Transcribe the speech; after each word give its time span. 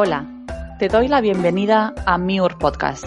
Hola, 0.00 0.28
te 0.78 0.86
doy 0.86 1.08
la 1.08 1.20
bienvenida 1.20 1.92
a 2.06 2.18
Miur 2.18 2.56
Podcast, 2.56 3.04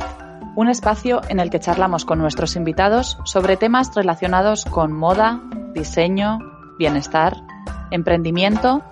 un 0.58 0.68
espacio 0.68 1.22
en 1.30 1.40
el 1.40 1.50
que 1.50 1.62
charlamos 1.62 2.04
con 2.04 2.20
nuestros 2.20 2.58
invitados 2.58 3.18
sobre 3.24 3.56
temas 3.56 3.96
relacionados 3.96 4.66
con 4.66 4.92
moda, 4.92 5.42
diseño, 5.74 6.40
bienestar, 6.78 7.38
emprendimiento 7.92 8.84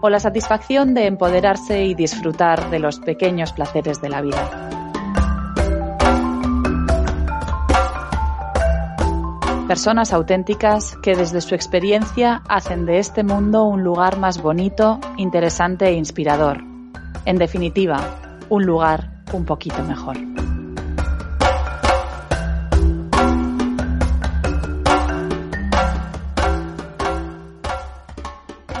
o 0.00 0.08
la 0.08 0.18
satisfacción 0.18 0.94
de 0.94 1.06
empoderarse 1.06 1.84
y 1.84 1.92
disfrutar 1.92 2.70
de 2.70 2.78
los 2.78 3.00
pequeños 3.00 3.52
placeres 3.52 4.00
de 4.00 4.08
la 4.08 4.22
vida. 4.22 4.70
Personas 9.68 10.14
auténticas 10.14 10.96
que 11.02 11.14
desde 11.14 11.42
su 11.42 11.54
experiencia 11.54 12.42
hacen 12.48 12.86
de 12.86 12.98
este 12.98 13.22
mundo 13.22 13.64
un 13.64 13.84
lugar 13.84 14.18
más 14.18 14.40
bonito, 14.40 14.98
interesante 15.18 15.88
e 15.88 15.92
inspirador 15.92 16.71
en 17.24 17.38
definitiva, 17.38 18.00
un 18.48 18.66
lugar 18.66 19.22
un 19.32 19.44
poquito 19.44 19.82
mejor. 19.82 20.16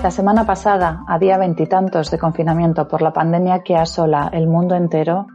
La 0.02 0.10
semana 0.10 0.44
pasada, 0.44 1.04
a 1.06 1.18
día 1.20 1.38
veintitantos 1.38 2.10
de 2.10 2.18
confinamiento 2.18 2.88
por 2.88 3.02
la 3.02 3.12
pandemia 3.12 3.62
que 3.62 3.76
asola 3.76 4.30
el 4.32 4.48
mundo 4.48 4.74
entero, 4.74 5.28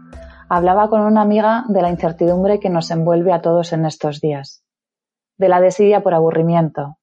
hablaba 0.49 0.89
con 0.89 0.99
una 0.99 1.21
amiga 1.21 1.63
de 1.69 1.81
la 1.81 1.89
incertidumbre 1.89 2.59
que 2.59 2.69
nos 2.69 2.91
envuelve 2.91 3.31
a 3.31 3.41
todos 3.41 3.71
en 3.71 3.85
estos 3.85 4.19
días, 4.19 4.65
de 5.37 5.47
la 5.47 5.61
desidia 5.61 6.03
por 6.03 6.13
aburrimiento, 6.13 6.97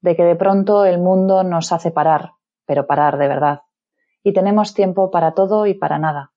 de 0.00 0.14
que 0.14 0.22
de 0.22 0.36
pronto 0.36 0.84
el 0.84 1.00
mundo 1.00 1.42
nos 1.42 1.72
hace 1.72 1.90
parar, 1.90 2.34
pero 2.66 2.86
parar 2.86 3.18
de 3.18 3.26
verdad, 3.26 3.60
y 4.28 4.34
tenemos 4.34 4.74
tiempo 4.74 5.10
para 5.10 5.32
todo 5.32 5.64
y 5.64 5.72
para 5.72 5.98
nada, 5.98 6.32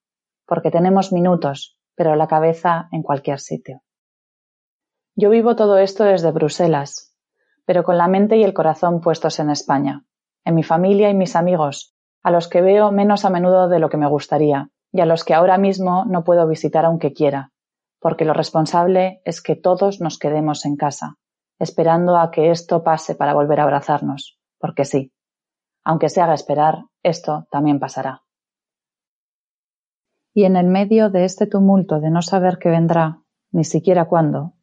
porque 0.46 0.70
tenemos 0.70 1.12
minutos, 1.12 1.78
pero 1.94 2.16
la 2.16 2.26
cabeza 2.26 2.88
en 2.90 3.02
cualquier 3.02 3.38
sitio. 3.38 3.82
Yo 5.14 5.28
vivo 5.28 5.56
todo 5.56 5.76
esto 5.76 6.04
desde 6.04 6.30
Bruselas, 6.30 7.14
pero 7.66 7.84
con 7.84 7.98
la 7.98 8.08
mente 8.08 8.38
y 8.38 8.44
el 8.44 8.54
corazón 8.54 9.02
puestos 9.02 9.38
en 9.40 9.50
España, 9.50 10.06
en 10.46 10.54
mi 10.54 10.62
familia 10.62 11.10
y 11.10 11.14
mis 11.14 11.36
amigos, 11.36 11.94
a 12.22 12.30
los 12.30 12.48
que 12.48 12.62
veo 12.62 12.92
menos 12.92 13.26
a 13.26 13.30
menudo 13.30 13.68
de 13.68 13.78
lo 13.78 13.90
que 13.90 13.98
me 13.98 14.08
gustaría, 14.08 14.70
y 14.90 15.02
a 15.02 15.06
los 15.06 15.22
que 15.22 15.34
ahora 15.34 15.58
mismo 15.58 16.06
no 16.06 16.24
puedo 16.24 16.48
visitar 16.48 16.86
aunque 16.86 17.12
quiera, 17.12 17.50
porque 18.00 18.24
lo 18.24 18.32
responsable 18.32 19.20
es 19.26 19.42
que 19.42 19.54
todos 19.54 20.00
nos 20.00 20.18
quedemos 20.18 20.64
en 20.64 20.76
casa, 20.76 21.18
esperando 21.58 22.16
a 22.16 22.30
que 22.30 22.50
esto 22.50 22.82
pase 22.82 23.14
para 23.14 23.34
volver 23.34 23.60
a 23.60 23.64
abrazarnos, 23.64 24.38
porque 24.58 24.86
sí, 24.86 25.12
aunque 25.84 26.08
se 26.08 26.22
haga 26.22 26.32
esperar, 26.32 26.86
esto 27.02 27.46
también 27.50 27.78
pasará. 27.78 28.22
Y 30.34 30.44
en 30.44 30.56
el 30.56 30.66
medio 30.66 31.10
de 31.10 31.24
este 31.24 31.46
tumulto 31.46 32.00
de 32.00 32.10
no 32.10 32.22
saber 32.22 32.58
qué 32.58 32.70
vendrá, 32.70 33.22
ni 33.50 33.64
siquiera 33.64 34.06
cuándo, 34.06 34.54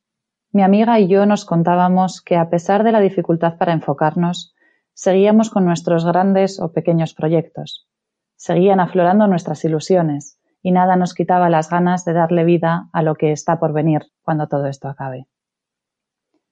mi 0.51 0.63
amiga 0.63 0.99
y 0.99 1.07
yo 1.07 1.27
nos 1.27 1.45
contábamos 1.45 2.23
que 2.23 2.35
a 2.35 2.49
pesar 2.49 2.83
de 2.83 2.91
la 2.91 2.99
dificultad 2.99 3.59
para 3.59 3.71
enfocarnos, 3.71 4.55
seguíamos 4.93 5.51
con 5.51 5.63
nuestros 5.63 6.05
grandes 6.05 6.59
o 6.59 6.71
pequeños 6.73 7.13
proyectos. 7.13 7.87
Seguían 8.35 8.79
aflorando 8.79 9.27
nuestras 9.27 9.63
ilusiones 9.63 10.39
y 10.63 10.71
nada 10.71 10.95
nos 10.95 11.13
quitaba 11.13 11.51
las 11.51 11.69
ganas 11.69 12.03
de 12.03 12.13
darle 12.13 12.45
vida 12.45 12.89
a 12.93 13.03
lo 13.03 13.13
que 13.13 13.31
está 13.31 13.59
por 13.59 13.73
venir 13.73 14.07
cuando 14.23 14.47
todo 14.47 14.65
esto 14.65 14.87
acabe. 14.87 15.27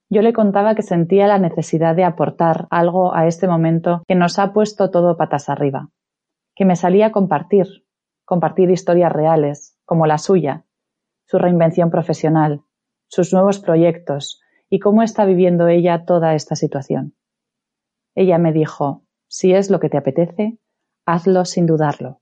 Yo 0.09 0.21
le 0.21 0.31
contaba 0.31 0.73
que 0.73 0.83
sentía 0.83 1.27
la 1.27 1.37
necesidad 1.37 1.93
de 1.93 2.05
aportar 2.05 2.67
algo 2.69 3.13
a 3.13 3.27
este 3.27 3.45
momento 3.47 4.03
que 4.07 4.15
nos 4.15 4.39
ha 4.39 4.53
puesto 4.53 4.89
todo 4.89 5.17
patas 5.17 5.49
arriba, 5.49 5.89
que 6.55 6.63
me 6.63 6.77
salía 6.77 7.07
a 7.07 7.11
compartir, 7.11 7.67
compartir 8.23 8.69
historias 8.69 9.11
reales, 9.11 9.77
como 9.83 10.07
la 10.07 10.17
suya, 10.17 10.65
su 11.25 11.37
reinvención 11.39 11.91
profesional, 11.91 12.61
sus 13.09 13.33
nuevos 13.33 13.59
proyectos 13.59 14.39
y 14.69 14.79
cómo 14.79 15.03
está 15.03 15.25
viviendo 15.25 15.67
ella 15.67 16.05
toda 16.05 16.35
esta 16.35 16.55
situación. 16.55 17.15
Ella 18.15 18.37
me 18.37 18.53
dijo, 18.53 19.03
si 19.27 19.53
es 19.53 19.69
lo 19.69 19.81
que 19.81 19.89
te 19.89 19.97
apetece, 19.97 20.57
hazlo 21.05 21.43
sin 21.43 21.65
dudarlo. 21.65 22.21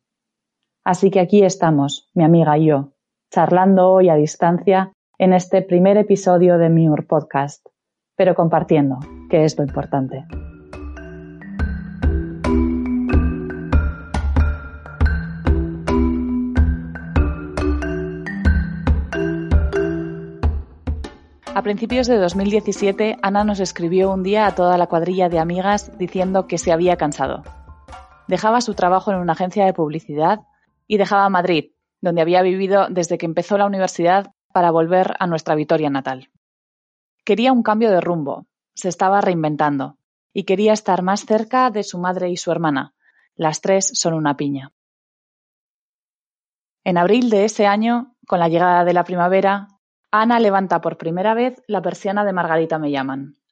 Así 0.83 1.11
que 1.11 1.19
aquí 1.19 1.43
estamos, 1.43 2.09
mi 2.15 2.23
amiga 2.23 2.57
y 2.57 2.65
yo, 2.65 2.93
charlando 3.31 3.91
hoy 3.91 4.09
a 4.09 4.15
distancia 4.15 4.91
en 5.19 5.33
este 5.33 5.61
primer 5.61 5.97
episodio 5.97 6.57
de 6.57 6.69
Miur 6.69 7.05
Podcast 7.05 7.67
pero 8.15 8.35
compartiendo, 8.35 8.99
que 9.29 9.43
es 9.43 9.57
lo 9.57 9.65
importante. 9.65 10.25
A 21.55 21.61
principios 21.61 22.07
de 22.07 22.17
2017, 22.17 23.17
Ana 23.21 23.45
nos 23.45 23.61
escribió 23.61 24.11
un 24.11 24.23
día 24.23 24.45
a 24.45 24.53
toda 24.53 24.77
la 24.77 24.87
cuadrilla 24.87 25.29
de 25.29 25.39
amigas 25.39 25.97
diciendo 25.97 26.47
que 26.47 26.57
se 26.57 26.73
había 26.73 26.97
cansado. 26.97 27.43
Dejaba 28.27 28.59
su 28.59 28.73
trabajo 28.73 29.11
en 29.11 29.19
una 29.19 29.33
agencia 29.33 29.65
de 29.65 29.73
publicidad 29.73 30.41
y 30.85 30.97
dejaba 30.97 31.29
Madrid, 31.29 31.71
donde 32.01 32.21
había 32.21 32.41
vivido 32.41 32.87
desde 32.89 33.17
que 33.17 33.25
empezó 33.25 33.57
la 33.57 33.67
universidad 33.67 34.33
para 34.51 34.69
volver 34.69 35.13
a 35.17 35.27
nuestra 35.27 35.55
Vitoria 35.55 35.89
natal. 35.89 36.29
Quería 37.25 37.51
un 37.51 37.63
cambio 37.63 37.89
de 37.89 38.01
rumbo, 38.01 38.45
se 38.75 38.87
estaba 38.87 39.19
reinventando, 39.19 39.97
y 40.31 40.43
quería 40.43 40.73
estar 40.73 41.01
más 41.01 41.25
cerca 41.25 41.71
de 41.71 41.83
su 41.83 41.97
madre 41.97 42.29
y 42.29 42.37
su 42.37 42.51
hermana. 42.51 42.93
Las 43.35 43.61
tres 43.61 43.89
son 43.93 44.13
una 44.13 44.37
piña. 44.37 44.71
En 46.83 46.99
abril 46.99 47.31
de 47.31 47.45
ese 47.45 47.65
año, 47.65 48.15
con 48.27 48.39
la 48.39 48.47
llegada 48.47 48.85
de 48.85 48.93
la 48.93 49.03
primavera, 49.03 49.67
Ana 50.11 50.39
levanta 50.39 50.81
por 50.81 50.99
primera 50.99 51.33
vez 51.33 51.63
la 51.67 51.81
persiana 51.81 52.23
de 52.23 52.31
Margarita 52.31 52.77
Me 52.77 52.93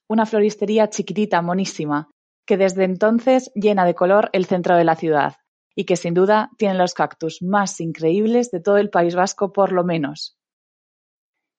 una 0.08 0.26
floristería 0.28 0.92
chiquitita, 0.92 1.42
monísima, 1.42 2.12
que 2.46 2.58
desde 2.58 2.84
entonces 2.84 3.52
llena 3.56 3.86
de 3.86 3.96
color 3.96 4.30
el 4.34 4.46
centro 4.46 4.78
de 4.78 4.84
la 4.84 4.96
ciudad 4.96 5.38
y 5.76 5.86
que 5.86 5.96
sin 5.96 6.14
duda 6.14 6.52
tiene 6.58 6.76
los 6.76 6.94
cactus 6.94 7.42
más 7.42 7.82
increíbles 7.82 8.52
de 8.52 8.60
todo 8.60 8.78
el 8.78 8.92
País 8.92 9.16
Vasco 9.16 9.52
por 9.52 9.72
lo 9.72 9.84
menos. 9.84 10.38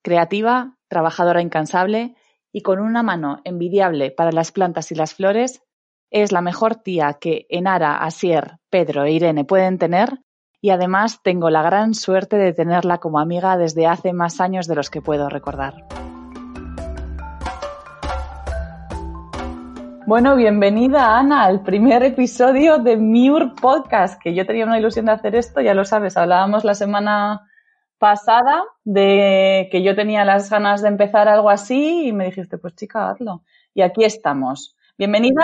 Creativa, 0.02 0.76
trabajadora 0.94 1.42
incansable 1.42 2.14
y 2.52 2.62
con 2.62 2.78
una 2.78 3.02
mano 3.02 3.40
envidiable 3.42 4.12
para 4.12 4.30
las 4.30 4.52
plantas 4.52 4.92
y 4.92 4.94
las 4.94 5.12
flores, 5.12 5.60
es 6.12 6.30
la 6.30 6.40
mejor 6.40 6.76
tía 6.76 7.14
que 7.20 7.46
Enara, 7.48 7.96
Asier, 7.96 8.58
Pedro 8.70 9.02
e 9.02 9.10
Irene 9.10 9.44
pueden 9.44 9.76
tener 9.76 10.20
y 10.60 10.70
además 10.70 11.20
tengo 11.24 11.50
la 11.50 11.62
gran 11.62 11.94
suerte 11.94 12.36
de 12.36 12.52
tenerla 12.52 12.98
como 12.98 13.18
amiga 13.18 13.56
desde 13.56 13.88
hace 13.88 14.12
más 14.12 14.40
años 14.40 14.68
de 14.68 14.76
los 14.76 14.88
que 14.88 15.02
puedo 15.02 15.28
recordar. 15.28 15.84
Bueno, 20.06 20.36
bienvenida 20.36 21.18
Ana 21.18 21.42
al 21.42 21.64
primer 21.64 22.04
episodio 22.04 22.78
de 22.78 22.96
Miur 22.96 23.56
Podcast, 23.60 24.22
que 24.22 24.32
yo 24.32 24.46
tenía 24.46 24.64
una 24.64 24.78
ilusión 24.78 25.06
de 25.06 25.12
hacer 25.12 25.34
esto, 25.34 25.60
ya 25.60 25.74
lo 25.74 25.84
sabes, 25.84 26.16
hablábamos 26.16 26.62
la 26.62 26.74
semana 26.74 27.48
pasada 28.04 28.64
de 28.84 29.70
que 29.72 29.82
yo 29.82 29.96
tenía 29.96 30.26
las 30.26 30.50
ganas 30.50 30.82
de 30.82 30.88
empezar 30.88 31.26
algo 31.26 31.48
así 31.48 32.08
y 32.08 32.12
me 32.12 32.26
dijiste, 32.26 32.58
pues 32.58 32.74
chica, 32.76 33.08
hazlo. 33.08 33.44
Y 33.72 33.80
aquí 33.80 34.04
estamos. 34.04 34.76
Bienvenida, 34.98 35.40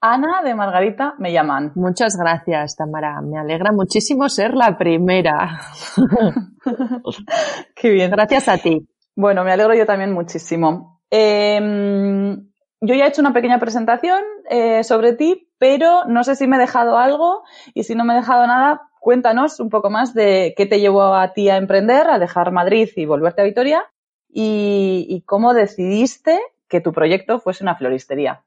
Ana 0.00 0.40
de 0.44 0.54
Margarita, 0.54 1.14
me 1.18 1.32
llaman. 1.32 1.72
Muchas 1.74 2.16
gracias, 2.16 2.76
Tamara. 2.76 3.20
Me 3.22 3.40
alegra 3.40 3.72
muchísimo 3.72 4.28
ser 4.28 4.54
la 4.54 4.78
primera. 4.78 5.60
Qué 7.74 7.90
bien. 7.90 8.12
Gracias 8.12 8.46
a 8.46 8.58
ti. 8.58 8.88
Bueno, 9.16 9.42
me 9.42 9.50
alegro 9.50 9.74
yo 9.74 9.84
también 9.84 10.12
muchísimo. 10.12 11.00
Em, 11.10 12.36
yo 12.80 12.94
ya 12.94 13.06
he 13.06 13.08
hecho 13.08 13.20
una 13.20 13.32
pequeña 13.32 13.58
presentación 13.58 14.22
eh, 14.48 14.84
sobre 14.84 15.14
ti, 15.14 15.45
pero 15.58 16.04
no 16.06 16.24
sé 16.24 16.36
si 16.36 16.46
me 16.46 16.56
he 16.56 16.60
dejado 16.60 16.98
algo 16.98 17.42
y 17.74 17.84
si 17.84 17.94
no 17.94 18.04
me 18.04 18.14
he 18.14 18.16
dejado 18.16 18.46
nada, 18.46 18.90
cuéntanos 19.00 19.60
un 19.60 19.70
poco 19.70 19.90
más 19.90 20.14
de 20.14 20.54
qué 20.56 20.66
te 20.66 20.80
llevó 20.80 21.14
a 21.14 21.32
ti 21.32 21.48
a 21.48 21.56
emprender, 21.56 22.08
a 22.08 22.18
dejar 22.18 22.52
Madrid 22.52 22.88
y 22.96 23.06
volverte 23.06 23.42
a 23.42 23.44
Vitoria 23.44 23.84
y, 24.28 25.22
cómo 25.26 25.54
decidiste 25.54 26.38
que 26.68 26.80
tu 26.80 26.92
proyecto 26.92 27.38
fuese 27.38 27.64
una 27.64 27.76
floristería. 27.76 28.44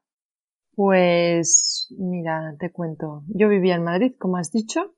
Pues 0.76 1.88
mira, 1.98 2.54
te 2.58 2.70
cuento. 2.70 3.22
Yo 3.26 3.48
vivía 3.48 3.74
en 3.74 3.84
Madrid, 3.84 4.14
como 4.18 4.36
has 4.36 4.52
dicho, 4.52 4.94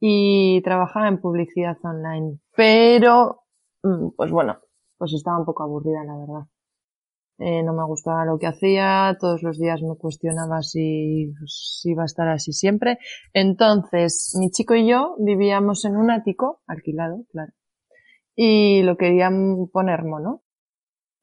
y 0.00 0.60
trabajaba 0.62 1.08
en 1.08 1.20
publicidad 1.20 1.78
online, 1.82 2.38
pero 2.54 3.42
mm, 3.82 4.10
pues 4.16 4.30
bueno, 4.30 4.58
pues 4.98 5.14
estaba 5.14 5.38
un 5.38 5.46
poco 5.46 5.62
aburrida, 5.62 6.04
la 6.04 6.16
verdad. 6.16 6.46
Eh, 7.38 7.62
no 7.62 7.72
me 7.72 7.84
gustaba 7.84 8.24
lo 8.24 8.38
que 8.38 8.48
hacía, 8.48 9.16
todos 9.20 9.42
los 9.44 9.58
días 9.58 9.80
me 9.82 9.96
cuestionaba 9.96 10.60
si, 10.62 11.32
si 11.46 11.90
iba 11.90 12.02
a 12.02 12.06
estar 12.06 12.28
así 12.28 12.52
siempre. 12.52 12.98
Entonces, 13.32 14.36
mi 14.40 14.50
chico 14.50 14.74
y 14.74 14.88
yo 14.88 15.14
vivíamos 15.18 15.84
en 15.84 15.96
un 15.96 16.10
ático, 16.10 16.62
alquilado, 16.66 17.24
claro, 17.30 17.52
y 18.34 18.82
lo 18.82 18.96
querían 18.96 19.68
poner 19.72 20.04
mono, 20.04 20.42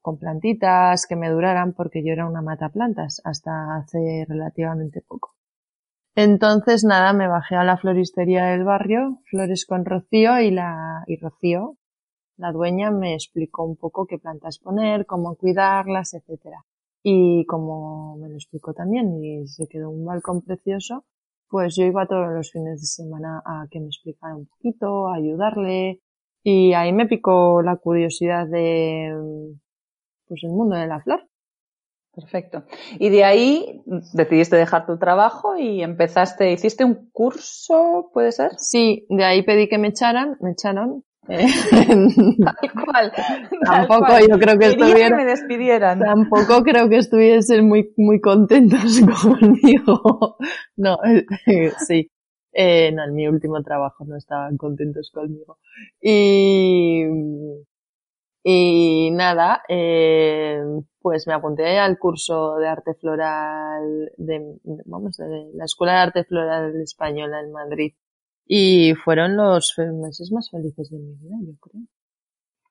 con 0.02 0.18
plantitas 0.18 1.06
que 1.08 1.16
me 1.16 1.30
duraran 1.30 1.74
porque 1.74 2.04
yo 2.06 2.14
era 2.14 2.28
una 2.28 2.42
mata 2.42 2.70
plantas 2.70 3.22
hasta 3.26 3.76
hace 3.76 4.26
relativamente 4.28 5.02
poco. 5.02 5.36
Entonces, 6.16 6.86
nada, 6.86 7.12
me 7.12 7.28
bajé 7.28 7.56
a 7.56 7.66
la 7.66 7.78
floristería 7.78 8.46
del 8.46 8.64
barrio, 8.64 9.20
Flores 9.30 9.66
con 9.66 9.84
Rocío, 9.84 10.40
y 10.40 10.52
la, 10.52 11.04
y 11.08 11.18
Rocío, 11.18 11.78
la 12.38 12.52
dueña 12.52 12.92
me 12.92 13.14
explicó 13.14 13.64
un 13.64 13.76
poco 13.76 14.06
qué 14.06 14.18
plantas 14.18 14.60
poner, 14.60 15.06
cómo 15.06 15.36
cuidarlas, 15.36 16.14
etcétera. 16.14 16.66
Y 17.04 17.46
como 17.46 18.18
me 18.18 18.30
lo 18.30 18.36
explicó 18.36 18.74
también 18.74 19.24
y 19.24 19.48
se 19.48 19.68
quedó 19.68 19.90
un 19.90 20.06
balcón 20.06 20.42
precioso, 20.42 21.06
pues 21.48 21.76
yo 21.76 21.86
iba 21.86 22.08
todos 22.08 22.34
los 22.34 22.52
fines 22.52 22.82
de 22.82 22.88
semana 22.88 23.42
a 23.46 23.68
que 23.70 23.80
me 23.80 23.88
explicara 23.88 24.36
un 24.36 24.48
poquito, 24.48 25.08
a 25.08 25.16
ayudarle. 25.16 26.02
Y 26.44 26.74
ahí 26.74 26.92
me 26.94 27.08
picó 27.08 27.62
la 27.62 27.78
curiosidad 27.78 28.48
de, 28.48 29.14
pues 30.28 30.44
el 30.44 30.52
mundo 30.52 30.76
de 30.76 30.88
la 30.88 31.00
flor. 31.02 31.28
Perfecto. 32.16 32.64
Y 32.98 33.10
de 33.10 33.26
ahí 33.26 33.84
decidiste 34.14 34.56
dejar 34.56 34.86
tu 34.86 34.98
trabajo 34.98 35.58
y 35.58 35.84
empezaste, 35.84 36.54
hiciste 36.54 36.86
un 36.86 37.10
curso, 37.12 38.10
¿puede 38.14 38.32
ser? 38.32 38.52
Sí, 38.58 39.06
de 39.10 39.26
ahí 39.26 39.44
pedí 39.44 39.68
que 39.68 39.78
me 39.78 39.90
echaran, 39.90 40.38
me 40.40 40.52
echaron, 40.52 41.04
tal 41.28 42.86
cual. 42.86 43.12
Tampoco 43.66 44.20
yo 44.30 44.38
creo 44.38 44.60
que 44.60 44.68
estuvieran. 44.68 45.18
me 45.18 45.26
despidieran. 45.26 46.00
Tampoco 46.00 46.64
creo 46.64 46.88
que 46.90 46.98
estuviesen 46.98 47.68
muy, 47.68 47.94
muy 47.98 48.22
contentos 48.22 49.02
conmigo. 49.24 50.38
No, 50.78 50.98
sí. 51.88 52.12
Eh, 52.58 52.92
no, 52.94 53.04
en 53.04 53.14
mi 53.14 53.28
último 53.28 53.62
trabajo 53.64 54.06
no 54.06 54.16
estaban 54.16 54.56
contentos 54.56 55.12
conmigo. 55.12 55.58
Y, 56.00 57.04
y 58.44 59.12
nada, 59.12 59.62
eh, 59.68 60.62
pues 61.02 61.28
me 61.28 61.34
apunté 61.34 61.78
al 61.80 62.00
curso 62.00 62.56
de 62.56 62.68
arte 62.68 62.94
floral 62.94 64.12
de, 64.18 64.58
vamos, 64.86 65.18
de 65.18 65.52
la 65.54 65.66
Escuela 65.66 65.94
de 65.94 66.00
Arte 66.00 66.24
Floral 66.24 66.82
Española 66.82 67.42
en 67.42 67.52
Madrid. 67.52 67.94
Y 68.46 68.94
fueron 69.04 69.36
los 69.36 69.74
meses 69.78 70.32
más 70.32 70.50
felices 70.52 70.90
de 70.92 71.00
mi 71.00 71.16
vida, 71.16 71.36
yo 71.42 71.54
creo. 71.60 71.82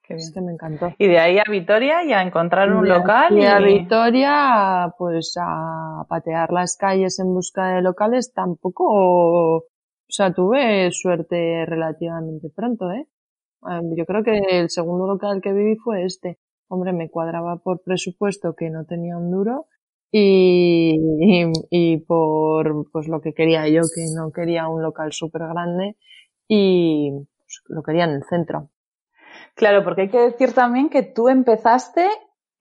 Qué 0.06 0.14
bien. 0.14 0.32
que 0.32 0.40
me 0.42 0.52
encantó. 0.52 0.92
Y 0.98 1.08
de 1.08 1.18
ahí 1.18 1.38
a 1.38 1.50
Vitoria 1.50 2.04
y 2.04 2.12
a 2.12 2.22
encontrar 2.22 2.70
un 2.70 2.86
local. 2.86 3.38
Y 3.38 3.44
a 3.46 3.58
Vitoria, 3.58 4.94
pues 4.98 5.34
a 5.40 6.04
patear 6.08 6.52
las 6.52 6.76
calles 6.76 7.18
en 7.18 7.32
busca 7.32 7.74
de 7.74 7.82
locales 7.82 8.32
tampoco, 8.34 8.84
o 8.86 9.64
sea, 10.06 10.32
tuve 10.32 10.90
suerte 10.92 11.64
relativamente 11.66 12.50
pronto, 12.54 12.90
¿eh? 12.92 13.08
Em, 13.66 13.96
yo 13.96 14.04
creo 14.04 14.22
que 14.22 14.38
el 14.60 14.68
segundo 14.68 15.06
local 15.06 15.40
que 15.42 15.52
viví 15.52 15.76
fue 15.76 16.04
este. 16.04 16.38
Hombre, 16.68 16.92
me 16.92 17.08
cuadraba 17.08 17.56
por 17.56 17.82
presupuesto 17.82 18.54
que 18.54 18.68
no 18.68 18.84
tenía 18.84 19.16
un 19.16 19.30
duro 19.30 19.66
y, 20.16 21.50
y, 21.70 21.96
por 21.98 22.88
pues 22.92 23.08
lo 23.08 23.20
que 23.20 23.34
quería 23.34 23.66
yo, 23.68 23.80
que 23.82 24.04
no 24.14 24.30
quería 24.30 24.68
un 24.68 24.80
local 24.80 25.12
súper 25.12 25.42
grande 25.48 25.96
y 26.46 27.10
pues, 27.10 27.62
lo 27.66 27.82
quería 27.82 28.04
en 28.04 28.10
el 28.10 28.22
centro. 28.22 28.70
Claro, 29.56 29.82
porque 29.82 30.02
hay 30.02 30.10
que 30.10 30.20
decir 30.20 30.52
también 30.52 30.88
que 30.88 31.02
tú 31.02 31.28
empezaste 31.28 32.06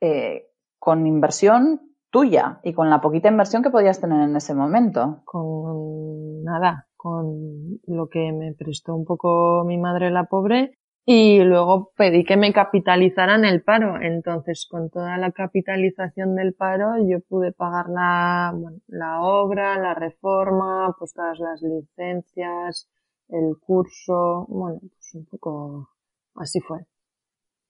eh, 0.01 0.47
con 0.79 1.05
inversión 1.05 1.79
tuya 2.09 2.59
y 2.63 2.73
con 2.73 2.89
la 2.89 3.01
poquita 3.01 3.29
inversión 3.29 3.61
que 3.61 3.69
podías 3.69 4.01
tener 4.01 4.27
en 4.27 4.35
ese 4.35 4.55
momento. 4.55 5.21
Con 5.23 6.41
nada, 6.41 6.87
con 6.95 7.79
lo 7.85 8.07
que 8.09 8.31
me 8.31 8.55
prestó 8.57 8.95
un 8.95 9.05
poco 9.05 9.63
mi 9.63 9.77
madre 9.77 10.09
la 10.09 10.23
pobre 10.23 10.79
y 11.05 11.39
luego 11.39 11.91
pedí 11.97 12.23
que 12.23 12.37
me 12.37 12.53
capitalizaran 12.53 13.45
el 13.45 13.61
paro. 13.61 14.01
Entonces, 14.01 14.67
con 14.69 14.89
toda 14.89 15.17
la 15.17 15.31
capitalización 15.31 16.35
del 16.35 16.53
paro, 16.53 16.93
yo 17.05 17.19
pude 17.21 17.51
pagar 17.51 17.89
la, 17.89 18.53
la 18.87 19.21
obra, 19.21 19.77
la 19.79 19.93
reforma, 19.93 20.95
pues 20.97 21.13
todas 21.13 21.39
las 21.39 21.61
licencias, 21.61 22.89
el 23.27 23.57
curso, 23.59 24.45
bueno, 24.47 24.79
pues 24.79 25.15
un 25.15 25.25
poco 25.25 25.89
así 26.35 26.59
fue. 26.61 26.85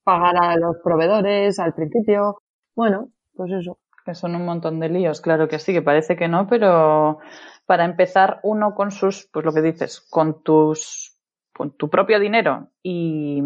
Pagar 0.04 0.36
a 0.38 0.58
los 0.58 0.78
proveedores 0.84 1.60
al 1.60 1.74
principio, 1.74 2.42
bueno, 2.76 3.10
pues 3.36 3.52
eso. 3.52 3.80
Que 4.06 4.14
son 4.14 4.36
un 4.36 4.46
montón 4.46 4.80
de 4.80 4.90
líos, 4.90 5.22
claro 5.22 5.48
que 5.48 5.60
sí, 5.60 5.72
que 5.72 5.82
parece 5.82 6.18
que 6.18 6.28
no, 6.28 6.46
pero 6.48 7.20
para 7.66 7.86
empezar 7.86 8.42
uno 8.44 8.76
con 8.76 8.92
sus, 8.92 9.30
pues 9.32 9.46
lo 9.46 9.54
que 9.54 9.62
dices, 9.62 10.02
con 10.02 10.44
tus 10.44 11.13
con 11.54 11.78
tu 11.78 11.90
propio 11.90 12.20
dinero 12.20 12.70
y 12.82 13.42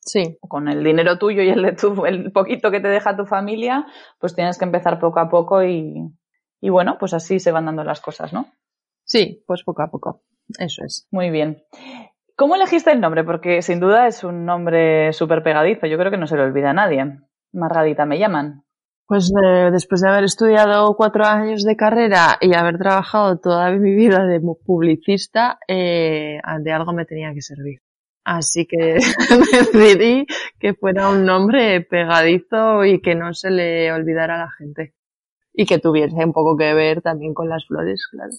sí. 0.00 0.38
con 0.40 0.68
el 0.68 0.82
dinero 0.82 1.18
tuyo 1.18 1.42
y 1.42 1.50
el 1.50 1.62
de 1.62 1.72
tu, 1.72 2.06
el 2.06 2.32
poquito 2.32 2.70
que 2.70 2.80
te 2.80 2.88
deja 2.88 3.16
tu 3.16 3.26
familia, 3.26 3.86
pues 4.18 4.34
tienes 4.34 4.58
que 4.58 4.64
empezar 4.64 4.98
poco 4.98 5.20
a 5.20 5.28
poco 5.28 5.62
y, 5.62 5.94
y 6.60 6.70
bueno, 6.70 6.96
pues 6.98 7.14
así 7.14 7.40
se 7.40 7.52
van 7.52 7.66
dando 7.66 7.84
las 7.84 8.00
cosas, 8.00 8.32
¿no? 8.32 8.46
Sí, 9.04 9.42
pues 9.46 9.62
poco 9.64 9.82
a 9.82 9.90
poco. 9.90 10.22
Eso 10.58 10.84
es. 10.84 11.08
Muy 11.10 11.30
bien. 11.30 11.64
¿Cómo 12.36 12.54
elegiste 12.54 12.90
el 12.92 13.00
nombre? 13.00 13.24
Porque 13.24 13.62
sin 13.62 13.80
duda 13.80 14.06
es 14.06 14.24
un 14.24 14.44
nombre 14.44 15.12
súper 15.12 15.42
pegadizo. 15.42 15.86
Yo 15.86 15.98
creo 15.98 16.10
que 16.10 16.16
no 16.16 16.26
se 16.26 16.36
lo 16.36 16.44
olvida 16.44 16.70
a 16.70 16.74
nadie. 16.74 17.20
Margadita 17.52 18.06
me 18.06 18.18
llaman. 18.18 18.64
Pues 19.06 19.30
eh, 19.30 19.70
después 19.70 20.00
de 20.00 20.08
haber 20.08 20.24
estudiado 20.24 20.94
cuatro 20.96 21.24
años 21.24 21.64
de 21.64 21.76
carrera 21.76 22.38
y 22.40 22.54
haber 22.54 22.78
trabajado 22.78 23.38
toda 23.38 23.70
mi 23.72 23.94
vida 23.94 24.24
de 24.24 24.40
publicista, 24.40 25.58
eh, 25.68 26.40
de 26.60 26.72
algo 26.72 26.92
me 26.92 27.04
tenía 27.04 27.32
que 27.34 27.42
servir. 27.42 27.80
Así 28.24 28.66
que 28.66 28.98
decidí 29.72 30.26
que 30.58 30.74
fuera 30.74 31.08
un 31.10 31.24
nombre 31.24 31.80
pegadizo 31.80 32.84
y 32.84 33.00
que 33.00 33.14
no 33.14 33.34
se 33.34 33.50
le 33.50 33.92
olvidara 33.92 34.36
a 34.36 34.46
la 34.46 34.50
gente. 34.56 34.94
Y 35.52 35.66
que 35.66 35.78
tuviese 35.78 36.24
un 36.24 36.32
poco 36.32 36.56
que 36.56 36.72
ver 36.72 37.02
también 37.02 37.34
con 37.34 37.48
las 37.48 37.66
flores, 37.66 38.06
claro. 38.10 38.32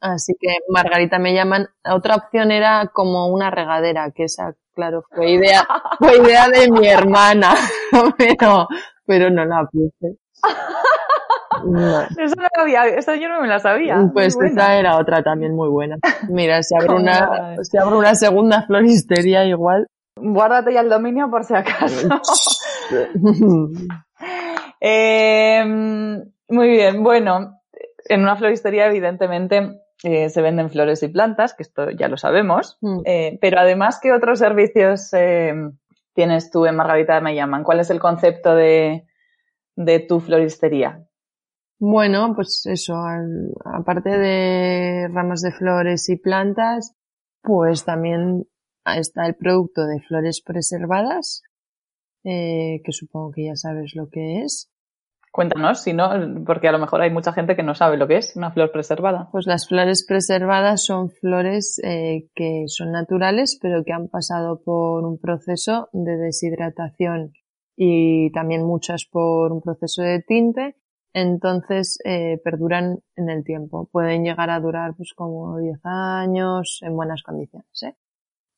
Así 0.00 0.32
que 0.40 0.48
Margarita 0.68 1.18
me 1.18 1.34
llaman. 1.34 1.68
Otra 1.84 2.16
opción 2.16 2.50
era 2.50 2.90
como 2.92 3.28
una 3.28 3.50
regadera, 3.50 4.10
que 4.12 4.24
esa, 4.24 4.54
claro, 4.74 5.04
fue 5.14 5.32
idea, 5.32 5.66
fue 5.98 6.16
idea 6.16 6.48
de 6.48 6.70
mi 6.70 6.88
hermana. 6.88 7.54
Pero 8.18 8.66
pero 9.10 9.28
no 9.28 9.44
la 9.44 9.66
puse. 9.66 10.18
Eso 12.16 12.36
no 12.36 12.48
había, 12.62 12.86
eso 12.86 13.14
yo 13.16 13.28
no 13.28 13.42
me 13.42 13.48
la 13.48 13.58
sabía. 13.58 14.08
Pues 14.14 14.34
esta 14.40 14.78
era 14.78 14.96
otra 14.96 15.22
también 15.22 15.54
muy 15.54 15.68
buena. 15.68 15.96
Mira, 16.30 16.62
si 16.62 16.74
abro 16.74 16.96
una, 16.96 17.56
si 17.62 17.76
abro 17.76 17.98
una 17.98 18.14
segunda 18.14 18.62
floristería 18.62 19.44
igual. 19.44 19.86
Guárdate 20.16 20.72
ya 20.72 20.80
el 20.80 20.88
dominio 20.88 21.28
por 21.28 21.44
si 21.44 21.54
acaso. 21.54 22.08
eh, 24.80 25.62
muy 26.48 26.68
bien, 26.68 27.02
bueno, 27.02 27.60
en 28.08 28.22
una 28.22 28.36
floristería 28.36 28.86
evidentemente 28.86 29.82
eh, 30.02 30.30
se 30.30 30.40
venden 30.40 30.70
flores 30.70 31.02
y 31.02 31.08
plantas, 31.08 31.52
que 31.52 31.62
esto 31.62 31.90
ya 31.90 32.08
lo 32.08 32.16
sabemos, 32.16 32.78
mm. 32.80 33.00
eh, 33.04 33.38
pero 33.40 33.60
además, 33.60 34.00
¿qué 34.02 34.12
otros 34.12 34.38
servicios 34.38 35.12
eh, 35.12 35.52
tienes 36.14 36.50
tú 36.50 36.66
en 36.66 36.76
Margarita 36.76 37.20
Me 37.20 37.34
Llaman? 37.34 37.64
¿Cuál 37.64 37.80
es 37.80 37.90
el 37.90 38.00
concepto 38.00 38.54
de, 38.54 39.06
de 39.76 40.00
tu 40.00 40.20
floristería? 40.20 41.06
Bueno, 41.78 42.34
pues 42.34 42.66
eso, 42.66 42.94
aparte 43.64 44.10
de 44.10 45.08
ramas 45.08 45.40
de 45.40 45.52
flores 45.52 46.08
y 46.10 46.16
plantas, 46.16 46.94
pues 47.42 47.86
también 47.86 48.46
está 48.84 49.26
el 49.26 49.34
producto 49.34 49.86
de 49.86 50.00
flores 50.00 50.42
preservadas, 50.42 51.42
eh, 52.24 52.82
que 52.84 52.92
supongo 52.92 53.32
que 53.32 53.46
ya 53.46 53.56
sabes 53.56 53.94
lo 53.94 54.08
que 54.10 54.42
es. 54.42 54.70
Cuéntanos, 55.32 55.82
si 55.82 55.92
no, 55.92 56.10
porque 56.44 56.68
a 56.68 56.72
lo 56.72 56.80
mejor 56.80 57.02
hay 57.02 57.10
mucha 57.10 57.32
gente 57.32 57.54
que 57.54 57.62
no 57.62 57.74
sabe 57.74 57.96
lo 57.96 58.08
que 58.08 58.16
es 58.16 58.34
una 58.34 58.50
flor 58.50 58.72
preservada. 58.72 59.28
Pues 59.30 59.46
las 59.46 59.68
flores 59.68 60.04
preservadas 60.06 60.84
son 60.84 61.10
flores 61.10 61.80
eh, 61.84 62.28
que 62.34 62.64
son 62.66 62.90
naturales, 62.90 63.58
pero 63.62 63.84
que 63.84 63.92
han 63.92 64.08
pasado 64.08 64.60
por 64.64 65.04
un 65.04 65.18
proceso 65.18 65.88
de 65.92 66.16
deshidratación 66.16 67.32
y 67.76 68.32
también 68.32 68.66
muchas 68.66 69.06
por 69.10 69.52
un 69.52 69.60
proceso 69.60 70.02
de 70.02 70.20
tinte 70.20 70.76
entonces 71.12 71.98
eh, 72.04 72.40
perduran 72.42 73.00
en 73.16 73.30
el 73.30 73.44
tiempo. 73.44 73.88
Pueden 73.90 74.24
llegar 74.24 74.50
a 74.50 74.60
durar 74.60 74.94
pues 74.96 75.12
como 75.14 75.58
10 75.58 75.80
años 75.84 76.80
en 76.82 76.94
buenas 76.94 77.22
condiciones. 77.22 77.82
¿eh? 77.82 77.96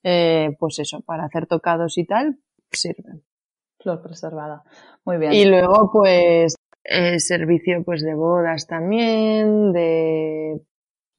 Eh, 0.05 0.57
pues 0.59 0.79
eso, 0.79 1.01
para 1.01 1.25
hacer 1.25 1.47
tocados 1.47 1.97
y 1.97 2.05
tal, 2.05 2.39
sirven. 2.71 3.25
Flor 3.81 4.03
preservada. 4.03 4.63
Muy 5.05 5.19
bien. 5.19 5.33
Y 5.33 5.45
luego 5.45 5.91
pues 5.93 6.55
servicio 6.85 7.83
pues 7.85 8.03
de 8.03 8.15
bodas 8.15 8.67
también, 8.67 9.73
de 9.73 10.61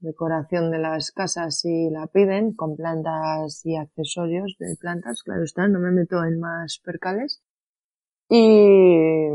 decoración 0.03 0.69
de 0.69 0.79
las 0.79 1.11
casas 1.11 1.59
si 1.59 1.89
la 1.89 2.07
piden, 2.07 2.53
con 2.53 2.75
plantas 2.75 3.65
y 3.65 3.77
accesorios 3.77 4.55
de 4.59 4.75
plantas, 4.79 5.23
claro 5.23 5.43
está, 5.43 5.67
no 5.67 5.79
me 5.79 5.91
meto 5.91 6.23
en 6.23 6.39
más 6.39 6.79
percales. 6.83 7.41
Y, 8.29 9.27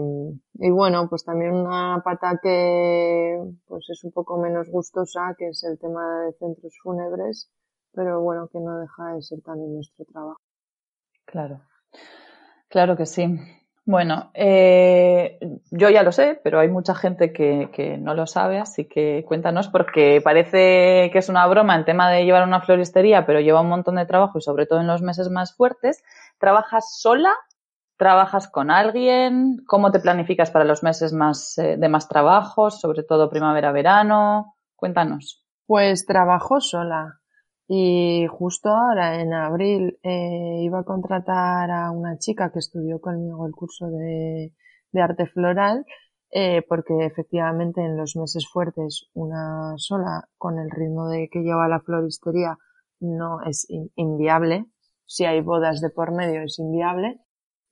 y 0.54 0.70
bueno, 0.70 1.08
pues 1.08 1.24
también 1.24 1.54
una 1.54 2.02
pata 2.04 2.38
que 2.42 3.38
pues 3.66 3.88
es 3.88 4.04
un 4.04 4.12
poco 4.12 4.38
menos 4.38 4.68
gustosa, 4.68 5.34
que 5.38 5.48
es 5.48 5.62
el 5.64 5.78
tema 5.78 6.24
de 6.24 6.32
centros 6.32 6.74
fúnebres, 6.82 7.50
pero 7.92 8.20
bueno, 8.20 8.48
que 8.48 8.60
no 8.60 8.78
deja 8.78 9.14
de 9.14 9.22
ser 9.22 9.40
también 9.42 9.74
nuestro 9.74 10.04
trabajo. 10.04 10.40
Claro, 11.24 11.62
claro 12.68 12.96
que 12.96 13.06
sí. 13.06 13.38
Bueno, 13.88 14.30
eh, 14.34 15.38
yo 15.70 15.88
ya 15.88 16.02
lo 16.02 16.12
sé, 16.12 16.38
pero 16.44 16.60
hay 16.60 16.68
mucha 16.68 16.94
gente 16.94 17.32
que, 17.32 17.70
que, 17.72 17.96
no 17.96 18.12
lo 18.12 18.26
sabe, 18.26 18.58
así 18.58 18.84
que 18.86 19.24
cuéntanos, 19.26 19.68
porque 19.68 20.20
parece 20.22 21.08
que 21.10 21.18
es 21.18 21.30
una 21.30 21.46
broma 21.46 21.74
el 21.74 21.86
tema 21.86 22.10
de 22.10 22.26
llevar 22.26 22.46
una 22.46 22.60
floristería, 22.60 23.24
pero 23.24 23.40
lleva 23.40 23.62
un 23.62 23.70
montón 23.70 23.96
de 23.96 24.04
trabajo 24.04 24.36
y 24.36 24.42
sobre 24.42 24.66
todo 24.66 24.82
en 24.82 24.88
los 24.88 25.00
meses 25.00 25.30
más 25.30 25.56
fuertes. 25.56 26.04
¿Trabajas 26.38 26.98
sola? 27.00 27.32
¿Trabajas 27.96 28.48
con 28.48 28.70
alguien? 28.70 29.64
¿Cómo 29.66 29.90
te 29.90 30.00
planificas 30.00 30.50
para 30.50 30.66
los 30.66 30.82
meses 30.82 31.14
más 31.14 31.56
eh, 31.56 31.78
de 31.78 31.88
más 31.88 32.08
trabajos, 32.08 32.82
sobre 32.82 33.04
todo 33.04 33.30
primavera-verano? 33.30 34.54
Cuéntanos. 34.76 35.46
Pues 35.64 36.04
trabajo 36.04 36.60
sola. 36.60 37.20
Y 37.68 38.26
justo 38.30 38.70
ahora, 38.70 39.20
en 39.20 39.34
abril, 39.34 39.98
eh, 40.02 40.60
iba 40.62 40.80
a 40.80 40.84
contratar 40.84 41.70
a 41.70 41.90
una 41.90 42.18
chica 42.18 42.50
que 42.50 42.60
estudió 42.60 43.00
conmigo 43.00 43.46
el 43.46 43.52
curso 43.52 43.88
de, 43.90 44.54
de 44.92 45.02
arte 45.02 45.26
floral, 45.26 45.84
eh, 46.30 46.62
porque 46.68 46.94
efectivamente 47.04 47.82
en 47.82 47.96
los 47.96 48.16
meses 48.16 48.48
fuertes 48.50 49.08
una 49.14 49.74
sola, 49.76 50.28
con 50.38 50.58
el 50.58 50.70
ritmo 50.70 51.08
de 51.08 51.28
que 51.30 51.40
lleva 51.40 51.68
la 51.68 51.80
floristería, 51.80 52.56
no 53.00 53.42
es 53.42 53.66
inviable. 53.96 54.66
Si 55.06 55.24
hay 55.24 55.40
bodas 55.40 55.80
de 55.80 55.90
por 55.90 56.12
medio 56.12 56.42
es 56.42 56.58
inviable. 56.58 57.20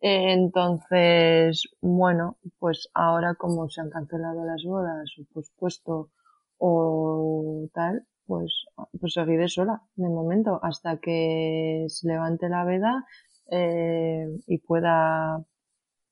Eh, 0.00 0.32
entonces, 0.32 1.62
bueno, 1.80 2.38
pues 2.58 2.88
ahora 2.94 3.34
como 3.34 3.68
se 3.70 3.80
han 3.80 3.90
cancelado 3.90 4.44
las 4.44 4.62
bodas 4.64 5.10
o 5.18 5.24
pospuesto 5.32 6.10
o 6.58 7.68
tal, 7.72 8.06
pues, 8.26 8.66
pues 8.98 9.12
seguiré 9.12 9.48
sola 9.48 9.82
de 9.94 10.08
momento 10.08 10.60
hasta 10.62 10.98
que 10.98 11.86
se 11.88 12.08
levante 12.08 12.48
la 12.48 12.64
veda 12.64 13.04
eh, 13.50 14.26
y 14.46 14.58
pueda 14.58 15.44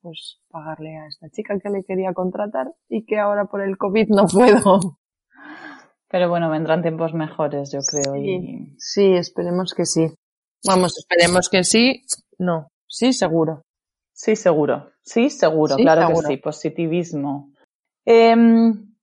pues 0.01 0.41
pagarle 0.51 0.99
a 0.99 1.07
esta 1.07 1.29
chica 1.31 1.59
que 1.59 1.71
le 1.71 1.83
quería 1.83 2.13
contratar 2.13 2.73
y 2.89 3.07
que 3.07 3.19
ahora 3.19 3.47
por 3.47 3.63
el 3.63 3.79
COVID 3.79 4.09
no 4.11 4.27
puedo. 4.27 4.99
Pero 6.09 6.29
bueno, 6.29 6.51
vendrán 6.51 6.83
tiempos 6.83 7.15
mejores, 7.15 7.73
yo 7.73 7.81
creo. 7.81 8.15
Sí, 8.15 8.21
y... 8.21 8.77
sí 8.79 9.13
esperemos 9.15 9.75
que 9.75 9.85
sí. 9.85 10.07
Vamos, 10.67 10.97
esperemos 10.99 11.49
que 11.49 11.65
sí. 11.65 12.05
No, 12.39 12.69
sí, 12.87 13.13
seguro. 13.13 13.63
Sí, 14.13 14.37
seguro. 14.37 14.91
Sí, 15.03 15.29
seguro, 15.31 15.77
claro 15.77 16.09
que 16.09 16.17
sí. 16.27 16.37
Positivismo. 16.37 17.51
Eh, 18.07 18.37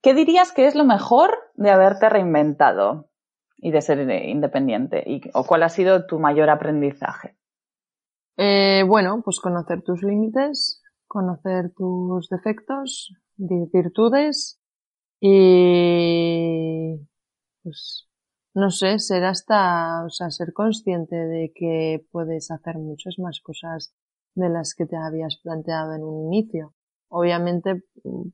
¿Qué 0.01 0.13
dirías 0.13 0.51
que 0.51 0.65
es 0.65 0.75
lo 0.75 0.84
mejor 0.84 1.38
de 1.55 1.70
haberte 1.70 2.10
reinventado 2.10 3.10
y 3.58 3.72
de 3.72 3.81
ser 3.81 4.00
independiente? 4.00 5.03
¿Y, 5.05 5.22
¿O 5.34 5.43
cuál 5.46 5.63
ha 5.63 5.70
sido 5.70 6.08
tu 6.08 6.20
mayor 6.20 6.50
aprendizaje? 6.50 7.38
Eh, 8.38 8.84
bueno, 8.88 9.22
pues 9.24 9.39
conocer 9.39 9.84
tus 9.84 10.01
límites, 10.01 10.81
conocer 11.08 11.72
tus 11.75 12.29
defectos, 12.29 13.13
virtudes 13.38 14.60
y 15.20 16.96
pues 17.62 18.08
no 18.53 18.70
sé, 18.70 19.00
ser 19.00 19.24
hasta, 19.24 20.03
o 20.03 20.10
sea, 20.10 20.29
ser 20.29 20.51
consciente 20.53 21.15
de 21.15 21.53
que 21.53 22.05
puedes 22.12 22.51
hacer 22.51 22.77
muchas 22.77 23.17
más 23.17 23.39
cosas 23.41 23.93
de 24.36 24.50
las 24.50 24.74
que 24.75 24.86
te 24.86 24.98
habías 24.98 25.38
planteado 25.38 25.93
en 25.93 26.03
un 26.03 26.34
inicio. 26.34 26.74
Obviamente, 27.13 27.84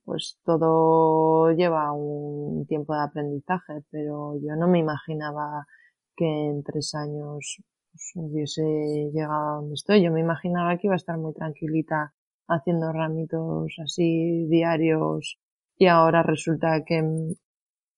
pues 0.06 0.38
todo 0.46 1.52
lleva 1.54 1.92
un 1.94 2.68
tiempo 2.68 2.94
de 2.94 3.02
aprendizaje, 3.02 3.82
pero 3.90 4.36
yo 4.40 4.56
no 4.56 4.68
me 4.68 4.78
imaginaba 4.78 5.66
que 6.16 6.26
en 6.26 6.62
tres 6.62 6.94
años 6.94 7.58
pues, 7.92 8.12
hubiese 8.14 8.62
llegado 9.12 9.34
a 9.34 9.56
donde 9.62 9.74
estoy. 9.74 10.04
Yo 10.04 10.12
me 10.12 10.20
imaginaba 10.20 10.78
que 10.78 10.86
iba 10.86 10.94
a 10.94 10.98
estar 10.98 11.18
muy 11.18 11.34
tranquilita 11.34 12.14
haciendo 12.48 12.94
ramitos 12.94 13.76
así 13.84 14.46
diarios 14.48 15.40
y 15.76 15.88
ahora 15.88 16.22
resulta 16.22 16.84
que 16.86 17.02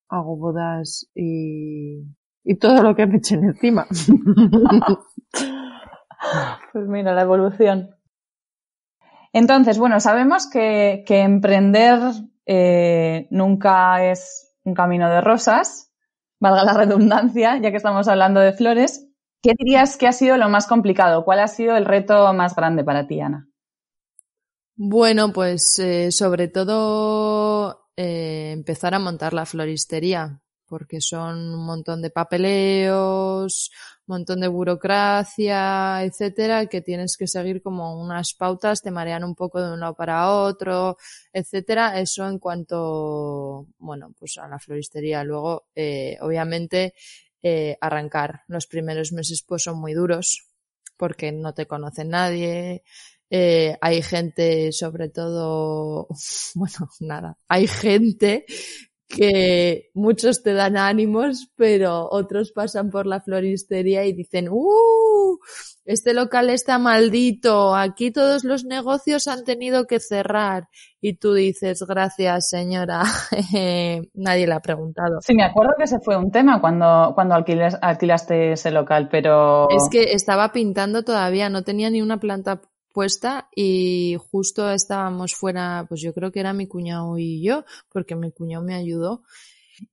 hago 0.08 0.36
bodas 0.38 1.10
y, 1.14 2.06
y 2.42 2.56
todo 2.56 2.82
lo 2.82 2.96
que 2.96 3.06
me 3.06 3.18
echen 3.18 3.44
encima. 3.44 3.86
pues 6.72 6.88
mira, 6.88 7.12
la 7.12 7.20
evolución. 7.20 7.99
Entonces, 9.32 9.78
bueno, 9.78 10.00
sabemos 10.00 10.48
que, 10.48 11.04
que 11.06 11.20
emprender 11.20 11.98
eh, 12.46 13.28
nunca 13.30 14.10
es 14.10 14.56
un 14.64 14.74
camino 14.74 15.08
de 15.08 15.20
rosas, 15.20 15.92
valga 16.40 16.64
la 16.64 16.72
redundancia, 16.74 17.58
ya 17.58 17.70
que 17.70 17.76
estamos 17.76 18.08
hablando 18.08 18.40
de 18.40 18.52
flores. 18.52 19.06
¿Qué 19.42 19.52
dirías 19.56 19.96
que 19.96 20.06
ha 20.06 20.12
sido 20.12 20.36
lo 20.36 20.48
más 20.48 20.66
complicado? 20.66 21.24
¿Cuál 21.24 21.40
ha 21.40 21.48
sido 21.48 21.76
el 21.76 21.84
reto 21.84 22.32
más 22.34 22.54
grande 22.54 22.84
para 22.84 23.06
ti, 23.06 23.20
Ana? 23.20 23.48
Bueno, 24.76 25.32
pues 25.32 25.78
eh, 25.78 26.10
sobre 26.10 26.48
todo 26.48 27.88
eh, 27.96 28.50
empezar 28.52 28.94
a 28.94 28.98
montar 28.98 29.34
la 29.34 29.46
floristería, 29.46 30.42
porque 30.70 31.00
son 31.00 31.36
un 31.52 31.66
montón 31.66 32.00
de 32.00 32.10
papeleos, 32.10 33.70
montón 34.06 34.40
de 34.40 34.48
burocracia, 34.48 36.04
etcétera, 36.04 36.66
que 36.66 36.80
tienes 36.80 37.16
que 37.18 37.26
seguir 37.26 37.60
como 37.60 38.00
unas 38.00 38.34
pautas, 38.34 38.80
te 38.80 38.92
marean 38.92 39.24
un 39.24 39.34
poco 39.34 39.60
de 39.60 39.72
un 39.72 39.80
lado 39.80 39.94
para 39.94 40.30
otro, 40.30 40.96
etcétera. 41.32 42.00
Eso 42.00 42.28
en 42.28 42.38
cuanto, 42.38 43.66
bueno, 43.78 44.14
pues 44.18 44.38
a 44.38 44.46
la 44.48 44.60
floristería. 44.60 45.24
Luego, 45.24 45.66
eh, 45.74 46.16
obviamente, 46.20 46.94
eh, 47.42 47.76
arrancar. 47.80 48.42
Los 48.46 48.66
primeros 48.66 49.12
meses 49.12 49.44
pues 49.46 49.64
son 49.64 49.80
muy 49.80 49.92
duros 49.94 50.46
porque 50.96 51.32
no 51.32 51.52
te 51.52 51.66
conoce 51.66 52.04
nadie, 52.04 52.82
eh, 53.30 53.76
hay 53.80 54.02
gente, 54.02 54.72
sobre 54.72 55.08
todo, 55.08 56.08
bueno, 56.54 56.90
nada, 57.00 57.38
hay 57.48 57.66
gente 57.68 58.44
que 59.10 59.90
muchos 59.92 60.42
te 60.42 60.54
dan 60.54 60.76
ánimos, 60.76 61.50
pero 61.56 62.08
otros 62.10 62.52
pasan 62.52 62.90
por 62.90 63.06
la 63.06 63.20
floristería 63.20 64.04
y 64.04 64.12
dicen, 64.12 64.48
¡uh! 64.48 65.38
Este 65.84 66.14
local 66.14 66.50
está 66.50 66.78
maldito, 66.78 67.74
aquí 67.74 68.12
todos 68.12 68.44
los 68.44 68.64
negocios 68.64 69.26
han 69.26 69.44
tenido 69.44 69.86
que 69.86 69.98
cerrar. 69.98 70.68
Y 71.00 71.14
tú 71.16 71.34
dices, 71.34 71.82
gracias 71.82 72.50
señora, 72.50 73.02
nadie 74.14 74.46
le 74.46 74.52
ha 74.52 74.60
preguntado. 74.60 75.20
Sí, 75.22 75.34
me 75.34 75.42
acuerdo 75.42 75.72
que 75.76 75.84
ese 75.84 75.98
fue 75.98 76.16
un 76.16 76.30
tema 76.30 76.60
cuando, 76.60 77.10
cuando 77.14 77.34
alquilaste 77.34 78.52
ese 78.52 78.70
local, 78.70 79.08
pero... 79.10 79.68
Es 79.70 79.88
que 79.90 80.12
estaba 80.12 80.52
pintando 80.52 81.02
todavía, 81.02 81.48
no 81.48 81.64
tenía 81.64 81.90
ni 81.90 82.00
una 82.00 82.20
planta 82.20 82.60
puesta 82.92 83.48
y 83.54 84.16
justo 84.30 84.70
estábamos 84.70 85.34
fuera, 85.34 85.86
pues 85.88 86.00
yo 86.00 86.12
creo 86.14 86.32
que 86.32 86.40
era 86.40 86.52
mi 86.52 86.66
cuñado 86.66 87.18
y 87.18 87.42
yo, 87.42 87.64
porque 87.92 88.16
mi 88.16 88.32
cuñado 88.32 88.64
me 88.64 88.74
ayudó. 88.74 89.22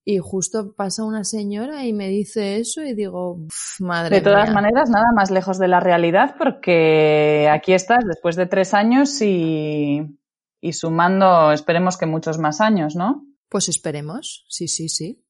Y 0.03 0.17
justo 0.17 0.73
pasa 0.75 1.05
una 1.05 1.23
señora 1.23 1.85
y 1.85 1.93
me 1.93 2.09
dice 2.09 2.57
eso 2.57 2.83
y 2.83 2.93
digo, 2.93 3.39
madre 3.79 4.17
De 4.17 4.21
todas 4.21 4.51
maneras, 4.51 4.89
nada 4.89 5.07
más 5.15 5.31
lejos 5.31 5.57
de 5.59 5.69
la 5.69 5.79
realidad 5.79 6.35
porque 6.37 7.49
aquí 7.49 7.73
estás 7.73 8.03
después 8.05 8.35
de 8.35 8.47
tres 8.47 8.73
años 8.73 9.21
y, 9.21 10.19
y 10.59 10.73
sumando, 10.73 11.53
esperemos 11.53 11.97
que 11.97 12.05
muchos 12.05 12.37
más 12.37 12.59
años, 12.59 12.95
¿no? 12.95 13.25
Pues 13.49 13.69
esperemos, 13.69 14.45
sí, 14.49 14.67
sí, 14.67 14.89
sí. 14.89 15.23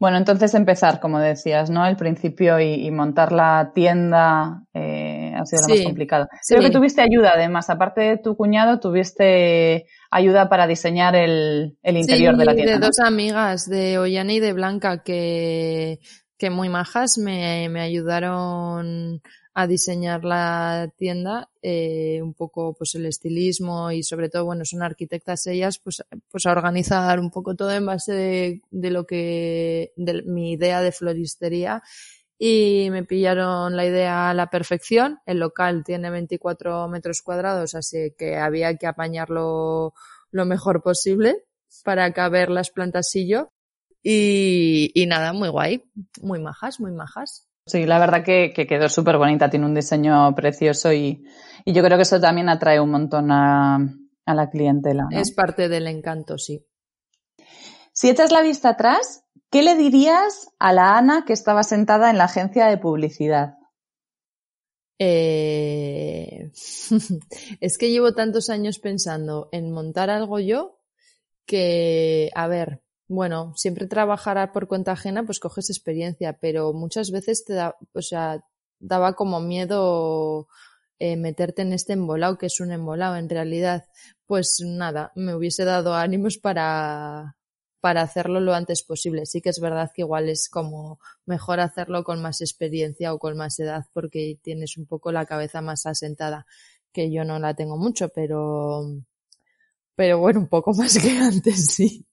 Bueno, 0.00 0.16
entonces 0.16 0.54
empezar, 0.54 1.00
como 1.00 1.18
decías, 1.18 1.70
¿no? 1.70 1.86
El 1.86 1.96
principio 1.96 2.58
y, 2.60 2.86
y 2.86 2.90
montar 2.90 3.32
la 3.32 3.70
tienda 3.74 4.64
eh, 4.74 5.07
ha 5.38 5.46
sido 5.46 5.62
lo 5.62 5.74
más 5.74 5.84
complicado. 5.84 6.28
Sí. 6.42 6.54
Creo 6.54 6.66
que 6.66 6.72
tuviste 6.72 7.02
ayuda, 7.02 7.32
además, 7.34 7.70
aparte 7.70 8.00
de 8.02 8.16
tu 8.18 8.36
cuñado, 8.36 8.80
tuviste 8.80 9.86
ayuda 10.10 10.48
para 10.48 10.66
diseñar 10.66 11.14
el, 11.16 11.76
el 11.82 11.96
interior 11.96 12.34
sí, 12.34 12.38
de 12.38 12.44
la 12.44 12.54
tienda. 12.54 12.72
de 12.72 12.78
¿no? 12.78 12.86
dos 12.86 12.98
amigas, 13.00 13.68
de 13.68 13.98
Ollane 13.98 14.34
y 14.34 14.40
de 14.40 14.52
Blanca, 14.52 15.02
que, 15.02 16.00
que 16.36 16.50
muy 16.50 16.68
majas 16.68 17.18
me, 17.18 17.68
me 17.68 17.80
ayudaron 17.80 19.22
a 19.58 19.66
diseñar 19.66 20.24
la 20.24 20.88
tienda, 20.96 21.50
eh, 21.62 22.20
un 22.22 22.32
poco 22.32 22.74
pues 22.78 22.94
el 22.94 23.06
estilismo 23.06 23.90
y 23.90 24.04
sobre 24.04 24.28
todo, 24.28 24.44
bueno, 24.44 24.64
son 24.64 24.84
arquitectas 24.84 25.48
ellas, 25.48 25.80
pues, 25.80 26.04
pues 26.30 26.46
a 26.46 26.52
organizar 26.52 27.18
un 27.18 27.32
poco 27.32 27.56
todo 27.56 27.72
en 27.72 27.84
base 27.84 28.12
de, 28.12 28.62
de 28.70 28.90
lo 28.92 29.04
que, 29.04 29.92
de 29.96 30.22
mi 30.22 30.52
idea 30.52 30.80
de 30.80 30.92
floristería 30.92 31.82
y 32.38 32.88
me 32.90 33.04
pillaron 33.04 33.76
la 33.76 33.84
idea 33.84 34.30
a 34.30 34.34
la 34.34 34.48
perfección. 34.48 35.18
El 35.26 35.40
local 35.40 35.82
tiene 35.84 36.10
24 36.10 36.88
metros 36.88 37.20
cuadrados, 37.22 37.74
así 37.74 38.14
que 38.16 38.36
había 38.36 38.76
que 38.76 38.86
apañarlo 38.86 39.92
lo 40.30 40.44
mejor 40.44 40.82
posible 40.82 41.44
para 41.84 42.12
caber 42.12 42.50
las 42.50 42.70
plantas 42.70 43.14
y 43.16 43.28
yo. 43.28 43.50
Y, 44.02 44.92
y 44.94 45.06
nada, 45.06 45.32
muy 45.32 45.48
guay, 45.48 45.82
muy 46.22 46.38
majas, 46.38 46.78
muy 46.78 46.92
majas. 46.92 47.48
Sí, 47.66 47.84
la 47.84 47.98
verdad 47.98 48.24
que, 48.24 48.52
que 48.54 48.66
quedó 48.66 48.88
súper 48.88 49.18
bonita, 49.18 49.50
tiene 49.50 49.66
un 49.66 49.74
diseño 49.74 50.34
precioso 50.34 50.92
y, 50.92 51.26
y, 51.64 51.72
yo 51.72 51.82
creo 51.82 51.98
que 51.98 52.02
eso 52.02 52.20
también 52.20 52.48
atrae 52.48 52.80
un 52.80 52.90
montón 52.90 53.30
a, 53.30 53.76
a 54.24 54.34
la 54.34 54.48
clientela. 54.48 55.08
¿no? 55.10 55.18
Es 55.18 55.32
parte 55.32 55.68
del 55.68 55.86
encanto, 55.86 56.38
sí. 56.38 56.64
Si 57.92 58.08
echas 58.08 58.30
la 58.30 58.42
vista 58.42 58.70
atrás, 58.70 59.24
¿qué 59.50 59.62
le 59.62 59.76
dirías 59.76 60.48
a 60.58 60.72
la 60.72 60.96
Ana 60.96 61.24
que 61.26 61.32
estaba 61.32 61.62
sentada 61.62 62.10
en 62.10 62.18
la 62.18 62.24
agencia 62.24 62.66
de 62.66 62.78
publicidad? 62.78 63.54
Eh... 64.98 66.50
es 67.60 67.78
que 67.78 67.90
llevo 67.90 68.14
tantos 68.14 68.50
años 68.50 68.78
pensando 68.78 69.48
en 69.52 69.72
montar 69.72 70.10
algo 70.10 70.38
yo 70.40 70.78
que, 71.46 72.30
a 72.34 72.46
ver, 72.46 72.82
bueno, 73.08 73.54
siempre 73.56 73.86
trabajar 73.86 74.52
por 74.52 74.68
cuenta 74.68 74.92
ajena, 74.92 75.24
pues 75.24 75.40
coges 75.40 75.70
experiencia, 75.70 76.34
pero 76.38 76.74
muchas 76.74 77.10
veces 77.10 77.44
te 77.44 77.54
da, 77.54 77.74
o 77.94 78.02
sea, 78.02 78.44
daba 78.78 79.14
como 79.14 79.40
miedo 79.40 80.46
eh, 80.98 81.16
meterte 81.16 81.62
en 81.62 81.72
este 81.72 81.94
embolado, 81.94 82.36
que 82.36 82.46
es 82.46 82.60
un 82.60 82.70
embolado 82.70 83.16
en 83.16 83.30
realidad. 83.30 83.86
Pues 84.26 84.58
nada, 84.62 85.10
me 85.14 85.34
hubiese 85.34 85.64
dado 85.64 85.94
ánimos 85.94 86.36
para, 86.36 87.37
para 87.80 88.02
hacerlo 88.02 88.40
lo 88.40 88.54
antes 88.54 88.82
posible. 88.82 89.26
Sí 89.26 89.40
que 89.40 89.50
es 89.50 89.60
verdad 89.60 89.90
que 89.94 90.02
igual 90.02 90.28
es 90.28 90.48
como 90.48 90.98
mejor 91.26 91.60
hacerlo 91.60 92.04
con 92.04 92.20
más 92.22 92.40
experiencia 92.40 93.14
o 93.14 93.18
con 93.18 93.36
más 93.36 93.58
edad 93.60 93.84
porque 93.92 94.38
tienes 94.42 94.76
un 94.76 94.86
poco 94.86 95.12
la 95.12 95.26
cabeza 95.26 95.60
más 95.60 95.86
asentada, 95.86 96.46
que 96.92 97.10
yo 97.12 97.24
no 97.24 97.38
la 97.38 97.54
tengo 97.54 97.76
mucho, 97.76 98.08
pero, 98.10 98.84
pero 99.94 100.18
bueno, 100.18 100.40
un 100.40 100.48
poco 100.48 100.72
más 100.74 100.98
que 100.98 101.10
antes, 101.10 101.66
sí. 101.66 102.06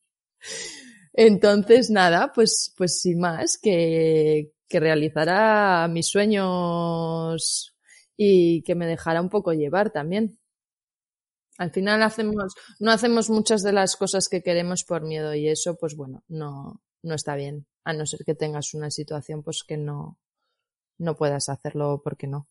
Entonces, 1.13 1.89
nada, 1.89 2.31
pues, 2.33 2.73
pues 2.77 2.99
sin 2.99 3.19
más, 3.19 3.57
que, 3.57 4.51
que 4.67 4.79
realizara 4.79 5.87
mis 5.87 6.07
sueños 6.07 7.73
y 8.17 8.63
que 8.63 8.75
me 8.75 8.85
dejara 8.85 9.21
un 9.21 9.29
poco 9.29 9.53
llevar 9.53 9.91
también. 9.91 10.37
Al 11.57 11.71
final 11.71 12.03
hacemos, 12.03 12.53
no 12.79 12.91
hacemos 12.91 13.29
muchas 13.29 13.63
de 13.63 13.71
las 13.71 13.95
cosas 13.95 14.27
que 14.27 14.43
queremos 14.43 14.83
por 14.83 15.03
miedo 15.03 15.33
y 15.33 15.47
eso, 15.47 15.77
pues 15.77 15.95
bueno, 15.95 16.23
no, 16.27 16.81
no 17.01 17.15
está 17.15 17.35
bien. 17.35 17.65
A 17.83 17.93
no 17.93 18.05
ser 18.05 18.21
que 18.25 18.35
tengas 18.35 18.73
una 18.73 18.91
situación, 18.91 19.43
pues 19.43 19.63
que 19.65 19.77
no, 19.77 20.17
no 20.97 21.15
puedas 21.15 21.49
hacerlo 21.49 22.01
porque 22.03 22.27
no. 22.27 22.47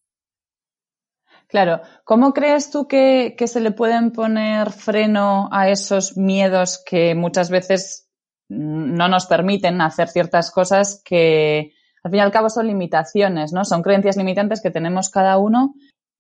Claro. 1.49 1.83
¿Cómo 2.05 2.33
crees 2.33 2.71
tú 2.71 2.87
que, 2.87 3.35
que 3.37 3.49
se 3.49 3.61
le 3.61 3.73
pueden 3.73 4.13
poner 4.13 4.71
freno 4.71 5.49
a 5.53 5.69
esos 5.69 6.17
miedos 6.17 6.83
que 6.85 7.15
muchas 7.15 7.51
veces 7.51 8.09
no 8.49 9.09
nos 9.09 9.27
permiten 9.27 9.81
hacer 9.81 10.09
ciertas 10.09 10.51
cosas 10.51 11.03
que 11.05 11.73
al 12.03 12.11
fin 12.11 12.19
y 12.19 12.23
al 12.23 12.31
cabo 12.31 12.51
son 12.51 12.67
limitaciones, 12.67 13.53
¿no? 13.53 13.65
Son 13.65 13.83
creencias 13.83 14.17
limitantes 14.17 14.61
que 14.63 14.71
tenemos 14.71 15.09
cada 15.09 15.39
uno 15.39 15.75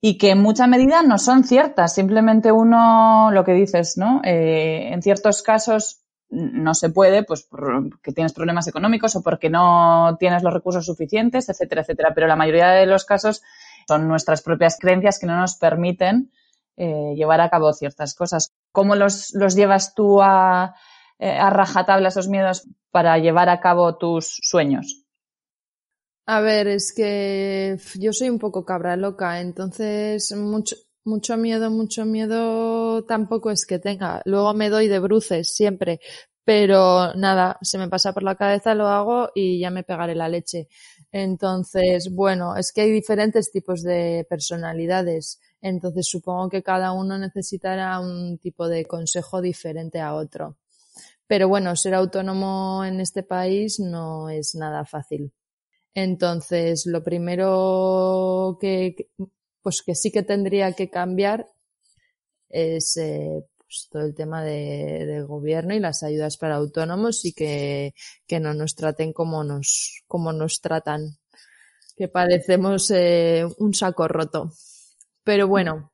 y 0.06 0.18
que 0.18 0.32
en 0.32 0.42
mucha 0.42 0.66
medida 0.66 1.02
no 1.02 1.16
son 1.16 1.44
ciertas. 1.44 1.94
Simplemente 1.94 2.52
uno, 2.52 3.30
lo 3.30 3.42
que 3.42 3.54
dices, 3.54 3.96
¿no? 3.96 4.20
Eh, 4.22 4.90
en 4.92 5.00
ciertos 5.00 5.42
casos 5.42 6.02
no 6.28 6.74
se 6.74 6.90
puede, 6.90 7.22
pues 7.22 7.44
porque 7.44 8.12
tienes 8.12 8.34
problemas 8.34 8.68
económicos 8.68 9.16
o 9.16 9.22
porque 9.22 9.48
no 9.48 10.14
tienes 10.20 10.42
los 10.42 10.52
recursos 10.52 10.84
suficientes, 10.84 11.48
etcétera, 11.48 11.80
etcétera. 11.80 12.12
Pero 12.14 12.26
la 12.26 12.36
mayoría 12.36 12.68
de 12.72 12.84
los 12.84 13.06
casos 13.06 13.42
son 13.88 14.06
nuestras 14.06 14.42
propias 14.42 14.76
creencias 14.78 15.18
que 15.18 15.24
no 15.24 15.38
nos 15.38 15.54
permiten 15.54 16.30
eh, 16.76 17.14
llevar 17.16 17.40
a 17.40 17.48
cabo 17.48 17.72
ciertas 17.72 18.14
cosas. 18.14 18.52
¿Cómo 18.72 18.96
los, 18.96 19.32
los 19.32 19.54
llevas 19.54 19.94
tú 19.94 20.20
a, 20.20 20.74
eh, 21.18 21.30
a 21.30 21.48
rajatabla 21.48 22.08
esos 22.08 22.28
miedos 22.28 22.68
para 22.90 23.16
llevar 23.16 23.48
a 23.48 23.60
cabo 23.60 23.96
tus 23.96 24.38
sueños? 24.42 25.03
A 26.26 26.40
ver, 26.40 26.68
es 26.68 26.92
que 26.94 27.76
yo 27.96 28.12
soy 28.14 28.30
un 28.30 28.38
poco 28.38 28.64
cabra 28.64 28.96
loca, 28.96 29.40
entonces 29.42 30.32
mucho, 30.34 30.74
mucho 31.04 31.36
miedo, 31.36 31.70
mucho 31.70 32.06
miedo 32.06 33.04
tampoco 33.04 33.50
es 33.50 33.66
que 33.66 33.78
tenga. 33.78 34.22
Luego 34.24 34.54
me 34.54 34.70
doy 34.70 34.88
de 34.88 35.00
bruces 35.00 35.54
siempre, 35.54 36.00
pero 36.42 37.12
nada, 37.14 37.58
se 37.60 37.76
me 37.76 37.88
pasa 37.90 38.14
por 38.14 38.22
la 38.22 38.36
cabeza, 38.36 38.74
lo 38.74 38.88
hago 38.88 39.30
y 39.34 39.58
ya 39.60 39.70
me 39.70 39.82
pegaré 39.82 40.14
la 40.14 40.30
leche. 40.30 40.68
Entonces, 41.12 42.10
bueno, 42.10 42.56
es 42.56 42.72
que 42.72 42.80
hay 42.82 42.90
diferentes 42.90 43.52
tipos 43.52 43.82
de 43.82 44.26
personalidades, 44.28 45.40
entonces 45.60 46.06
supongo 46.08 46.48
que 46.48 46.62
cada 46.62 46.92
uno 46.92 47.18
necesitará 47.18 48.00
un 48.00 48.38
tipo 48.38 48.66
de 48.68 48.86
consejo 48.86 49.42
diferente 49.42 50.00
a 50.00 50.14
otro. 50.14 50.56
Pero 51.28 51.48
bueno, 51.48 51.76
ser 51.76 51.94
autónomo 51.94 52.84
en 52.84 53.00
este 53.00 53.22
país 53.24 53.80
no 53.80 54.30
es 54.30 54.54
nada 54.56 54.84
fácil. 54.86 55.32
Entonces, 55.94 56.86
lo 56.86 57.04
primero 57.04 58.58
que, 58.60 59.10
pues 59.62 59.82
que 59.82 59.94
sí 59.94 60.10
que 60.10 60.22
tendría 60.22 60.72
que 60.72 60.90
cambiar 60.90 61.46
es 62.48 62.96
eh, 62.96 63.44
pues 63.58 63.88
todo 63.90 64.02
el 64.02 64.14
tema 64.14 64.42
de, 64.42 65.22
gobierno 65.22 65.74
y 65.74 65.80
las 65.80 66.02
ayudas 66.02 66.36
para 66.36 66.56
autónomos 66.56 67.24
y 67.24 67.32
que, 67.32 67.94
que 68.26 68.40
no 68.40 68.54
nos 68.54 68.74
traten 68.74 69.12
como 69.12 69.44
nos, 69.44 70.02
como 70.06 70.32
nos 70.32 70.60
tratan, 70.60 71.16
que 71.96 72.08
parecemos 72.08 72.90
eh, 72.90 73.46
un 73.58 73.72
saco 73.72 74.08
roto. 74.08 74.52
Pero 75.22 75.48
bueno, 75.48 75.92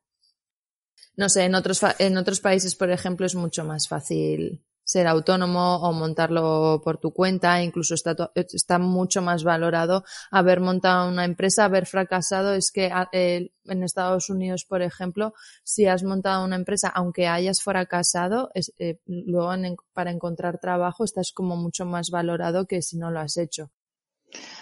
no 1.15 1.29
sé, 1.29 1.45
en 1.45 1.55
otros, 1.55 1.81
en 1.99 2.17
otros 2.17 2.39
países, 2.39 2.75
por 2.75 2.89
ejemplo, 2.91 3.25
es 3.25 3.35
mucho 3.35 3.63
más 3.63 3.87
fácil 3.87 4.63
ser 4.83 5.07
autónomo 5.07 5.77
o 5.77 5.93
montarlo 5.93 6.81
por 6.83 6.97
tu 6.97 7.11
cuenta, 7.11 7.61
incluso 7.63 7.93
está, 7.93 8.15
está 8.35 8.79
mucho 8.79 9.21
más 9.21 9.43
valorado 9.43 10.03
haber 10.31 10.59
montado 10.59 11.09
una 11.09 11.25
empresa, 11.25 11.65
haber 11.65 11.85
fracasado. 11.85 12.53
Es 12.53 12.71
que 12.71 12.91
eh, 13.11 13.51
en 13.65 13.83
Estados 13.83 14.29
Unidos, 14.29 14.65
por 14.65 14.81
ejemplo, 14.81 15.33
si 15.63 15.85
has 15.85 16.03
montado 16.03 16.43
una 16.43 16.55
empresa, 16.55 16.89
aunque 16.89 17.27
hayas 17.27 17.61
fracasado, 17.61 18.51
es, 18.53 18.73
eh, 18.79 18.99
luego 19.05 19.53
en, 19.53 19.75
para 19.93 20.11
encontrar 20.11 20.59
trabajo 20.59 21.03
estás 21.03 21.31
como 21.31 21.55
mucho 21.55 21.85
más 21.85 22.09
valorado 22.09 22.65
que 22.65 22.81
si 22.81 22.97
no 22.97 23.11
lo 23.11 23.19
has 23.19 23.37
hecho. 23.37 23.71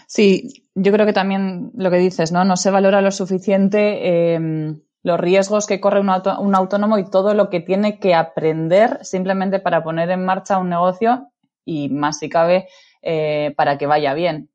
Sí, 0.08 0.66
yo 0.74 0.92
creo 0.92 1.06
que 1.06 1.14
también 1.14 1.72
lo 1.76 1.92
que 1.92 1.98
dices, 1.98 2.32
¿no? 2.32 2.44
No 2.44 2.58
se 2.58 2.72
valora 2.72 3.02
lo 3.02 3.12
suficiente. 3.12 4.36
Eh 4.36 4.76
los 5.04 5.20
riesgos 5.20 5.66
que 5.66 5.80
corre 5.80 6.00
un, 6.00 6.10
auto, 6.10 6.40
un, 6.40 6.56
autónomo 6.56 6.98
y 6.98 7.10
todo 7.10 7.34
lo 7.34 7.50
que 7.50 7.62
tiene 7.62 8.00
que 8.00 8.16
aprender 8.16 9.00
simplemente 9.04 9.60
para 9.60 9.84
poner 9.84 10.10
en 10.10 10.26
marcha 10.26 10.58
un 10.58 10.70
negocio 10.70 11.32
y 11.64 11.90
más 11.90 12.20
si 12.20 12.30
cabe 12.30 12.68
eh, 13.02 13.54
para 13.56 13.78
que 13.78 13.86
vaya 13.86 14.14
bien. 14.14 14.50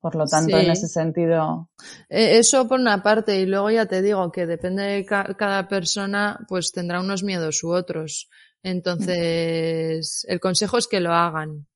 Por 0.00 0.14
lo 0.14 0.26
tanto, 0.26 0.56
sí. 0.56 0.64
en 0.64 0.70
ese 0.70 0.86
sentido. 0.86 1.68
Eh, 2.08 2.38
eso 2.38 2.68
por 2.68 2.78
una 2.78 3.02
parte, 3.02 3.40
y 3.40 3.46
luego 3.46 3.70
ya 3.70 3.86
te 3.86 4.02
digo 4.02 4.30
que 4.30 4.46
depende 4.46 4.84
de 4.84 5.04
ca 5.04 5.34
cada 5.34 5.66
persona, 5.66 6.38
pues 6.48 6.70
tendrá 6.70 7.00
unos 7.00 7.24
miedos 7.24 7.64
u 7.64 7.72
otros. 7.72 8.28
Entonces, 8.62 10.24
el 10.28 10.38
consejo 10.38 10.78
es 10.78 10.86
que 10.86 11.00
lo 11.00 11.12
hagan 11.12 11.66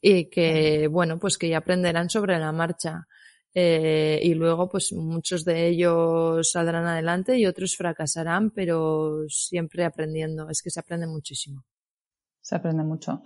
y 0.00 0.30
que, 0.30 0.88
bueno, 0.90 1.18
pues 1.18 1.38
que 1.38 1.48
ya 1.48 1.58
aprenderán 1.58 2.10
sobre 2.10 2.38
la 2.38 2.52
marcha. 2.52 3.06
Eh, 3.60 4.20
y 4.22 4.34
luego, 4.34 4.68
pues 4.68 4.92
muchos 4.92 5.44
de 5.44 5.66
ellos 5.66 6.52
saldrán 6.52 6.86
adelante 6.86 7.36
y 7.36 7.44
otros 7.44 7.76
fracasarán, 7.76 8.52
pero 8.52 9.24
siempre 9.28 9.84
aprendiendo. 9.84 10.48
Es 10.48 10.62
que 10.62 10.70
se 10.70 10.78
aprende 10.78 11.08
muchísimo. 11.08 11.64
Se 12.40 12.54
aprende 12.54 12.84
mucho. 12.84 13.24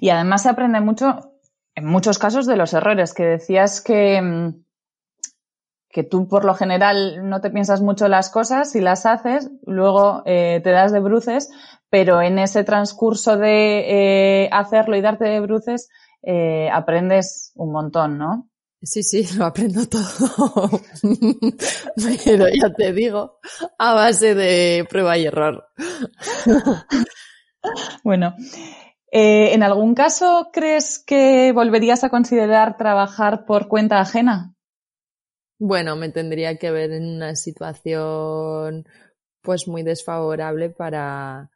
Y 0.00 0.10
además 0.10 0.44
se 0.44 0.50
aprende 0.50 0.80
mucho, 0.80 1.32
en 1.74 1.86
muchos 1.86 2.20
casos, 2.20 2.46
de 2.46 2.54
los 2.54 2.72
errores, 2.72 3.14
que 3.14 3.24
decías 3.24 3.80
que, 3.80 4.22
mm, 4.22 4.62
que 5.88 6.04
tú 6.04 6.28
por 6.28 6.44
lo 6.44 6.54
general 6.54 7.28
no 7.28 7.40
te 7.40 7.50
piensas 7.50 7.80
mucho 7.80 8.06
las 8.06 8.30
cosas 8.30 8.76
y 8.76 8.80
las 8.80 9.06
haces, 9.06 9.50
luego 9.66 10.22
eh, 10.24 10.60
te 10.62 10.70
das 10.70 10.92
de 10.92 11.00
bruces, 11.00 11.50
pero 11.90 12.22
en 12.22 12.38
ese 12.38 12.62
transcurso 12.62 13.36
de 13.36 14.44
eh, 14.44 14.48
hacerlo 14.52 14.94
y 14.94 15.00
darte 15.00 15.24
de 15.24 15.40
bruces, 15.40 15.88
aprendes 16.72 17.52
un 17.56 17.72
montón, 17.72 18.18
¿no? 18.18 18.48
Sí, 18.84 19.02
sí, 19.02 19.26
lo 19.36 19.46
aprendo 19.46 19.86
todo. 19.86 20.70
Pero 22.24 22.46
ya 22.48 22.72
te 22.76 22.92
digo, 22.92 23.38
a 23.78 23.94
base 23.94 24.34
de 24.34 24.86
prueba 24.88 25.16
y 25.16 25.26
error. 25.26 25.68
bueno, 28.04 28.34
eh, 29.10 29.54
¿en 29.54 29.62
algún 29.62 29.94
caso 29.94 30.50
crees 30.52 30.98
que 30.98 31.52
volverías 31.52 32.04
a 32.04 32.10
considerar 32.10 32.76
trabajar 32.76 33.46
por 33.46 33.68
cuenta 33.68 34.00
ajena? 34.00 34.54
Bueno, 35.58 35.96
me 35.96 36.10
tendría 36.10 36.58
que 36.58 36.70
ver 36.70 36.92
en 36.92 37.16
una 37.16 37.36
situación 37.36 38.84
pues 39.40 39.68
muy 39.68 39.82
desfavorable 39.82 40.70
para, 40.70 41.50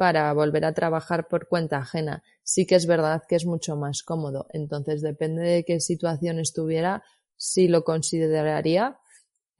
para 0.00 0.32
volver 0.32 0.64
a 0.64 0.72
trabajar 0.72 1.28
por 1.28 1.46
cuenta 1.46 1.76
ajena. 1.76 2.22
Sí 2.42 2.64
que 2.64 2.74
es 2.74 2.86
verdad 2.86 3.22
que 3.28 3.36
es 3.36 3.44
mucho 3.44 3.76
más 3.76 4.02
cómodo. 4.02 4.46
Entonces, 4.48 5.02
depende 5.02 5.42
de 5.42 5.62
qué 5.62 5.78
situación 5.78 6.38
estuviera, 6.38 7.02
sí 7.36 7.68
lo 7.68 7.84
consideraría. 7.84 8.98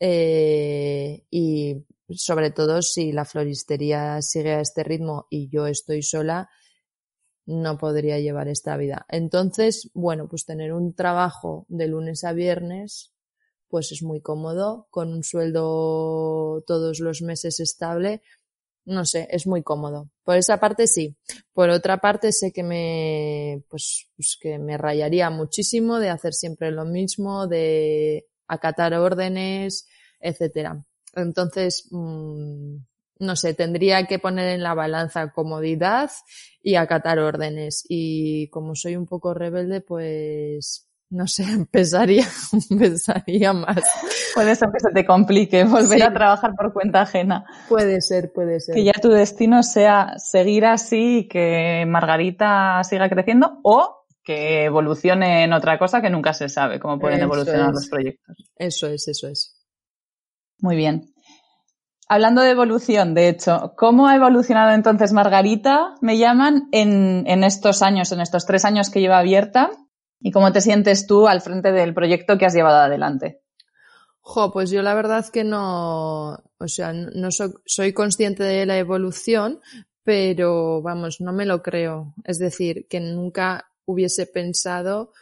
Eh, 0.00 1.26
y 1.31 1.85
sobre 2.09 2.53
todo 2.53 2.81
si 2.81 3.12
la 3.12 3.26
floristería 3.26 4.22
sigue 4.22 4.53
a 4.53 4.61
este 4.61 4.83
ritmo 4.83 5.26
y 5.29 5.50
yo 5.50 5.66
estoy 5.66 6.03
sola, 6.03 6.48
no 7.44 7.76
podría 7.76 8.18
llevar 8.18 8.48
esta 8.48 8.79
vida. 8.79 9.05
Entonces, 9.11 9.90
bueno, 9.92 10.26
pues 10.26 10.46
tener 10.46 10.72
un 10.72 10.94
trabajo 10.94 11.66
de 11.68 11.87
lunes 11.87 12.24
a 12.24 12.33
viernes, 12.33 13.12
pues 13.68 13.92
es 13.92 14.03
muy 14.03 14.22
cómodo, 14.22 14.87
con 14.88 15.12
un 15.12 15.22
sueldo 15.22 16.64
todos 16.66 16.98
los 17.00 17.20
meses 17.20 17.61
estable, 17.61 18.22
no 18.90 19.05
sé, 19.05 19.29
es 19.31 19.46
muy 19.46 19.62
cómodo. 19.62 20.11
Por 20.24 20.37
esa 20.37 20.59
parte 20.59 20.87
sí. 20.87 21.16
Por 21.53 21.70
otra 21.70 21.98
parte 21.98 22.33
sé 22.33 22.53
que 22.53 22.62
me, 22.62 23.62
pues, 23.68 24.09
pues 24.16 24.37
que 24.40 24.59
me 24.59 24.76
rayaría 24.76 25.31
muchísimo 25.31 25.98
de 25.98 26.11
hacer 26.11 26.35
siempre 26.35 26.70
lo 26.70 26.85
mismo, 26.85 27.46
de 27.46 28.26
acatar 28.48 28.94
órdenes, 28.94 29.88
etcétera. 30.20 30.85
Entonces, 31.14 31.87
mmm, 31.90 32.76
no 33.20 33.37
sé, 33.37 33.55
tendría 33.55 34.07
que 34.07 34.18
poner 34.18 34.48
en 34.48 34.62
la 34.62 34.74
balanza 34.74 35.33
comodidad 35.33 36.11
y 36.62 36.74
acatar 36.74 37.18
órdenes. 37.20 37.85
Y 37.88 38.48
como 38.48 38.74
soy 38.74 38.96
un 38.96 39.07
poco 39.07 39.35
rebelde, 39.35 39.81
pues 39.81 40.89
no 41.10 41.26
sé, 41.26 41.42
empezaría, 41.52 42.24
empezaría 42.70 43.52
más. 43.52 43.82
Puede 44.34 44.54
ser 44.54 44.68
que 44.72 44.80
se 44.80 44.90
te 44.92 45.04
complique 45.04 45.64
volver 45.64 46.02
a 46.04 46.12
trabajar 46.12 46.54
por 46.56 46.72
cuenta 46.72 47.02
ajena. 47.02 47.44
Puede 47.68 48.00
ser, 48.00 48.32
puede 48.32 48.60
ser. 48.60 48.76
Que 48.76 48.84
ya 48.84 48.92
tu 48.92 49.08
destino 49.08 49.62
sea 49.62 50.14
seguir 50.18 50.64
así 50.64 51.18
y 51.18 51.28
que 51.28 51.84
Margarita 51.86 52.82
siga 52.84 53.08
creciendo 53.08 53.58
o 53.62 54.06
que 54.22 54.64
evolucione 54.64 55.44
en 55.44 55.52
otra 55.52 55.78
cosa 55.78 56.00
que 56.00 56.10
nunca 56.10 56.32
se 56.32 56.48
sabe 56.48 56.78
cómo 56.78 56.98
pueden 56.98 57.20
evolucionar 57.20 57.72
los 57.72 57.88
proyectos. 57.88 58.36
Eso 58.56 58.86
es, 58.86 59.08
eso 59.08 59.28
es. 59.28 59.56
Muy 60.58 60.76
bien. 60.76 61.12
Hablando 62.06 62.42
de 62.42 62.50
evolución, 62.50 63.14
de 63.14 63.28
hecho, 63.28 63.72
¿cómo 63.76 64.08
ha 64.08 64.16
evolucionado 64.16 64.72
entonces 64.72 65.12
Margarita, 65.12 65.94
me 66.00 66.18
llaman, 66.18 66.68
en, 66.72 67.24
en 67.26 67.44
estos 67.44 67.82
años, 67.82 68.12
en 68.12 68.20
estos 68.20 68.46
tres 68.46 68.64
años 68.64 68.90
que 68.90 69.00
lleva 69.00 69.18
abierta? 69.18 69.70
¿Y 70.20 70.30
cómo 70.30 70.52
te 70.52 70.61
sientes 70.61 71.06
tú 71.06 71.26
al 71.26 71.40
frente 71.40 71.72
del 71.72 71.94
proyecto 71.94 72.38
que 72.38 72.46
has 72.46 72.54
llevado 72.54 72.78
adelante? 72.78 73.40
Jo, 74.20 74.52
pues 74.52 74.70
yo 74.70 74.83
la 74.83 74.94
verdad 74.94 75.26
que 75.33 75.44
no, 75.44 76.35
o 76.35 76.68
sea, 76.68 76.92
no 76.92 77.30
soy, 77.30 77.92
consciente 77.92 78.44
de 78.44 78.66
la 78.66 78.78
evolución, 78.78 79.61
pero 80.04 80.83
vamos, 80.83 81.20
no 81.20 81.33
me 81.33 81.46
lo 81.46 81.62
creo. 81.62 82.14
Es 82.24 82.38
decir, 82.38 82.87
que 82.88 83.00
nunca 83.00 83.70
hubiese 83.87 84.26
pensado 84.26 85.12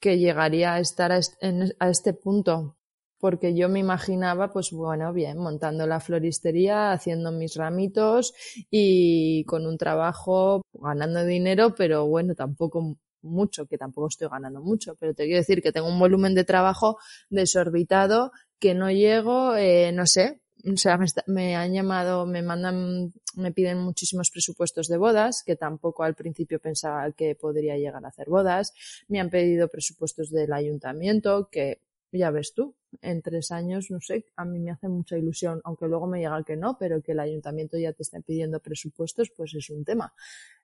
que 0.00 0.18
llegaría 0.18 0.74
a 0.74 0.80
estar 0.80 1.12
a 1.12 1.88
este 1.90 2.12
punto 2.14 2.76
porque 3.22 3.54
yo 3.54 3.68
me 3.68 3.78
imaginaba, 3.78 4.52
pues 4.52 4.72
bueno, 4.72 5.12
bien, 5.12 5.38
montando 5.38 5.86
la 5.86 6.00
floristería, 6.00 6.90
haciendo 6.90 7.30
mis 7.30 7.54
ramitos 7.54 8.34
y 8.68 9.44
con 9.44 9.64
un 9.64 9.78
trabajo, 9.78 10.62
ganando 10.72 11.24
dinero, 11.24 11.72
pero 11.76 12.04
bueno, 12.08 12.34
tampoco 12.34 12.96
mucho, 13.22 13.66
que 13.66 13.78
tampoco 13.78 14.08
estoy 14.08 14.28
ganando 14.28 14.60
mucho, 14.60 14.96
pero 14.96 15.14
te 15.14 15.24
quiero 15.24 15.38
decir 15.38 15.62
que 15.62 15.72
tengo 15.72 15.88
un 15.88 15.98
volumen 15.98 16.34
de 16.34 16.44
trabajo 16.44 16.98
desorbitado, 17.30 18.32
que 18.58 18.74
no 18.74 18.90
llego, 18.90 19.56
eh, 19.56 19.92
no 19.92 20.06
sé, 20.06 20.42
o 20.64 20.76
sea, 20.76 20.98
me, 21.26 21.56
han 21.56 21.72
llamado, 21.72 22.24
me 22.24 22.42
mandan, 22.42 23.12
me 23.34 23.52
piden 23.52 23.78
muchísimos 23.78 24.30
presupuestos 24.30 24.86
de 24.86 24.96
bodas, 24.96 25.42
que 25.44 25.56
tampoco 25.56 26.04
al 26.04 26.14
principio 26.14 26.60
pensaba 26.60 27.10
que 27.12 27.34
podría 27.34 27.76
llegar 27.76 28.04
a 28.04 28.08
hacer 28.08 28.28
bodas. 28.28 28.72
Me 29.08 29.18
han 29.18 29.28
pedido 29.28 29.68
presupuestos 29.68 30.30
del 30.30 30.52
ayuntamiento, 30.52 31.48
que 31.50 31.80
ya 32.12 32.30
ves 32.30 32.52
tú, 32.54 32.76
en 33.00 33.22
tres 33.22 33.50
años, 33.50 33.90
no 33.90 34.00
sé, 34.00 34.26
a 34.36 34.44
mí 34.44 34.58
me 34.58 34.70
hace 34.70 34.86
mucha 34.86 35.16
ilusión, 35.16 35.60
aunque 35.64 35.86
luego 35.86 36.06
me 36.06 36.20
llega 36.20 36.44
que 36.44 36.56
no, 36.56 36.76
pero 36.78 37.02
que 37.02 37.12
el 37.12 37.20
ayuntamiento 37.20 37.78
ya 37.78 37.92
te 37.92 38.02
esté 38.02 38.20
pidiendo 38.20 38.60
presupuestos, 38.60 39.30
pues 39.36 39.54
es 39.54 39.70
un 39.70 39.84
tema. 39.84 40.12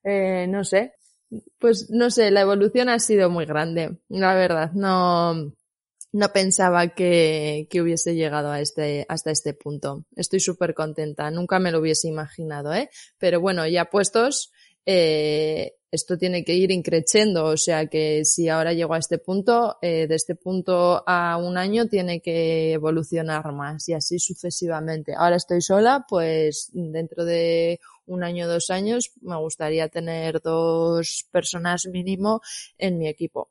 Eh, 0.04 0.46
no 0.46 0.62
sé, 0.62 0.92
pues 1.58 1.90
no 1.90 2.10
sé, 2.10 2.30
la 2.30 2.40
evolución 2.40 2.88
ha 2.88 2.98
sido 2.98 3.30
muy 3.30 3.46
grande, 3.46 3.98
la 4.08 4.34
verdad, 4.34 4.72
no, 4.72 5.52
no 6.12 6.32
pensaba 6.32 6.88
que, 6.88 7.66
que 7.70 7.82
hubiese 7.82 8.14
llegado 8.14 8.50
a 8.50 8.60
este, 8.60 9.04
hasta 9.08 9.30
este 9.30 9.54
punto. 9.54 10.04
Estoy 10.16 10.40
súper 10.40 10.74
contenta, 10.74 11.30
nunca 11.30 11.58
me 11.58 11.70
lo 11.70 11.80
hubiese 11.80 12.08
imaginado, 12.08 12.72
¿eh? 12.74 12.88
Pero 13.18 13.40
bueno, 13.40 13.66
ya 13.66 13.86
puestos, 13.86 14.52
eh, 14.90 15.74
esto 15.90 16.16
tiene 16.16 16.44
que 16.44 16.55
ir 16.55 16.70
increciendo, 16.70 17.44
o 17.44 17.59
sea 17.59 17.88
que 17.88 18.24
si 18.24 18.48
ahora 18.48 18.72
llego 18.72 18.94
a 18.94 18.98
este 18.98 19.18
punto, 19.18 19.77
eh, 19.83 20.07
de 20.07 20.14
este 20.14 20.35
punto 20.35 21.05
a 21.07 21.37
un 21.37 21.59
año 21.59 21.88
tiene 21.88 22.22
que 22.22 22.72
evolucionar 22.72 23.53
más 23.53 23.87
y 23.90 23.92
así 23.92 24.18
sucesivamente. 24.18 25.12
Ahora 25.14 25.37
estoy 25.37 25.61
sola, 25.61 26.07
pues 26.09 26.70
dentro 26.72 27.27
de 27.27 27.81
un 28.07 28.24
año, 28.24 28.48
dos 28.48 28.70
años, 28.70 29.12
me 29.20 29.37
gustaría 29.37 29.90
tener 29.90 30.40
dos 30.40 31.29
personas 31.31 31.85
mínimo 31.85 32.40
en 32.79 32.96
mi 32.96 33.09
equipo 33.09 33.51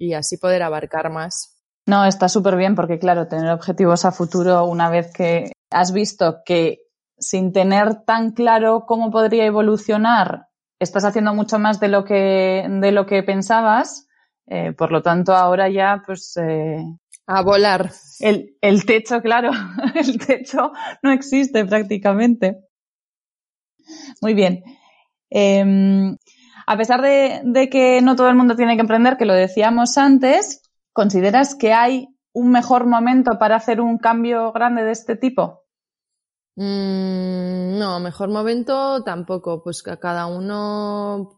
y 0.00 0.14
así 0.14 0.36
poder 0.36 0.64
abarcar 0.64 1.12
más. 1.12 1.60
No, 1.86 2.04
está 2.06 2.28
súper 2.28 2.56
bien 2.56 2.74
porque 2.74 2.98
claro, 2.98 3.28
tener 3.28 3.50
objetivos 3.52 4.04
a 4.04 4.10
futuro 4.10 4.64
una 4.64 4.90
vez 4.90 5.12
que 5.12 5.52
has 5.70 5.92
visto 5.92 6.42
que 6.44 6.89
sin 7.20 7.52
tener 7.52 8.04
tan 8.04 8.32
claro 8.32 8.84
cómo 8.86 9.10
podría 9.10 9.44
evolucionar 9.44 10.50
estás 10.80 11.04
haciendo 11.04 11.34
mucho 11.34 11.58
más 11.58 11.78
de 11.78 11.88
lo 11.88 12.04
que, 12.04 12.66
de 12.68 12.90
lo 12.90 13.06
que 13.06 13.22
pensabas, 13.22 14.08
eh, 14.46 14.72
por 14.72 14.90
lo 14.90 15.02
tanto 15.02 15.34
ahora 15.34 15.68
ya 15.68 16.02
pues... 16.04 16.36
Eh, 16.38 16.82
a 17.26 17.42
volar. 17.42 17.92
El, 18.18 18.56
el 18.60 18.84
techo, 18.84 19.20
claro, 19.20 19.52
el 19.94 20.18
techo 20.18 20.72
no 21.02 21.12
existe 21.12 21.64
prácticamente. 21.64 22.64
Muy 24.20 24.34
bien. 24.34 24.64
Eh, 25.30 26.16
a 26.66 26.76
pesar 26.76 27.02
de, 27.02 27.42
de, 27.44 27.68
que 27.68 28.00
no 28.00 28.16
todo 28.16 28.28
el 28.28 28.34
mundo 28.34 28.56
tiene 28.56 28.74
que 28.74 28.80
emprender, 28.80 29.16
que 29.16 29.26
lo 29.26 29.34
decíamos 29.34 29.96
antes, 29.96 30.62
¿consideras 30.92 31.54
que 31.54 31.72
hay 31.72 32.08
un 32.32 32.50
mejor 32.50 32.86
momento 32.86 33.38
para 33.38 33.56
hacer 33.56 33.80
un 33.80 33.98
cambio 33.98 34.50
grande 34.52 34.82
de 34.82 34.92
este 34.92 35.14
tipo? 35.14 35.59
Mm, 36.60 37.78
no, 37.78 38.00
mejor 38.00 38.28
momento 38.28 39.02
tampoco, 39.02 39.62
pues 39.62 39.82
que 39.82 39.92
a 39.92 39.96
cada 39.98 40.26
uno 40.26 41.36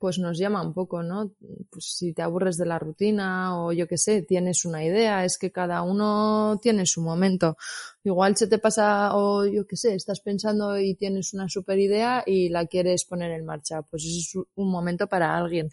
pues 0.00 0.18
nos 0.18 0.36
llama 0.36 0.62
un 0.62 0.74
poco, 0.74 1.02
¿no? 1.02 1.32
Pues 1.70 1.84
si 1.96 2.12
te 2.12 2.22
aburres 2.22 2.56
de 2.58 2.66
la 2.66 2.78
rutina 2.80 3.56
o 3.58 3.72
yo 3.72 3.86
qué 3.86 3.96
sé, 3.96 4.22
tienes 4.22 4.64
una 4.64 4.84
idea, 4.84 5.24
es 5.24 5.38
que 5.38 5.52
cada 5.52 5.82
uno 5.82 6.58
tiene 6.60 6.86
su 6.86 7.00
momento. 7.02 7.56
Igual 8.02 8.36
se 8.36 8.48
te 8.48 8.58
pasa 8.58 9.16
o 9.16 9.46
yo 9.46 9.64
qué 9.66 9.76
sé, 9.76 9.94
estás 9.94 10.20
pensando 10.20 10.76
y 10.78 10.96
tienes 10.96 11.32
una 11.34 11.48
super 11.48 11.78
idea 11.78 12.24
y 12.26 12.48
la 12.50 12.66
quieres 12.66 13.04
poner 13.04 13.30
en 13.30 13.46
marcha, 13.46 13.82
pues 13.82 14.04
es 14.04 14.34
un 14.56 14.70
momento 14.70 15.06
para 15.06 15.36
alguien. 15.36 15.70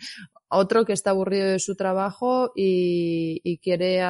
Otro 0.49 0.85
que 0.85 0.93
está 0.93 1.09
aburrido 1.09 1.47
de 1.49 1.59
su 1.59 1.75
trabajo 1.75 2.51
y, 2.55 3.41
y 3.43 3.57
quiere, 3.57 4.01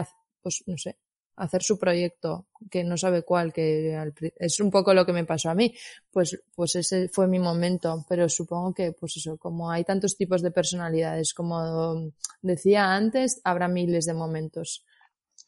pues 0.43 0.63
no 0.67 0.77
sé, 0.77 0.97
hacer 1.36 1.63
su 1.63 1.80
proyecto, 1.80 2.46
que 2.70 2.84
no 2.84 2.98
sabe 2.98 3.24
cuál, 3.24 3.52
que 3.54 3.98
es 4.38 4.60
un 4.60 4.70
poco 4.70 4.94
lo 4.94 5.06
que 5.06 5.13
me 5.13 5.26
pasó 5.26 5.50
a 5.50 5.56
mí, 5.56 5.74
pues, 6.12 6.41
pues 6.56 6.76
ese 6.76 7.10
fue 7.10 7.28
mi 7.28 7.39
momento, 7.39 8.06
pero 8.08 8.30
supongo 8.30 8.74
que, 8.74 8.91
pues 8.91 9.17
eso, 9.17 9.38
como 9.38 9.72
hay 9.72 9.84
tantos 9.84 10.17
tipos 10.17 10.41
de 10.41 10.52
personalidades, 10.52 11.34
como 11.34 12.12
decía 12.41 12.94
antes, 12.94 13.41
habrá 13.44 13.67
miles 13.67 14.06
de 14.06 14.13
momentos. 14.13 14.86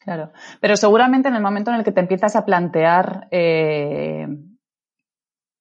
Claro, 0.00 0.32
pero 0.60 0.76
seguramente 0.76 1.28
en 1.28 1.36
el 1.36 1.42
momento 1.42 1.70
en 1.70 1.78
el 1.78 1.84
que 1.84 1.92
te 1.92 2.00
empiezas 2.00 2.36
a 2.36 2.44
plantear 2.44 3.28
eh, 3.30 4.26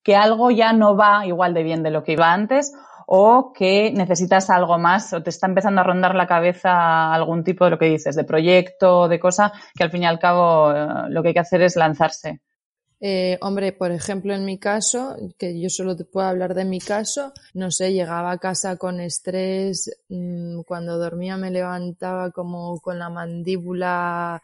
que 0.03 0.15
algo 0.15 0.51
ya 0.51 0.73
no 0.73 0.97
va 0.97 1.25
igual 1.25 1.53
de 1.53 1.63
bien 1.63 1.83
de 1.83 1.91
lo 1.91 2.03
que 2.03 2.13
iba 2.13 2.33
antes 2.33 2.73
o 3.07 3.53
que 3.53 3.91
necesitas 3.91 4.49
algo 4.49 4.77
más 4.77 5.13
o 5.13 5.21
te 5.21 5.29
está 5.29 5.47
empezando 5.47 5.81
a 5.81 5.83
rondar 5.83 6.15
la 6.15 6.27
cabeza 6.27 7.13
algún 7.13 7.43
tipo 7.43 7.65
de 7.65 7.71
lo 7.71 7.79
que 7.79 7.85
dices, 7.85 8.15
de 8.15 8.23
proyecto, 8.23 9.07
de 9.07 9.19
cosa, 9.19 9.51
que 9.75 9.83
al 9.83 9.91
fin 9.91 10.03
y 10.03 10.05
al 10.05 10.19
cabo 10.19 10.71
eh, 10.71 10.87
lo 11.09 11.21
que 11.21 11.29
hay 11.29 11.33
que 11.33 11.39
hacer 11.39 11.61
es 11.61 11.75
lanzarse. 11.75 12.41
Eh, 13.05 13.37
hombre, 13.41 13.73
por 13.73 13.91
ejemplo, 13.91 14.33
en 14.33 14.45
mi 14.45 14.57
caso, 14.57 15.17
que 15.37 15.59
yo 15.59 15.69
solo 15.69 15.93
te 15.93 16.05
puedo 16.05 16.25
hablar 16.25 16.53
de 16.53 16.63
mi 16.63 16.79
caso, 16.79 17.33
no 17.53 17.69
sé, 17.69 17.91
llegaba 17.91 18.31
a 18.31 18.37
casa 18.37 18.77
con 18.77 19.01
estrés, 19.01 19.91
mmm, 20.07 20.61
cuando 20.61 20.97
dormía 20.97 21.35
me 21.35 21.51
levantaba 21.51 22.31
como 22.31 22.79
con 22.79 22.99
la 22.99 23.09
mandíbula 23.09 24.41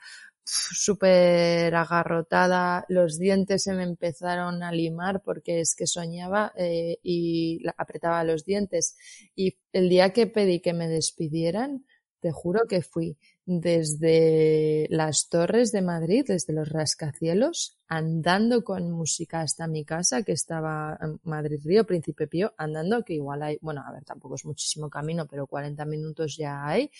súper 0.50 1.76
agarrotada, 1.76 2.86
los 2.90 3.20
dientes 3.20 3.64
se 3.64 3.74
me 3.74 3.84
empezaron 3.84 4.64
a 4.64 4.72
limar 4.72 5.22
porque 5.22 5.62
es 5.62 5.76
que 5.76 5.88
soñaba 5.88 6.52
eh, 6.56 6.98
y 7.04 7.62
apretaba 7.78 8.24
los 8.24 8.46
dientes. 8.46 8.96
Y 9.36 9.58
el 9.74 9.90
día 9.90 10.12
que 10.12 10.28
pedí 10.28 10.60
que 10.60 10.74
me 10.74 10.88
despidieran, 10.88 11.86
te 12.20 12.32
juro 12.32 12.68
que 12.68 12.82
fui 12.82 13.18
desde 13.46 14.88
las 14.90 15.30
torres 15.30 15.72
de 15.72 15.82
Madrid, 15.82 16.26
desde 16.28 16.54
los 16.54 16.70
rascacielos, 16.70 17.80
andando 17.88 18.64
con 18.64 18.92
música 18.92 19.42
hasta 19.42 19.68
mi 19.68 19.86
casa, 19.86 20.24
que 20.24 20.34
estaba 20.34 20.98
en 21.02 21.20
Madrid 21.24 21.60
Río, 21.64 21.86
Príncipe 21.86 22.28
Pío, 22.28 22.54
andando, 22.58 23.04
que 23.04 23.14
igual 23.14 23.42
hay, 23.44 23.58
bueno, 23.62 23.84
a 23.86 23.92
ver, 23.92 24.04
tampoco 24.04 24.36
es 24.36 24.46
muchísimo 24.46 24.90
camino, 24.90 25.26
pero 25.28 25.48
40 25.48 25.86
minutos 25.86 26.36
ya 26.38 26.66
hay. 26.66 26.92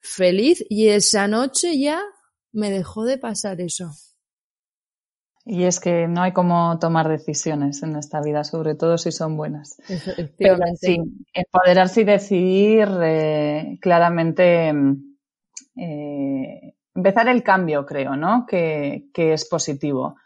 Feliz, 0.00 0.64
y 0.68 0.88
esa 0.88 1.26
noche 1.26 1.78
ya 1.78 2.00
me 2.56 2.70
dejó 2.70 3.04
de 3.04 3.18
pasar 3.18 3.60
eso. 3.60 3.92
Y 5.44 5.64
es 5.64 5.78
que 5.78 6.08
no 6.08 6.22
hay 6.22 6.32
como 6.32 6.76
tomar 6.80 7.08
decisiones 7.08 7.82
en 7.84 7.94
esta 7.94 8.20
vida, 8.20 8.42
sobre 8.42 8.74
todo 8.74 8.98
si 8.98 9.12
son 9.12 9.36
buenas. 9.36 9.76
Pero 10.38 10.56
sí, 10.74 10.98
empoderarse 11.32 12.00
y 12.00 12.04
decidir 12.04 12.88
eh, 13.02 13.78
claramente 13.80 14.72
eh, 15.76 16.74
empezar 16.94 17.28
el 17.28 17.44
cambio, 17.44 17.86
creo, 17.86 18.16
¿no? 18.16 18.44
Que, 18.44 19.08
es 19.14 19.48
positivo. 19.48 20.16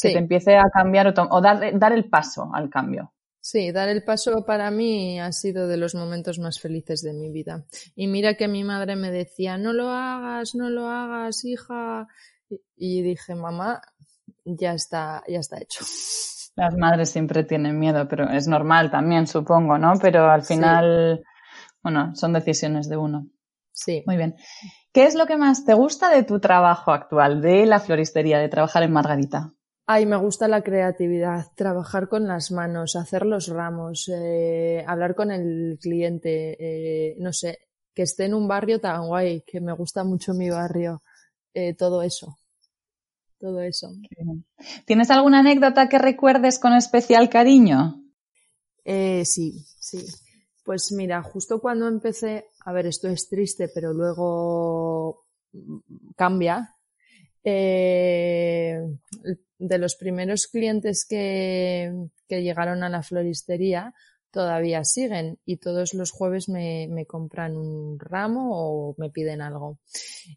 Que 0.00 0.12
te 0.12 0.18
empiece 0.18 0.56
a 0.56 0.70
cambiar 0.72 1.12
o, 1.18 1.40
dar, 1.40 1.76
dar 1.76 1.92
el 1.92 2.08
paso 2.08 2.48
al 2.54 2.70
cambio. 2.70 3.12
Sí, 3.50 3.72
dar 3.72 3.88
el 3.88 4.04
paso 4.04 4.44
para 4.46 4.70
mí 4.70 5.18
ha 5.18 5.32
sido 5.32 5.66
de 5.66 5.76
los 5.76 5.96
momentos 5.96 6.38
más 6.38 6.60
felices 6.60 7.02
de 7.02 7.12
mi 7.12 7.32
vida. 7.32 7.64
Y 7.96 8.06
mira 8.06 8.34
que 8.34 8.46
mi 8.46 8.62
madre 8.62 8.94
me 8.94 9.10
decía, 9.10 9.58
no 9.58 9.72
lo 9.72 9.88
hagas, 9.88 10.54
no 10.54 10.70
lo 10.70 10.86
hagas, 10.86 11.44
hija. 11.44 12.06
Y 12.76 13.02
dije, 13.02 13.34
mamá, 13.34 13.82
ya 14.44 14.74
está, 14.74 15.24
ya 15.26 15.40
está 15.40 15.58
hecho. 15.58 15.84
Las 16.54 16.76
madres 16.76 17.10
siempre 17.10 17.42
tienen 17.42 17.76
miedo, 17.76 18.06
pero 18.06 18.30
es 18.30 18.46
normal 18.46 18.88
también, 18.88 19.26
supongo, 19.26 19.78
¿no? 19.78 19.94
Pero 20.00 20.30
al 20.30 20.44
final, 20.44 21.24
bueno, 21.82 22.14
son 22.14 22.32
decisiones 22.32 22.88
de 22.88 22.98
uno. 22.98 23.26
Sí. 23.72 24.04
Muy 24.06 24.16
bien. 24.16 24.36
¿Qué 24.92 25.06
es 25.06 25.16
lo 25.16 25.26
que 25.26 25.36
más 25.36 25.64
te 25.64 25.74
gusta 25.74 26.08
de 26.08 26.22
tu 26.22 26.38
trabajo 26.38 26.92
actual, 26.92 27.42
de 27.42 27.66
la 27.66 27.80
floristería, 27.80 28.38
de 28.38 28.48
trabajar 28.48 28.84
en 28.84 28.92
Margarita? 28.92 29.54
Ay, 29.92 30.06
me 30.06 30.16
gusta 30.16 30.46
la 30.46 30.62
creatividad, 30.62 31.46
trabajar 31.56 32.08
con 32.08 32.28
las 32.28 32.52
manos, 32.52 32.94
hacer 32.94 33.26
los 33.26 33.48
ramos, 33.48 34.08
eh, 34.14 34.84
hablar 34.86 35.16
con 35.16 35.32
el 35.32 35.78
cliente, 35.80 36.56
eh, 36.60 37.16
no 37.18 37.32
sé, 37.32 37.58
que 37.92 38.02
esté 38.02 38.26
en 38.26 38.34
un 38.34 38.46
barrio 38.46 38.80
tan 38.80 39.08
guay, 39.08 39.42
que 39.44 39.60
me 39.60 39.72
gusta 39.72 40.04
mucho 40.04 40.32
mi 40.32 40.48
barrio, 40.48 41.02
eh, 41.54 41.74
todo 41.74 42.02
eso 42.02 42.38
todo 43.40 43.62
eso. 43.62 43.88
¿Tienes 44.84 45.10
alguna 45.10 45.40
anécdota 45.40 45.88
que 45.88 45.98
recuerdes 45.98 46.58
con 46.58 46.74
especial 46.74 47.30
cariño? 47.30 48.04
Eh, 48.84 49.24
sí, 49.24 49.64
sí. 49.78 50.04
Pues 50.62 50.92
mira, 50.92 51.22
justo 51.22 51.58
cuando 51.58 51.88
empecé, 51.88 52.44
a 52.66 52.72
ver, 52.72 52.86
esto 52.86 53.08
es 53.08 53.28
triste, 53.28 53.70
pero 53.74 53.94
luego 53.94 55.24
cambia. 56.16 56.76
Eh, 57.42 58.78
de 59.60 59.78
los 59.78 59.94
primeros 59.94 60.46
clientes 60.46 61.06
que, 61.08 61.92
que, 62.26 62.42
llegaron 62.42 62.82
a 62.82 62.88
la 62.88 63.02
floristería 63.02 63.94
todavía 64.30 64.84
siguen 64.84 65.38
y 65.44 65.58
todos 65.58 65.92
los 65.92 66.12
jueves 66.12 66.48
me, 66.48 66.88
me, 66.88 67.04
compran 67.04 67.56
un 67.56 67.98
ramo 67.98 68.50
o 68.52 68.94
me 68.96 69.10
piden 69.10 69.42
algo. 69.42 69.78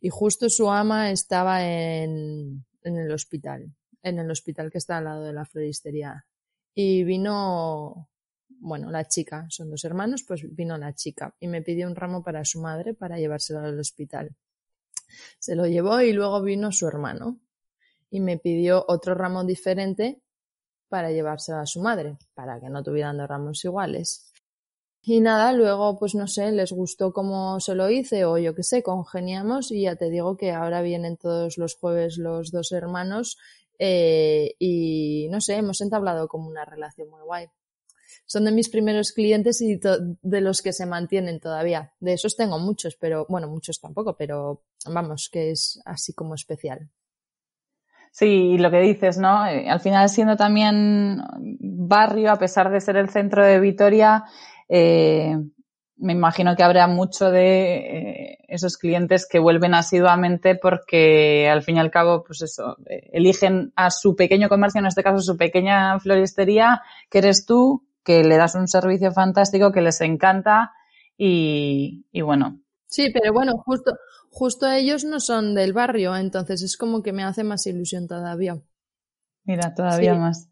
Y 0.01 0.09
justo 0.09 0.49
su 0.49 0.69
ama 0.69 1.11
estaba 1.11 1.63
en, 1.63 2.65
en 2.81 2.97
el 2.97 3.11
hospital, 3.11 3.71
en 4.01 4.19
el 4.19 4.29
hospital 4.29 4.71
que 4.71 4.79
está 4.79 4.97
al 4.97 5.05
lado 5.05 5.23
de 5.23 5.33
la 5.33 5.45
floristería. 5.45 6.25
Y 6.73 7.03
vino, 7.03 8.09
bueno, 8.49 8.89
la 8.89 9.07
chica, 9.07 9.45
son 9.49 9.69
dos 9.69 9.85
hermanos, 9.85 10.23
pues 10.27 10.43
vino 10.55 10.77
la 10.77 10.93
chica 10.93 11.35
y 11.39 11.47
me 11.47 11.61
pidió 11.61 11.87
un 11.87 11.95
ramo 11.95 12.23
para 12.23 12.43
su 12.43 12.59
madre 12.59 12.93
para 12.93 13.19
llevárselo 13.19 13.59
al 13.59 13.79
hospital. 13.79 14.35
Se 15.39 15.55
lo 15.55 15.67
llevó 15.67 16.01
y 16.01 16.11
luego 16.11 16.41
vino 16.41 16.71
su 16.71 16.87
hermano 16.87 17.39
y 18.13 18.19
me 18.19 18.37
pidió 18.37 18.85
otro 18.87 19.15
ramo 19.15 19.43
diferente 19.43 20.21
para 20.87 21.11
llevárselo 21.11 21.57
a 21.57 21.65
su 21.65 21.81
madre, 21.81 22.15
para 22.35 22.59
que 22.59 22.69
no 22.69 22.83
tuvieran 22.83 23.17
dos 23.17 23.27
ramos 23.27 23.65
iguales. 23.65 24.31
Y 25.01 25.19
nada, 25.19 25.51
luego, 25.51 25.97
pues 25.97 26.13
no 26.13 26.27
sé, 26.27 26.51
les 26.51 26.71
gustó 26.71 27.11
cómo 27.11 27.59
se 27.59 27.73
lo 27.73 27.89
hice 27.89 28.23
o 28.25 28.37
yo 28.37 28.53
qué 28.53 28.61
sé, 28.61 28.83
congeniamos 28.83 29.71
y 29.71 29.81
ya 29.81 29.95
te 29.95 30.11
digo 30.11 30.37
que 30.37 30.51
ahora 30.51 30.83
vienen 30.83 31.17
todos 31.17 31.57
los 31.57 31.73
jueves 31.73 32.19
los 32.19 32.51
dos 32.51 32.71
hermanos 32.71 33.37
eh, 33.79 34.53
y 34.59 35.27
no 35.31 35.41
sé, 35.41 35.55
hemos 35.55 35.81
entablado 35.81 36.27
como 36.27 36.47
una 36.47 36.65
relación 36.65 37.09
muy 37.09 37.23
guay. 37.23 37.47
Son 38.27 38.45
de 38.45 38.51
mis 38.51 38.69
primeros 38.69 39.11
clientes 39.11 39.59
y 39.59 39.79
de 40.21 40.41
los 40.41 40.61
que 40.61 40.71
se 40.71 40.85
mantienen 40.85 41.39
todavía. 41.39 41.93
De 41.99 42.13
esos 42.13 42.35
tengo 42.35 42.59
muchos, 42.59 42.95
pero 42.95 43.25
bueno, 43.27 43.47
muchos 43.47 43.81
tampoco, 43.81 44.15
pero 44.15 44.61
vamos, 44.85 45.29
que 45.31 45.49
es 45.49 45.81
así 45.83 46.13
como 46.13 46.35
especial. 46.35 46.91
Sí, 48.15 48.59
lo 48.59 48.69
que 48.69 48.79
dices, 48.79 49.17
¿no? 49.17 49.47
Eh, 49.47 49.67
al 49.67 49.79
final 49.79 50.07
siendo 50.07 50.35
también 50.35 51.19
barrio, 51.59 52.31
a 52.31 52.37
pesar 52.37 52.69
de 52.69 52.79
ser 52.79 52.95
el 52.95 53.09
centro 53.09 53.43
de 53.43 53.59
Vitoria, 53.59 54.23
eh, 54.69 55.35
me 55.97 56.13
imagino 56.13 56.55
que 56.55 56.61
habrá 56.61 56.85
mucho 56.85 57.31
de 57.31 57.75
eh, 58.33 58.37
esos 58.49 58.77
clientes 58.77 59.27
que 59.27 59.39
vuelven 59.39 59.73
asiduamente 59.73 60.53
porque 60.53 61.49
al 61.49 61.63
fin 61.63 61.77
y 61.77 61.79
al 61.79 61.89
cabo, 61.89 62.23
pues 62.23 62.43
eso, 62.43 62.77
eh, 62.87 63.09
eligen 63.13 63.73
a 63.75 63.89
su 63.89 64.15
pequeño 64.15 64.47
comercio, 64.47 64.77
en 64.77 64.85
este 64.85 65.01
caso 65.01 65.17
su 65.19 65.35
pequeña 65.35 65.99
floristería, 65.99 66.83
que 67.09 67.17
eres 67.17 67.47
tú, 67.47 67.83
que 68.03 68.23
le 68.23 68.37
das 68.37 68.53
un 68.53 68.67
servicio 68.67 69.11
fantástico, 69.11 69.71
que 69.71 69.81
les 69.81 69.99
encanta 70.01 70.71
y, 71.17 72.05
bueno. 72.21 72.59
Sí, 72.85 73.09
pero 73.11 73.33
bueno, 73.33 73.53
justo, 73.65 73.91
justo 74.33 74.69
ellos 74.69 75.05
no 75.05 75.19
son 75.19 75.53
del 75.53 75.73
barrio, 75.73 76.15
entonces 76.15 76.63
es 76.63 76.75
como 76.75 77.03
que 77.03 77.13
me 77.13 77.23
hace 77.23 77.43
más 77.43 77.65
ilusión 77.67 78.07
todavía. 78.07 78.59
Mira, 79.45 79.73
todavía 79.75 80.15
más. 80.15 80.49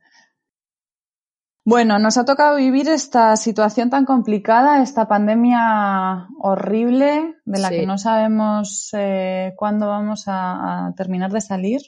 Bueno, 1.64 2.00
nos 2.00 2.18
ha 2.18 2.26
tocado 2.26 2.58
vivir 2.58 2.90
esta 2.90 3.36
situación 3.38 3.90
tan 3.90 4.06
complicada, 4.06 4.82
esta 4.82 5.08
pandemia 5.08 6.28
horrible 6.40 7.36
de 7.46 7.60
la 7.60 7.70
que 7.70 7.86
no 7.86 7.98
sabemos 7.98 8.90
eh, 8.94 9.54
cuándo 9.58 9.88
vamos 9.88 10.24
a, 10.28 10.94
terminar 10.98 11.32
de 11.32 11.42
salir. 11.42 11.82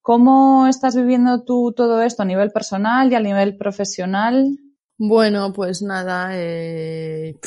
¿Cómo 0.00 0.66
estás 0.66 0.96
viviendo 0.96 1.44
tú 1.44 1.72
todo 1.76 2.00
esto 2.02 2.22
a 2.22 2.26
nivel 2.26 2.52
personal 2.52 3.12
y 3.12 3.14
a 3.14 3.20
nivel 3.20 3.58
profesional? 3.58 4.58
Bueno, 4.96 5.52
pues 5.52 5.82
nada, 5.82 6.30
eh, 6.32 7.38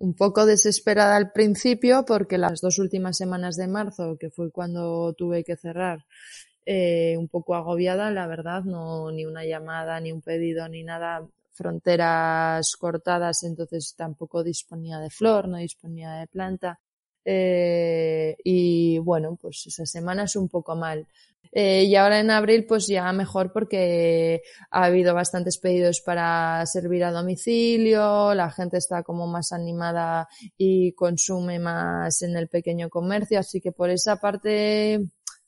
un 0.00 0.14
poco 0.14 0.46
desesperada 0.46 1.16
al 1.16 1.32
principio 1.32 2.04
porque 2.06 2.38
las 2.38 2.60
dos 2.60 2.78
últimas 2.78 3.16
semanas 3.16 3.56
de 3.56 3.68
marzo, 3.68 4.16
que 4.18 4.30
fue 4.30 4.50
cuando 4.50 5.12
tuve 5.14 5.44
que 5.44 5.56
cerrar, 5.56 6.04
eh, 6.66 7.16
un 7.18 7.28
poco 7.28 7.54
agobiada, 7.54 8.10
la 8.10 8.26
verdad, 8.26 8.64
no 8.64 9.10
ni 9.10 9.26
una 9.26 9.44
llamada, 9.44 10.00
ni 10.00 10.12
un 10.12 10.22
pedido, 10.22 10.68
ni 10.68 10.82
nada, 10.82 11.26
fronteras 11.52 12.76
cortadas, 12.76 13.42
entonces 13.44 13.94
tampoco 13.96 14.42
disponía 14.42 14.98
de 14.98 15.10
flor, 15.10 15.48
no 15.48 15.58
disponía 15.58 16.14
de 16.14 16.26
planta. 16.26 16.80
Eh, 17.24 18.36
y 18.44 18.98
bueno, 18.98 19.36
pues 19.40 19.66
esa 19.66 19.86
semana 19.86 20.24
es 20.24 20.36
un 20.36 20.48
poco 20.48 20.74
mal. 20.76 21.06
Eh, 21.52 21.84
y 21.84 21.96
ahora 21.96 22.20
en 22.20 22.30
abril, 22.30 22.66
pues 22.66 22.86
ya 22.86 23.12
mejor 23.12 23.52
porque 23.52 24.42
ha 24.70 24.84
habido 24.84 25.14
bastantes 25.14 25.58
pedidos 25.58 26.00
para 26.00 26.64
servir 26.66 27.04
a 27.04 27.12
domicilio, 27.12 28.34
la 28.34 28.50
gente 28.50 28.78
está 28.78 29.02
como 29.02 29.26
más 29.26 29.52
animada 29.52 30.28
y 30.56 30.92
consume 30.92 31.58
más 31.58 32.22
en 32.22 32.36
el 32.36 32.48
pequeño 32.48 32.88
comercio, 32.88 33.38
así 33.38 33.60
que 33.60 33.72
por 33.72 33.90
esa 33.90 34.16
parte 34.16 35.00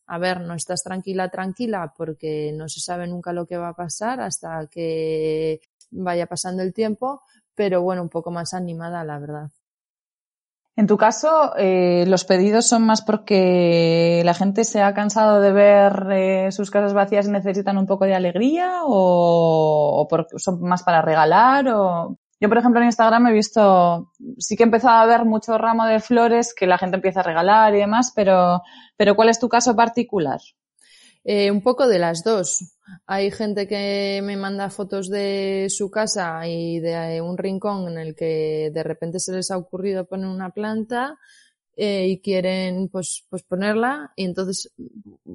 a 0.06 0.18
ver, 0.18 0.40
no 0.40 0.54
estás 0.54 0.82
tranquila, 0.84 1.28
tranquila, 1.30 1.92
porque 1.96 2.52
no 2.54 2.68
se 2.68 2.80
sabe 2.80 3.06
nunca 3.08 3.32
lo 3.32 3.46
que 3.46 3.56
va 3.56 3.70
a 3.70 3.74
pasar 3.74 4.20
hasta 4.20 4.68
que 4.70 5.60
vaya 5.90 6.26
pasando 6.26 6.62
el 6.62 6.72
tiempo, 6.72 7.22
pero 7.54 7.82
bueno, 7.82 8.02
un 8.02 8.08
poco 8.08 8.30
más 8.30 8.54
animada, 8.54 9.04
la 9.04 9.18
verdad. 9.18 9.50
En 10.78 10.86
tu 10.86 10.98
caso, 10.98 11.56
eh, 11.56 12.04
¿los 12.06 12.26
pedidos 12.26 12.66
son 12.66 12.84
más 12.84 13.00
porque 13.00 14.20
la 14.26 14.34
gente 14.34 14.64
se 14.64 14.82
ha 14.82 14.92
cansado 14.92 15.40
de 15.40 15.50
ver 15.50 16.06
eh, 16.12 16.52
sus 16.52 16.70
casas 16.70 16.92
vacías 16.92 17.26
y 17.26 17.30
necesitan 17.30 17.78
un 17.78 17.86
poco 17.86 18.04
de 18.04 18.14
alegría? 18.14 18.82
¿O, 18.84 20.02
o 20.02 20.06
porque 20.06 20.38
son 20.38 20.60
más 20.60 20.82
para 20.82 21.00
regalar? 21.00 21.66
O... 21.68 22.18
Yo, 22.38 22.50
por 22.50 22.58
ejemplo, 22.58 22.80
en 22.80 22.88
Instagram 22.88 23.28
he 23.28 23.32
visto, 23.32 24.12
sí 24.38 24.54
que 24.54 24.64
he 24.64 24.66
empezado 24.66 24.98
a 24.98 25.06
ver 25.06 25.24
mucho 25.24 25.56
ramo 25.56 25.86
de 25.86 26.00
flores 26.00 26.54
que 26.54 26.66
la 26.66 26.76
gente 26.76 26.96
empieza 26.96 27.20
a 27.20 27.22
regalar 27.22 27.74
y 27.74 27.78
demás, 27.78 28.12
pero, 28.14 28.60
pero 28.98 29.16
¿cuál 29.16 29.30
es 29.30 29.40
tu 29.40 29.48
caso 29.48 29.74
particular? 29.74 30.40
Eh, 31.28 31.50
un 31.50 31.60
poco 31.60 31.88
de 31.88 31.98
las 31.98 32.22
dos. 32.22 32.76
Hay 33.04 33.32
gente 33.32 33.66
que 33.66 34.20
me 34.22 34.36
manda 34.36 34.70
fotos 34.70 35.08
de 35.08 35.66
su 35.70 35.90
casa 35.90 36.46
y 36.46 36.78
de 36.78 37.20
un 37.20 37.36
rincón 37.36 37.88
en 37.88 37.98
el 37.98 38.14
que 38.14 38.70
de 38.72 38.82
repente 38.84 39.18
se 39.18 39.32
les 39.32 39.50
ha 39.50 39.56
ocurrido 39.58 40.06
poner 40.06 40.28
una 40.28 40.50
planta 40.50 41.18
eh, 41.74 42.06
y 42.06 42.20
quieren 42.20 42.88
pues, 42.88 43.26
pues 43.28 43.42
ponerla 43.42 44.12
y 44.14 44.24
entonces 44.24 44.72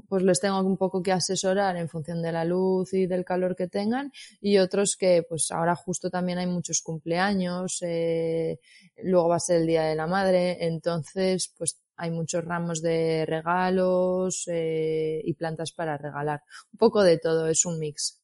pues 0.07 0.23
les 0.23 0.39
tengo 0.39 0.61
un 0.61 0.77
poco 0.77 1.03
que 1.03 1.11
asesorar 1.11 1.75
en 1.75 1.89
función 1.89 2.21
de 2.21 2.31
la 2.31 2.45
luz 2.45 2.93
y 2.93 3.05
del 3.05 3.25
calor 3.25 3.57
que 3.57 3.67
tengan 3.67 4.13
y 4.39 4.59
otros 4.59 4.95
que 4.95 5.23
pues 5.27 5.51
ahora 5.51 5.75
justo 5.75 6.09
también 6.09 6.37
hay 6.37 6.47
muchos 6.47 6.81
cumpleaños, 6.81 7.79
eh, 7.81 8.59
luego 9.03 9.27
va 9.27 9.35
a 9.35 9.39
ser 9.39 9.57
el 9.57 9.67
Día 9.67 9.83
de 9.83 9.95
la 9.95 10.07
Madre, 10.07 10.65
entonces 10.65 11.53
pues 11.57 11.81
hay 12.01 12.09
muchos 12.09 12.43
ramos 12.43 12.81
de 12.81 13.25
regalos 13.27 14.47
eh, 14.47 15.21
y 15.23 15.35
plantas 15.35 15.71
para 15.71 15.99
regalar. 15.99 16.41
Un 16.73 16.79
poco 16.79 17.03
de 17.03 17.19
todo, 17.19 17.47
es 17.47 17.63
un 17.63 17.77
mix. 17.77 18.19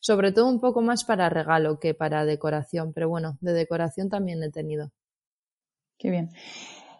Sobre 0.00 0.32
todo 0.32 0.48
un 0.48 0.60
poco 0.60 0.82
más 0.82 1.04
para 1.04 1.28
regalo 1.28 1.78
que 1.78 1.94
para 1.94 2.24
decoración, 2.24 2.92
pero 2.92 3.08
bueno, 3.08 3.38
de 3.40 3.52
decoración 3.52 4.08
también 4.08 4.42
he 4.42 4.50
tenido. 4.50 4.90
Qué 5.96 6.10
bien. 6.10 6.30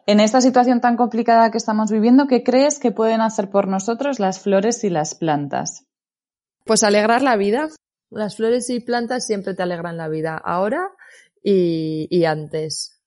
En 0.06 0.20
esta 0.20 0.40
situación 0.40 0.80
tan 0.80 0.96
complicada 0.96 1.50
que 1.50 1.58
estamos 1.58 1.90
viviendo, 1.90 2.28
¿qué 2.28 2.44
crees 2.44 2.78
que 2.78 2.92
pueden 2.92 3.22
hacer 3.22 3.50
por 3.50 3.66
nosotros 3.66 4.20
las 4.20 4.38
flores 4.38 4.84
y 4.84 4.90
las 4.90 5.16
plantas? 5.16 5.88
Pues 6.64 6.84
alegrar 6.84 7.22
la 7.22 7.36
vida. 7.36 7.70
Las 8.08 8.36
flores 8.36 8.70
y 8.70 8.78
plantas 8.78 9.26
siempre 9.26 9.54
te 9.54 9.64
alegran 9.64 9.96
la 9.96 10.08
vida, 10.08 10.36
ahora 10.36 10.92
y, 11.42 12.24
antes. 12.24 12.99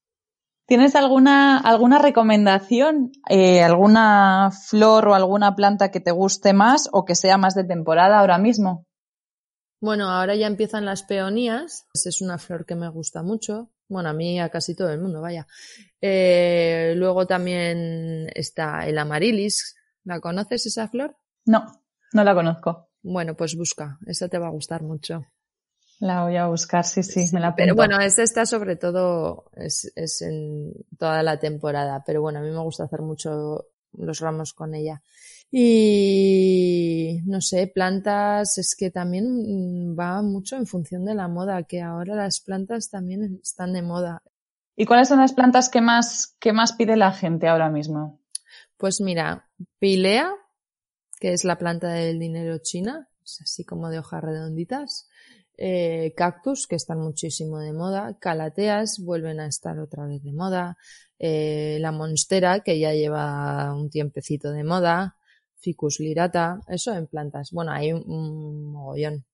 ¿Tienes 0.74 0.96
alguna, 0.96 1.60
alguna 1.60 2.00
recomendación, 2.00 3.12
eh, 3.30 3.62
alguna 3.62 4.50
flor 4.50 5.08
o 5.08 5.14
alguna 5.14 5.56
planta 5.56 5.92
que 5.92 6.00
te 6.00 6.10
guste 6.10 6.52
más 6.52 6.90
o 6.92 7.06
que 7.06 7.14
sea 7.14 7.38
más 7.38 7.54
de 7.54 7.64
temporada 7.64 8.18
ahora 8.18 8.40
mismo? 8.40 8.88
Bueno, 9.80 10.10
ahora 10.10 10.34
ya 10.34 10.48
empiezan 10.48 10.86
las 10.86 11.04
peonías. 11.04 11.86
Es 11.94 12.22
una 12.22 12.40
flor 12.40 12.66
que 12.66 12.74
me 12.74 12.90
gusta 12.90 13.22
mucho. 13.22 13.70
Bueno, 13.88 14.10
a 14.10 14.14
mí, 14.14 14.40
a 14.40 14.50
casi 14.50 14.76
todo 14.76 14.90
el 14.90 15.00
mundo, 15.00 15.22
vaya. 15.22 15.46
Eh, 16.02 16.96
luego 16.98 17.28
también 17.28 18.32
está 18.34 18.88
el 18.88 18.98
amarilis. 18.98 19.76
¿La 20.04 20.20
conoces 20.22 20.66
esa 20.66 20.88
flor? 20.88 21.16
No, 21.46 21.84
no 22.14 22.24
la 22.24 22.34
conozco. 22.34 22.90
Bueno, 23.04 23.36
pues 23.36 23.56
busca. 23.56 24.00
Esa 24.08 24.28
te 24.28 24.40
va 24.40 24.48
a 24.48 24.52
gustar 24.52 24.82
mucho. 24.82 25.24
La 26.04 26.24
voy 26.24 26.36
a 26.36 26.48
buscar, 26.48 26.84
sí, 26.84 27.02
sí, 27.02 27.30
me 27.32 27.40
la 27.40 27.56
Pero 27.56 27.76
bueno, 27.76 27.98
esta 28.02 28.24
está 28.24 28.46
sobre 28.46 28.76
todo, 28.76 29.46
es, 29.56 29.90
es 29.96 30.22
en 30.22 30.74
toda 31.00 31.24
la 31.24 31.40
temporada. 31.40 32.04
Pero 32.06 32.22
bueno, 32.22 32.40
a 32.40 32.42
mí 32.42 32.50
me 32.50 32.60
gusta 32.60 32.84
hacer 32.84 33.02
mucho 33.02 33.70
los 33.94 34.20
ramos 34.20 34.54
con 34.54 34.76
ella. 34.76 35.02
Y 35.50 37.22
no 37.26 37.40
sé, 37.40 37.68
plantas 37.68 38.58
es 38.58 38.76
que 38.78 38.92
también 38.92 39.96
va 39.98 40.22
mucho 40.22 40.58
en 40.58 40.68
función 40.68 41.06
de 41.06 41.16
la 41.16 41.30
moda, 41.30 41.64
que 41.64 41.82
ahora 41.82 42.16
las 42.16 42.42
plantas 42.42 42.90
también 42.90 43.40
están 43.42 43.72
de 43.72 43.82
moda. 43.82 44.24
¿Y 44.76 44.86
cuáles 44.86 45.08
son 45.08 45.20
las 45.20 45.32
plantas 45.32 45.70
que 45.70 45.80
más, 45.80 46.36
que 46.38 46.52
más 46.52 46.74
pide 46.74 46.98
la 46.98 47.14
gente 47.14 47.48
ahora 47.48 47.70
mismo? 47.70 48.20
Pues 48.76 49.00
mira, 49.00 49.48
pilea, 49.80 50.34
que 51.22 51.32
es 51.32 51.46
la 51.46 51.58
planta 51.58 51.94
del 51.94 52.20
dinero 52.20 52.58
china, 52.58 53.08
es 53.24 53.40
así 53.42 53.64
como 53.64 53.90
de 53.90 54.00
hojas 54.00 54.22
redonditas. 54.22 55.08
Eh, 55.56 56.14
cactus, 56.18 56.66
que 56.68 56.76
están 56.76 57.00
muchísimo 57.00 57.60
de 57.60 57.74
moda. 57.74 58.18
Calateas 58.20 59.00
vuelven 59.00 59.40
a 59.40 59.48
estar 59.48 59.80
otra 59.80 60.06
vez 60.06 60.24
de 60.24 60.34
moda. 60.34 60.78
Eh, 61.20 61.78
la 61.80 61.92
monstera, 61.92 62.62
que 62.62 62.80
ya 62.80 62.94
lleva 62.94 63.74
un 63.74 63.90
tiempecito 63.90 64.52
de 64.52 64.64
moda. 64.64 65.16
Ficus 65.60 66.00
lirata, 66.00 66.60
eso 66.68 66.94
en 66.94 67.08
plantas. 67.08 67.52
Bueno, 67.52 67.72
hay 67.72 67.94
un, 67.94 68.74
mogollón. 68.74 69.26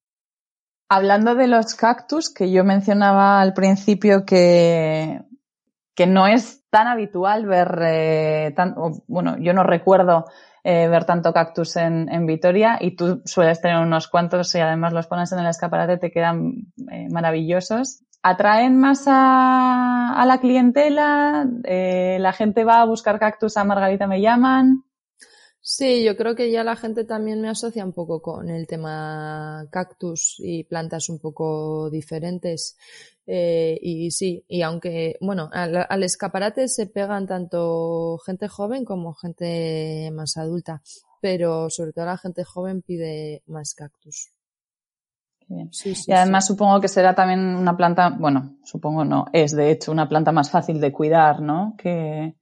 Hablando 0.89 1.35
de 1.35 1.47
los 1.47 1.75
cactus, 1.75 2.29
que 2.29 2.51
yo 2.51 2.63
mencionaba 2.63 3.41
al 3.41 3.53
principio 3.53 4.25
que, 4.25 5.21
que 5.95 6.05
no 6.05 6.27
es 6.27 6.63
tan 6.69 6.87
habitual 6.87 7.45
ver, 7.45 7.79
eh, 7.81 8.53
tan, 8.55 8.75
bueno, 9.07 9.37
yo 9.39 9.53
no 9.53 9.63
recuerdo 9.63 10.25
eh, 10.71 10.87
ver 10.87 11.05
tanto 11.05 11.33
cactus 11.33 11.77
en, 11.77 12.07
en, 12.09 12.27
Vitoria 12.27 12.77
y 12.79 12.95
tú 12.95 13.23
sueles 13.25 13.59
tener 13.59 13.77
unos 13.77 14.07
cuantos 14.07 14.53
y 14.53 14.59
además 14.59 14.93
los 14.93 15.07
pones 15.07 15.31
en 15.31 15.39
el 15.39 15.47
escaparate, 15.47 15.97
te 15.97 16.11
quedan 16.11 16.71
eh, 16.91 17.07
maravillosos. 17.09 18.03
¿Atraen 18.21 18.77
más 18.77 19.05
a, 19.07 20.13
a 20.13 20.25
la 20.27 20.39
clientela? 20.39 21.49
Eh, 21.63 22.17
¿La 22.19 22.33
gente 22.33 22.65
va 22.65 22.81
a 22.81 22.85
buscar 22.85 23.17
cactus 23.17 23.57
a 23.57 23.63
Margarita 23.63 24.05
me 24.05 24.21
llaman? 24.21 24.83
Sí, 25.59 26.03
yo 26.03 26.15
creo 26.15 26.35
que 26.35 26.51
ya 26.51 26.63
la 26.63 26.75
gente 26.75 27.03
también 27.03 27.41
me 27.41 27.49
asocia 27.49 27.83
un 27.83 27.93
poco 27.93 28.21
con 28.21 28.51
el 28.51 28.67
tema 28.67 29.65
cactus 29.71 30.35
y 30.37 30.65
plantas 30.65 31.09
un 31.09 31.17
poco 31.17 31.89
diferentes. 31.89 32.77
Eh, 33.31 33.77
y 33.79 34.09
sí, 34.09 34.43
y 34.47 34.63
aunque, 34.63 35.15
bueno, 35.21 35.51
al, 35.53 36.01
escaparate 36.01 36.67
se 36.67 36.87
pegan 36.87 37.27
tanto 37.27 38.17
gente 38.25 38.47
joven 38.47 38.85
como 38.85 39.13
gente 39.13 40.09
más 40.11 40.35
adulta, 40.37 40.81
pero 41.21 41.69
sobre 41.69 41.93
todo 41.93 42.05
la 42.05 42.17
gente 42.17 42.43
joven 42.43 42.81
pide 42.81 43.43
más 43.45 43.75
cactus. 43.75 44.31
Sí, 45.71 45.93
sí, 45.93 46.05
y 46.07 46.13
además 46.13 46.47
supongo 46.47 46.81
que 46.81 46.87
será 46.87 47.13
también 47.13 47.39
una 47.39 47.77
planta, 47.77 48.09
bueno, 48.09 48.57
supongo 48.63 49.05
no, 49.05 49.27
es 49.31 49.55
de 49.55 49.69
hecho 49.69 49.91
una 49.91 50.09
planta 50.09 50.31
más 50.31 50.49
fácil 50.49 50.79
de 50.81 50.91
cuidar, 50.91 51.39
¿no? 51.39 51.75
Que, 51.77 52.33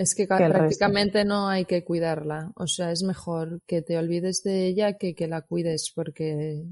es 0.00 0.14
que, 0.14 0.26
prácticamente 0.26 1.26
no 1.26 1.48
hay 1.48 1.66
que 1.66 1.84
cuidarla. 1.84 2.52
O 2.56 2.66
sea, 2.66 2.90
es 2.90 3.02
mejor 3.02 3.60
que 3.66 3.82
te 3.82 3.98
olvides 3.98 4.42
de 4.42 4.66
ella 4.66 4.94
que 4.94 5.14
que 5.14 5.28
la 5.28 5.42
cuides, 5.42 5.92
porque 5.94 6.64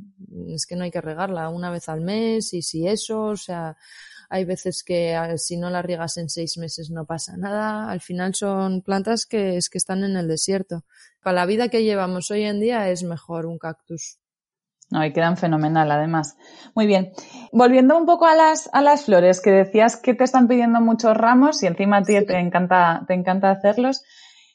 es 0.49 0.64
que 0.64 0.77
no 0.77 0.85
hay 0.85 0.91
que 0.91 1.03
regarla 1.03 1.51
una 1.51 1.71
vez 1.71 1.91
al 1.91 2.01
mes 2.01 2.55
y 2.55 2.62
si 2.62 2.88
eso, 2.88 3.25
o 3.25 3.37
sea, 3.37 3.77
hay 4.31 4.47
veces 4.47 4.83
que 4.83 5.14
ah, 5.14 5.37
si 5.37 5.59
no 5.59 5.69
la 5.69 5.83
riegas 5.83 6.17
en 6.17 6.31
seis 6.31 6.57
meses 6.57 6.91
no 6.91 7.05
pasa 7.05 7.37
nada. 7.37 7.91
Al 7.91 8.01
final 8.01 8.35
son 8.35 8.81
plantas 8.81 9.27
que 9.27 9.59
es 9.59 9.69
que 9.69 9.77
están 9.77 10.05
en 10.05 10.17
el 10.17 10.27
desierto. 10.27 10.87
Para 11.23 11.35
la 11.35 11.47
vida 11.47 11.69
que 11.69 11.85
llevamos 11.85 12.31
hoy 12.31 12.45
en 12.45 12.61
día 12.61 12.88
es 12.88 13.03
mejor 13.03 13.45
un 13.45 13.59
cactus. 13.59 14.18
No, 14.90 15.05
y 15.05 15.12
quedan 15.12 15.37
fenomenal, 15.37 15.90
además. 15.90 16.37
Muy 16.74 16.87
bien. 16.87 17.12
Volviendo 17.53 17.96
un 17.96 18.07
poco 18.07 18.24
a 18.24 18.35
las, 18.35 18.70
a 18.72 18.81
las 18.81 19.05
flores, 19.05 19.40
que 19.40 19.51
decías 19.51 19.96
que 19.96 20.14
te 20.14 20.24
están 20.24 20.48
pidiendo 20.48 20.81
muchos 20.81 21.14
ramos 21.14 21.62
y 21.62 21.66
encima 21.66 21.98
a 21.98 22.03
ti 22.03 22.24
te 22.24 22.38
encanta, 22.38 23.05
te 23.07 23.12
encanta 23.12 23.51
hacerlos. 23.51 24.03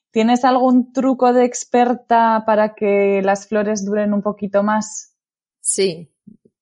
¿Tienes 0.09 0.43
algún 0.43 0.91
truco 0.91 1.33
de 1.33 1.45
experta 1.45 2.43
para 2.47 2.73
que 2.73 3.21
las 3.23 3.47
flores 3.47 3.85
duren 3.85 4.13
un 4.13 4.23
poquito 4.23 4.63
más? 4.63 5.15
Sí. 5.59 6.11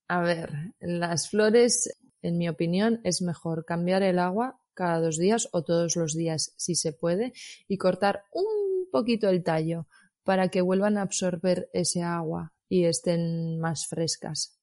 A 0.09 0.19
ver, 0.19 0.73
las 0.81 1.29
flores, 1.29 1.97
en 2.21 2.37
mi 2.37 2.49
opinión, 2.49 2.99
es 3.05 3.21
mejor 3.21 3.63
cambiar 3.63 4.03
el 4.03 4.19
agua 4.19 4.59
cada 4.73 4.99
dos 4.99 5.17
días 5.17 5.47
o 5.53 5.63
todos 5.63 5.95
los 5.95 6.13
días, 6.13 6.53
si 6.57 6.75
se 6.75 6.91
puede, 6.91 7.31
y 7.69 7.77
cortar 7.77 8.23
un 8.33 8.89
poquito 8.91 9.29
el 9.29 9.43
tallo 9.43 9.87
para 10.23 10.49
que 10.49 10.61
vuelvan 10.61 10.97
a 10.97 11.03
absorber 11.03 11.69
ese 11.73 12.03
agua 12.03 12.53
y 12.71 12.85
estén 12.85 13.59
más 13.59 13.85
frescas. 13.85 14.57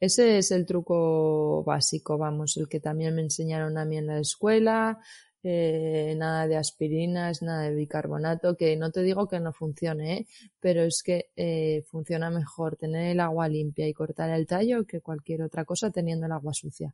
Ese 0.00 0.38
es 0.38 0.50
el 0.50 0.66
truco 0.66 1.62
básico, 1.62 2.18
vamos, 2.18 2.56
el 2.56 2.68
que 2.68 2.80
también 2.80 3.14
me 3.14 3.22
enseñaron 3.22 3.78
a 3.78 3.84
mí 3.84 3.98
en 3.98 4.08
la 4.08 4.18
escuela, 4.18 4.98
eh, 5.44 6.16
nada 6.18 6.48
de 6.48 6.56
aspirinas, 6.56 7.40
nada 7.40 7.62
de 7.62 7.74
bicarbonato, 7.76 8.56
que 8.56 8.76
no 8.76 8.90
te 8.90 9.02
digo 9.04 9.28
que 9.28 9.38
no 9.38 9.52
funcione, 9.52 10.12
¿eh? 10.12 10.26
pero 10.58 10.82
es 10.82 11.04
que 11.04 11.30
eh, 11.36 11.84
funciona 11.86 12.30
mejor 12.30 12.74
tener 12.76 13.12
el 13.12 13.20
agua 13.20 13.46
limpia 13.46 13.86
y 13.86 13.94
cortar 13.94 14.30
el 14.30 14.48
tallo 14.48 14.84
que 14.84 15.00
cualquier 15.00 15.42
otra 15.42 15.64
cosa 15.64 15.92
teniendo 15.92 16.26
el 16.26 16.32
agua 16.32 16.52
sucia. 16.52 16.92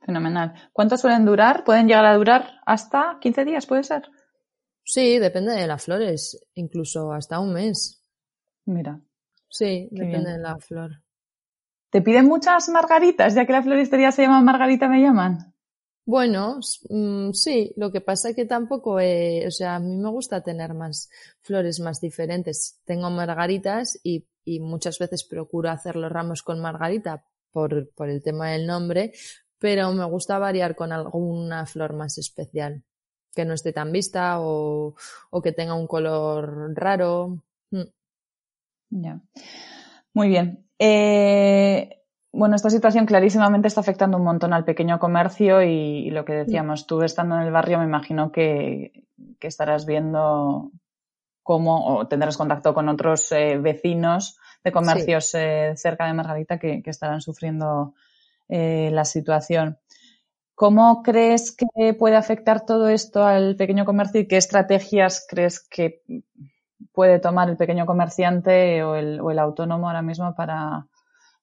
Fenomenal. 0.00 0.52
¿Cuánto 0.72 0.96
suelen 0.96 1.24
durar? 1.24 1.62
¿Pueden 1.62 1.86
llegar 1.86 2.06
a 2.06 2.16
durar 2.16 2.60
hasta 2.66 3.18
15 3.20 3.44
días, 3.44 3.66
puede 3.66 3.84
ser? 3.84 4.02
Sí, 4.82 5.20
depende 5.20 5.52
de 5.52 5.68
las 5.68 5.84
flores, 5.84 6.44
incluso 6.54 7.12
hasta 7.12 7.38
un 7.38 7.52
mes. 7.52 8.02
Mira. 8.64 9.00
Sí, 9.52 9.86
depende 9.90 10.32
de 10.32 10.38
la 10.38 10.56
flor. 10.58 11.02
¿Te 11.90 12.00
piden 12.00 12.24
muchas 12.24 12.70
margaritas, 12.70 13.34
ya 13.34 13.44
que 13.44 13.52
la 13.52 13.62
floristería 13.62 14.10
se 14.10 14.22
llama 14.22 14.40
Margarita 14.40 14.88
me 14.88 15.02
llaman? 15.02 15.52
Bueno, 16.06 16.58
mm, 16.88 17.32
sí, 17.32 17.74
lo 17.76 17.92
que 17.92 18.00
pasa 18.00 18.30
es 18.30 18.36
que 18.36 18.46
tampoco, 18.46 18.94
o 18.94 19.50
sea, 19.50 19.74
a 19.74 19.78
mí 19.78 19.94
me 19.98 20.08
gusta 20.08 20.42
tener 20.42 20.72
más 20.72 21.10
flores 21.42 21.80
más 21.80 22.00
diferentes. 22.00 22.80
Tengo 22.86 23.10
margaritas 23.10 24.00
y, 24.02 24.26
y 24.42 24.58
muchas 24.60 24.98
veces 24.98 25.22
procuro 25.22 25.68
hacer 25.68 25.96
los 25.96 26.10
ramos 26.10 26.42
con 26.42 26.58
margarita 26.60 27.26
por, 27.50 27.90
por 27.90 28.08
el 28.08 28.22
tema 28.22 28.52
del 28.52 28.66
nombre, 28.66 29.12
pero 29.58 29.92
me 29.92 30.06
gusta 30.06 30.38
variar 30.38 30.74
con 30.74 30.92
alguna 30.92 31.66
flor 31.66 31.92
más 31.92 32.16
especial, 32.16 32.82
que 33.34 33.44
no 33.44 33.52
esté 33.52 33.74
tan 33.74 33.92
vista 33.92 34.40
o, 34.40 34.94
o 35.28 35.42
que 35.42 35.52
tenga 35.52 35.74
un 35.74 35.86
color 35.86 36.72
raro. 36.74 37.44
Mm. 37.70 37.82
Ya. 38.92 39.20
Muy 40.12 40.28
bien. 40.28 40.66
Eh, 40.78 42.02
bueno, 42.30 42.56
esta 42.56 42.68
situación 42.68 43.06
clarísimamente 43.06 43.68
está 43.68 43.80
afectando 43.80 44.18
un 44.18 44.24
montón 44.24 44.52
al 44.52 44.64
pequeño 44.64 44.98
comercio 44.98 45.62
y, 45.62 46.10
lo 46.10 46.24
que 46.24 46.34
decíamos, 46.34 46.86
tú 46.86 47.02
estando 47.02 47.36
en 47.36 47.42
el 47.42 47.52
barrio 47.52 47.78
me 47.78 47.84
imagino 47.84 48.30
que, 48.30 49.04
estarás 49.40 49.86
viendo 49.86 50.70
cómo 51.42 51.86
o 51.86 52.06
tendrás 52.06 52.36
contacto 52.36 52.74
con 52.74 52.88
otros 52.88 53.32
eh, 53.32 53.58
vecinos 53.58 54.38
de 54.62 54.70
comercios 54.70 55.34
eh, 55.34 55.72
cerca 55.74 56.06
de 56.06 56.12
Margarita 56.12 56.58
que, 56.58 56.82
estarán 56.84 57.20
sufriendo 57.20 57.94
la 58.48 59.06
situación. 59.06 59.78
¿Cómo 60.54 61.02
crees 61.02 61.56
que 61.56 61.94
puede 61.94 62.16
afectar 62.16 62.66
todo 62.66 62.88
esto 62.88 63.24
al 63.24 63.56
pequeño 63.56 63.86
comercio 63.86 64.20
y 64.20 64.28
qué 64.28 64.36
estrategias 64.36 65.24
crees 65.26 65.60
que 65.60 66.02
puede 66.92 67.18
tomar 67.18 67.48
el 67.48 67.56
pequeño 67.56 67.86
comerciante 67.86 68.82
o 68.82 68.96
el, 68.96 69.38
autónomo 69.38 69.88
ahora 69.88 70.02
mismo 70.02 70.34
para 70.34 70.86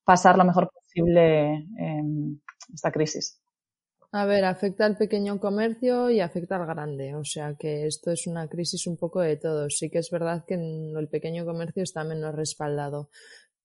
pasar 0.03 0.37
lo 0.37 0.43
mejor 0.43 0.69
posible 0.71 1.65
esta 2.73 2.91
crisis? 2.91 3.39
A 4.11 4.25
ver, 4.25 4.43
afecta 4.43 4.85
al 4.85 4.97
pequeño 4.97 5.39
comercio 5.39 6.09
y 6.09 6.19
afecta 6.19 6.55
al 6.55 6.65
grande. 6.65 7.15
O 7.15 7.23
sea 7.23 7.55
que 7.55 7.85
esto 7.85 8.11
es 8.11 8.25
una 8.25 8.47
crisis 8.47 8.87
un 8.87 8.97
poco 8.97 9.21
de 9.21 9.37
todos. 9.37 9.77
Sí 9.77 9.89
que 9.89 9.99
es 9.99 10.09
verdad 10.09 10.45
que 10.47 10.55
el 10.55 11.07
pequeño 11.09 11.45
comercio 11.45 11.83
está 11.83 12.03
menos 12.03 12.33
respaldado. 12.33 13.09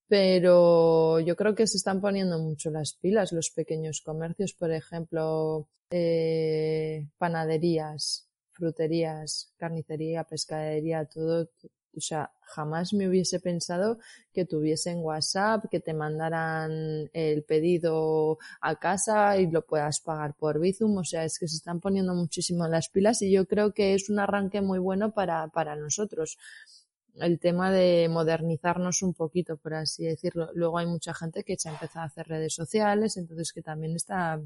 Pero 0.07 1.19
yo 1.19 1.35
creo 1.35 1.55
que 1.55 1.67
se 1.67 1.77
están 1.77 1.99
poniendo 1.99 2.37
mucho 2.39 2.69
las 2.69 2.93
pilas 2.93 3.31
los 3.31 3.49
pequeños 3.49 4.01
comercios, 4.05 4.53
por 4.53 4.71
ejemplo, 4.71 5.67
eh, 5.89 7.07
panaderías, 7.17 8.29
fruterías, 8.55 9.53
carnicería, 9.57 10.23
pescadería, 10.23 11.05
todo, 11.05 11.49
o 11.95 12.01
sea, 12.01 12.31
jamás 12.41 12.93
me 12.93 13.07
hubiese 13.07 13.39
pensado 13.39 13.99
que 14.33 14.45
tuviesen 14.45 14.99
WhatsApp, 14.99 15.65
que 15.69 15.79
te 15.79 15.93
mandaran 15.93 17.09
el 17.13 17.43
pedido 17.43 18.37
a 18.61 18.75
casa 18.75 19.37
y 19.37 19.49
lo 19.49 19.65
puedas 19.65 20.01
pagar 20.01 20.35
por 20.35 20.59
Bizum. 20.59 20.97
O 20.97 21.03
sea, 21.03 21.23
es 21.23 21.39
que 21.39 21.47
se 21.47 21.57
están 21.57 21.79
poniendo 21.79 22.13
muchísimo 22.13 22.67
las 22.67 22.89
pilas 22.89 23.21
y 23.21 23.31
yo 23.31 23.45
creo 23.45 23.73
que 23.73 23.93
es 23.93 24.09
un 24.09 24.19
arranque 24.19 24.61
muy 24.61 24.79
bueno 24.79 25.13
para, 25.13 25.47
para 25.47 25.75
nosotros. 25.75 26.37
El 27.15 27.39
tema 27.39 27.71
de 27.71 28.09
modernizarnos 28.09 29.01
un 29.01 29.13
poquito, 29.13 29.55
por 29.57 29.73
así 29.75 30.03
decirlo. 30.03 30.49
Luego 30.53 30.79
hay 30.79 30.85
mucha 30.85 31.13
gente 31.13 31.43
que 31.43 31.57
se 31.57 31.69
ha 31.69 31.73
empezado 31.73 32.03
a 32.03 32.07
hacer 32.07 32.27
redes 32.27 32.53
sociales, 32.53 33.15
entonces 33.15 33.53
que 33.53 33.61
también 33.61 33.95
está, 33.95 34.41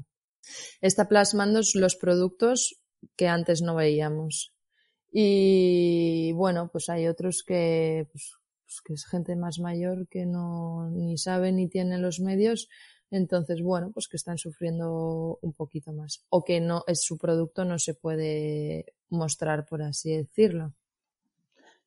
está 0.80 1.08
plasmando 1.08 1.60
los 1.74 1.96
productos 1.96 2.79
que 3.16 3.28
antes 3.28 3.62
no 3.62 3.74
veíamos. 3.74 4.52
Y 5.12 6.32
bueno, 6.32 6.68
pues 6.70 6.88
hay 6.88 7.08
otros 7.08 7.42
que, 7.42 8.08
pues, 8.12 8.40
pues, 8.70 8.82
que 8.82 8.92
es 8.94 9.04
gente 9.04 9.34
más 9.34 9.58
mayor 9.58 10.06
que 10.08 10.26
no 10.26 10.88
ni 10.90 11.18
sabe 11.18 11.50
ni 11.50 11.68
tiene 11.68 11.98
los 11.98 12.20
medios, 12.20 12.68
entonces 13.10 13.60
bueno, 13.62 13.90
pues 13.92 14.06
que 14.06 14.16
están 14.16 14.38
sufriendo 14.38 15.40
un 15.42 15.52
poquito 15.52 15.92
más 15.92 16.24
o 16.28 16.44
que 16.44 16.60
no 16.60 16.84
es 16.86 17.02
su 17.02 17.18
producto 17.18 17.64
no 17.64 17.80
se 17.80 17.94
puede 17.94 18.94
mostrar 19.08 19.66
por 19.66 19.82
así 19.82 20.16
decirlo. 20.16 20.72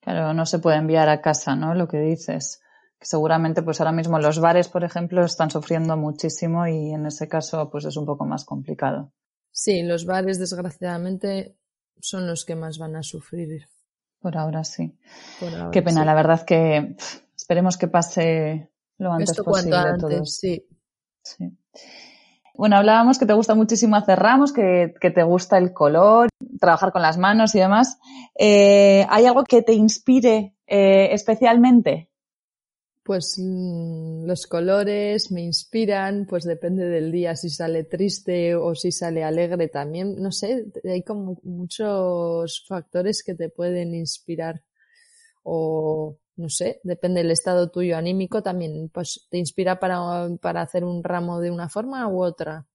Claro, 0.01 0.33
no 0.33 0.45
se 0.45 0.59
puede 0.59 0.75
enviar 0.75 1.07
a 1.07 1.21
casa, 1.21 1.55
¿no? 1.55 1.73
Lo 1.73 1.87
que 1.87 2.01
dices. 2.01 2.61
Seguramente 2.99 3.61
pues 3.63 3.79
ahora 3.79 3.93
mismo 3.93 4.19
los 4.19 4.39
bares, 4.41 4.67
por 4.67 4.83
ejemplo, 4.83 5.23
están 5.23 5.49
sufriendo 5.49 5.95
muchísimo 5.95 6.67
y 6.67 6.91
en 6.91 7.05
ese 7.05 7.29
caso 7.29 7.69
pues 7.69 7.85
es 7.85 7.95
un 7.95 8.05
poco 8.05 8.25
más 8.25 8.43
complicado. 8.43 9.13
Sí, 9.53 9.83
los 9.83 10.05
bares 10.05 10.39
desgraciadamente 10.39 11.55
son 12.01 12.27
los 12.27 12.43
que 12.43 12.55
más 12.55 12.79
van 12.79 12.95
a 12.95 13.03
sufrir. 13.03 13.67
Por 14.19 14.35
ahora 14.35 14.63
sí. 14.63 14.97
Qué 15.71 15.83
pena, 15.83 16.03
la 16.03 16.15
verdad 16.15 16.43
que 16.43 16.95
esperemos 17.35 17.77
que 17.77 17.87
pase 17.87 18.71
lo 18.97 19.13
antes 19.13 19.39
posible 19.41 19.77
antes, 19.77 20.37
Sí. 20.37 20.65
sí. 21.21 21.57
Bueno, 22.55 22.77
hablábamos 22.77 23.19
que 23.19 23.25
te 23.25 23.33
gusta 23.33 23.55
muchísimo 23.55 23.95
hacer 23.95 24.19
ramos, 24.19 24.53
que, 24.53 24.93
que 24.99 25.11
te 25.11 25.23
gusta 25.23 25.57
el 25.57 25.73
color, 25.73 26.29
trabajar 26.59 26.91
con 26.91 27.01
las 27.01 27.17
manos 27.17 27.53
y 27.55 27.59
demás. 27.59 27.99
Eh, 28.37 29.05
¿Hay 29.09 29.25
algo 29.25 29.43
que 29.43 29.61
te 29.61 29.73
inspire 29.73 30.55
eh, 30.67 31.09
especialmente? 31.11 32.09
Pues 33.03 33.37
mm, 33.37 34.25
los 34.25 34.47
colores 34.47 35.31
me 35.31 35.41
inspiran, 35.41 36.25
pues 36.25 36.45
depende 36.45 36.85
del 36.87 37.11
día, 37.11 37.35
si 37.35 37.49
sale 37.49 37.83
triste 37.83 38.55
o 38.55 38.75
si 38.75 38.91
sale 38.91 39.23
alegre 39.23 39.67
también, 39.67 40.21
no 40.21 40.31
sé, 40.31 40.65
hay 40.85 41.03
como 41.03 41.37
muchos 41.43 42.65
factores 42.67 43.23
que 43.23 43.35
te 43.35 43.49
pueden 43.49 43.93
inspirar 43.93 44.63
o 45.43 46.17
no 46.35 46.49
sé, 46.49 46.79
depende 46.83 47.21
del 47.21 47.31
estado 47.31 47.69
tuyo 47.69 47.97
anímico 47.97 48.41
también, 48.41 48.89
pues 48.93 49.27
te 49.29 49.37
inspira 49.37 49.79
para, 49.79 50.29
para 50.41 50.61
hacer 50.61 50.83
un 50.83 51.03
ramo 51.03 51.39
de 51.39 51.51
una 51.51 51.69
forma 51.69 52.07
u 52.07 52.23
otra. 52.23 52.65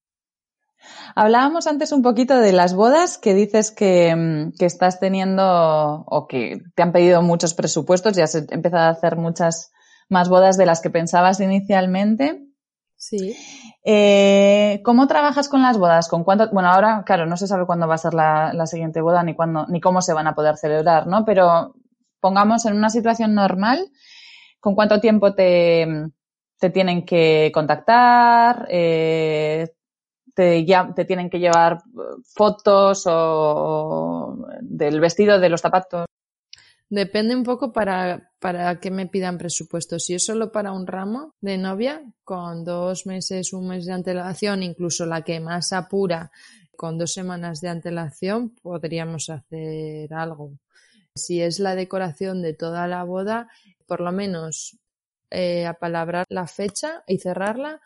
Hablábamos 1.16 1.66
antes 1.66 1.90
un 1.90 2.02
poquito 2.02 2.38
de 2.38 2.52
las 2.52 2.74
bodas 2.74 3.18
que 3.18 3.34
dices 3.34 3.72
que, 3.72 4.14
mm, 4.14 4.52
que, 4.58 4.66
estás 4.66 5.00
teniendo 5.00 6.04
o 6.06 6.28
que 6.28 6.62
te 6.76 6.82
han 6.82 6.92
pedido 6.92 7.20
muchos 7.20 7.54
presupuestos, 7.54 8.16
ya 8.16 8.24
has 8.24 8.36
empezado 8.36 8.84
a 8.84 8.90
hacer 8.90 9.16
muchas 9.16 9.72
más 10.08 10.28
bodas 10.28 10.56
de 10.56 10.66
las 10.66 10.80
que 10.80 10.90
pensabas 10.90 11.40
inicialmente. 11.40 12.44
Sí. 12.96 13.36
Eh, 13.84 14.80
¿Cómo 14.84 15.06
trabajas 15.06 15.48
con 15.48 15.62
las 15.62 15.78
bodas? 15.78 16.08
¿Con 16.08 16.24
cuánto? 16.24 16.48
Bueno, 16.50 16.68
ahora, 16.70 17.04
claro, 17.06 17.26
no 17.26 17.36
se 17.36 17.46
sabe 17.46 17.64
cuándo 17.64 17.86
va 17.86 17.94
a 17.94 17.98
ser 17.98 18.12
la, 18.12 18.66
siguiente 18.66 19.00
boda 19.00 19.22
ni 19.22 19.34
cuándo, 19.34 19.66
ni 19.68 19.80
cómo 19.80 20.02
se 20.02 20.12
van 20.12 20.26
a 20.26 20.34
poder 20.34 20.56
celebrar, 20.56 21.06
¿no? 21.06 21.24
Pero 21.24 21.74
pongamos 22.20 22.66
en 22.66 22.74
una 22.74 22.90
situación 22.90 23.34
normal, 23.34 23.90
¿con 24.60 24.74
cuánto 24.74 25.00
tiempo 25.00 25.34
te, 25.34 25.86
te 26.58 26.70
tienen 26.70 27.04
que 27.06 27.52
contactar? 27.54 28.66
Eh, 28.68 29.68
te, 30.34 30.64
ya, 30.64 30.92
te 30.94 31.04
tienen 31.04 31.30
que 31.30 31.38
llevar 31.38 31.78
fotos 32.34 33.04
o 33.06 34.38
del 34.60 35.00
vestido, 35.00 35.38
de 35.38 35.48
los 35.48 35.60
zapatos. 35.60 36.07
Depende 36.90 37.36
un 37.36 37.42
poco 37.42 37.70
para, 37.70 38.32
para 38.38 38.80
que 38.80 38.90
me 38.90 39.06
pidan 39.06 39.36
presupuesto. 39.36 39.98
Si 39.98 40.14
es 40.14 40.24
solo 40.24 40.50
para 40.50 40.72
un 40.72 40.86
ramo 40.86 41.34
de 41.40 41.58
novia, 41.58 42.02
con 42.24 42.64
dos 42.64 43.04
meses, 43.04 43.52
un 43.52 43.68
mes 43.68 43.84
de 43.84 43.92
antelación, 43.92 44.62
incluso 44.62 45.04
la 45.04 45.22
que 45.22 45.38
más 45.38 45.72
apura, 45.74 46.30
con 46.76 46.96
dos 46.96 47.12
semanas 47.12 47.60
de 47.60 47.68
antelación, 47.68 48.54
podríamos 48.62 49.28
hacer 49.28 50.14
algo. 50.14 50.52
Si 51.14 51.42
es 51.42 51.58
la 51.58 51.74
decoración 51.74 52.40
de 52.40 52.54
toda 52.54 52.86
la 52.86 53.04
boda, 53.04 53.48
por 53.86 54.00
lo 54.00 54.12
menos 54.12 54.78
eh, 55.30 55.66
apalabrar 55.66 56.24
la 56.30 56.46
fecha 56.46 57.02
y 57.06 57.18
cerrarla 57.18 57.80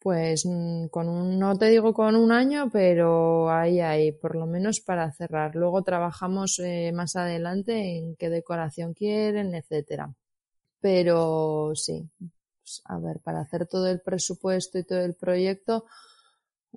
pues 0.00 0.46
mm, 0.46 0.86
con 0.86 1.08
un, 1.08 1.38
no 1.38 1.56
te 1.56 1.66
digo 1.66 1.92
con 1.92 2.16
un 2.16 2.32
año, 2.32 2.70
pero 2.72 3.50
ahí 3.50 3.80
hay, 3.80 4.12
por 4.12 4.34
lo 4.34 4.46
menos 4.46 4.80
para 4.80 5.12
cerrar. 5.12 5.54
Luego 5.54 5.82
trabajamos 5.82 6.58
eh, 6.58 6.90
más 6.92 7.16
adelante 7.16 7.98
en 7.98 8.16
qué 8.16 8.30
decoración 8.30 8.94
quieren, 8.94 9.54
etcétera. 9.54 10.14
Pero 10.80 11.72
sí, 11.74 12.08
pues, 12.18 12.82
a 12.86 12.98
ver, 12.98 13.20
para 13.20 13.40
hacer 13.40 13.66
todo 13.66 13.88
el 13.88 14.00
presupuesto 14.00 14.78
y 14.78 14.84
todo 14.84 15.00
el 15.00 15.14
proyecto, 15.14 15.84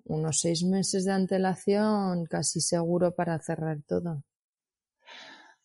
unos 0.05 0.39
seis 0.41 0.63
meses 0.63 1.05
de 1.05 1.13
antelación 1.13 2.25
casi 2.25 2.59
seguro 2.59 3.15
para 3.15 3.39
cerrar 3.39 3.77
todo. 3.87 4.23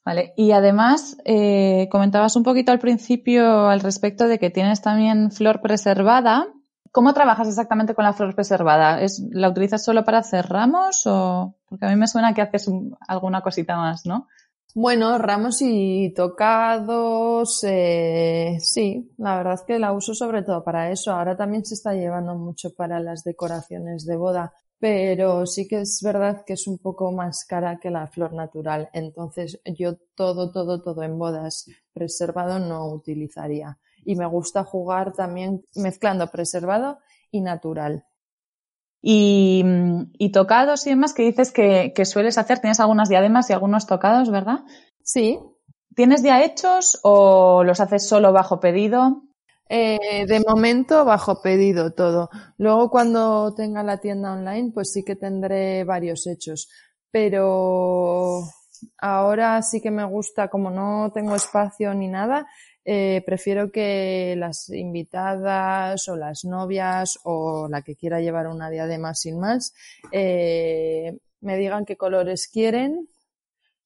Vale, 0.05 0.33
y 0.37 0.53
además 0.53 1.19
eh, 1.25 1.89
comentabas 1.91 2.37
un 2.37 2.45
poquito 2.45 2.71
al 2.71 2.79
principio 2.79 3.69
al 3.69 3.81
respecto 3.81 4.29
de 4.29 4.39
que 4.39 4.49
tienes 4.49 4.81
también 4.81 5.33
flor 5.33 5.61
preservada 5.61 6.47
¿Cómo 6.93 7.15
trabajas 7.15 7.49
exactamente 7.49 7.95
con 7.95 8.05
la 8.05 8.13
flor 8.13 8.35
preservada? 8.35 9.01
¿Es, 9.03 9.23
¿La 9.31 9.49
utilizas 9.49 9.85
solo 9.85 10.05
para 10.05 10.19
hacer 10.19 10.47
ramos 10.47 11.07
o...? 11.07 11.55
Porque 11.69 11.87
a 11.87 11.89
mí 11.91 11.97
me 11.97 12.09
suena 12.09 12.35
que 12.35 12.43
haces 12.43 12.71
alguna 13.07 13.43
cosita 13.43 13.77
más, 13.77 14.07
¿no? 14.07 14.27
Bueno, 14.75 15.19
ramos 15.19 15.61
y 15.63 16.13
tocados, 16.15 17.65
eh, 17.65 18.59
sí, 18.61 19.13
la 19.17 19.37
verdad 19.39 19.55
es 19.55 19.63
que 19.63 19.79
la 19.79 19.93
uso 19.93 20.15
sobre 20.15 20.43
todo 20.43 20.63
para 20.63 20.91
eso. 20.91 21.13
Ahora 21.13 21.37
también 21.37 21.65
se 21.65 21.75
está 21.75 21.95
llevando 21.95 22.35
mucho 22.35 22.75
para 22.75 23.01
las 23.01 23.25
decoraciones 23.25 24.05
de 24.05 24.17
boda, 24.17 24.53
pero 24.79 25.47
sí 25.47 25.67
que 25.67 25.81
es 25.81 26.01
verdad 26.05 26.45
que 26.47 26.53
es 26.53 26.67
un 26.67 26.79
poco 26.79 27.11
más 27.13 27.45
cara 27.45 27.79
que 27.81 27.91
la 27.91 28.07
flor 28.07 28.35
natural. 28.35 28.89
Entonces 28.93 29.61
yo 29.65 29.97
todo, 30.15 30.53
todo, 30.53 30.83
todo 30.83 31.03
en 31.03 31.19
bodas 31.19 31.67
preservado 31.93 32.59
no 32.59 32.87
utilizaría 32.93 33.79
y 34.09 34.17
me 34.17 34.25
gusta 34.25 34.65
jugar 34.65 35.13
también 35.13 35.67
mezclando 35.75 36.29
preservado 36.29 36.99
y 37.31 37.43
natural. 37.43 38.07
Y, 39.03 39.63
tocados 40.33 40.87
y 40.87 40.91
demás 40.91 41.13
que 41.13 41.25
dices 41.25 41.53
que, 41.53 41.93
sueles 42.07 42.39
hacer, 42.39 42.59
tienes 42.61 42.81
algunas 42.81 43.11
diademas 43.11 43.51
y 43.51 43.53
algunos 43.53 43.87
tocados, 43.87 44.31
¿verdad? 44.31 44.61
Sí. 45.03 45.39
¿Tienes 45.95 46.23
ya 46.23 46.43
hechos 46.43 46.99
o 47.03 47.65
los 47.65 47.81
haces 47.81 48.09
solo 48.09 48.33
bajo 48.33 48.61
pedido? 48.61 49.25
Eh, 49.69 50.25
de 50.27 50.41
momento 50.41 51.05
bajo 51.05 51.43
pedido 51.43 51.93
todo. 51.93 52.31
Luego 52.57 52.89
cuando 52.89 53.55
tenga 53.55 53.83
la 53.83 53.99
tienda 54.01 54.33
online, 54.33 54.71
pues 54.73 54.91
sí 54.91 55.05
que 55.05 55.17
tendré 55.17 55.85
varios 55.85 56.27
hechos. 56.27 56.71
Pero 57.11 58.41
ahora 58.97 59.61
sí 59.61 59.83
que 59.83 59.91
me 59.91 60.05
gusta, 60.05 60.49
como 60.49 60.71
no 60.71 61.11
tengo 61.13 61.35
espacio 61.35 61.93
ni 61.93 62.09
nada, 62.09 62.47
eh, 62.91 63.23
prefiero 63.27 63.71
que 63.71 64.35
las 64.39 64.71
invitadas 64.71 66.09
o 66.09 66.17
las 66.17 66.47
novias 66.47 67.19
o 67.23 67.69
la 67.69 67.83
que 67.83 67.97
quiera 67.97 68.23
llevar 68.23 68.47
una 68.47 68.71
diadema 68.71 69.15
sin 69.15 69.39
más 69.39 69.75
eh, 70.11 71.19
me 71.43 71.59
digan 71.59 71.85
qué 71.85 71.99
colores 71.99 72.49
quieren, 72.49 73.07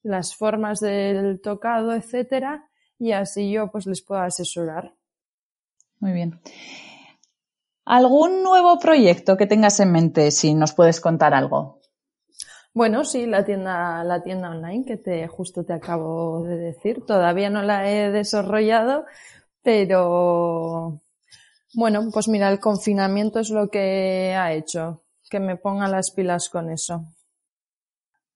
las 0.04 0.36
formas 0.36 0.78
del 0.78 1.40
tocado, 1.40 1.92
etcétera, 1.94 2.70
y 2.96 3.10
así 3.10 3.50
yo 3.50 3.72
pues 3.72 3.86
les 3.86 4.02
puedo 4.02 4.20
asesorar. 4.20 4.94
Muy 5.98 6.12
bien. 6.12 6.40
¿Algún 7.84 8.44
nuevo 8.44 8.78
proyecto 8.78 9.36
que 9.36 9.48
tengas 9.48 9.80
en 9.80 9.90
mente, 9.90 10.30
si 10.30 10.54
nos 10.54 10.74
puedes 10.74 11.00
contar 11.00 11.34
algo? 11.34 11.81
Bueno, 12.74 13.04
sí, 13.04 13.26
la 13.26 13.44
tienda, 13.44 14.02
la 14.04 14.22
tienda 14.22 14.50
online 14.50 14.84
que 14.86 14.96
te 14.96 15.28
justo 15.28 15.64
te 15.64 15.74
acabo 15.74 16.42
de 16.44 16.56
decir. 16.56 17.04
Todavía 17.06 17.50
no 17.50 17.62
la 17.62 17.90
he 17.90 18.10
desarrollado, 18.10 19.04
pero 19.62 21.02
bueno, 21.74 22.08
pues 22.12 22.28
mira, 22.28 22.50
el 22.50 22.60
confinamiento 22.60 23.40
es 23.40 23.50
lo 23.50 23.68
que 23.68 24.34
ha 24.38 24.52
hecho, 24.52 25.02
que 25.30 25.40
me 25.40 25.56
ponga 25.56 25.88
las 25.88 26.10
pilas 26.10 26.48
con 26.48 26.70
eso. 26.70 27.06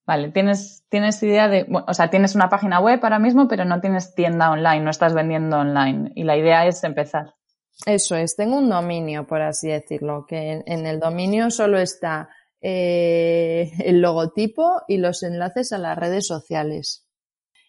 Vale, 0.07 0.30
tienes, 0.30 0.84
tienes 0.89 1.20
idea 1.22 1.49
de, 1.49 1.66
o 1.68 1.93
sea, 1.93 2.11
tienes 2.11 2.37
una 2.37 2.49
página 2.49 2.78
web 2.80 3.01
ahora 3.03 3.18
mismo, 3.18 3.49
pero 3.49 3.64
no 3.64 3.80
tienes 3.80 4.14
tienda 4.14 4.53
online, 4.53 4.80
no 4.80 4.91
estás 4.91 5.14
vendiendo 5.14 5.59
online. 5.59 6.12
Y 6.14 6.22
la 6.22 6.37
idea 6.37 6.64
es 6.66 6.84
empezar. 6.84 7.34
Eso 7.84 8.16
es, 8.16 8.37
tengo 8.37 8.57
un 8.57 8.70
dominio, 8.70 9.26
por 9.26 9.43
así 9.43 9.68
decirlo, 9.68 10.24
que 10.26 10.62
en, 10.64 10.87
el 10.87 11.01
dominio 11.01 11.51
solo 11.51 11.78
está 11.78 12.30
eh, 12.69 13.71
el 13.85 14.01
logotipo 14.01 14.83
y 14.89 14.97
los 14.97 15.23
enlaces 15.23 15.73
a 15.73 15.79
las 15.79 15.97
redes 15.97 16.27
sociales. 16.27 17.07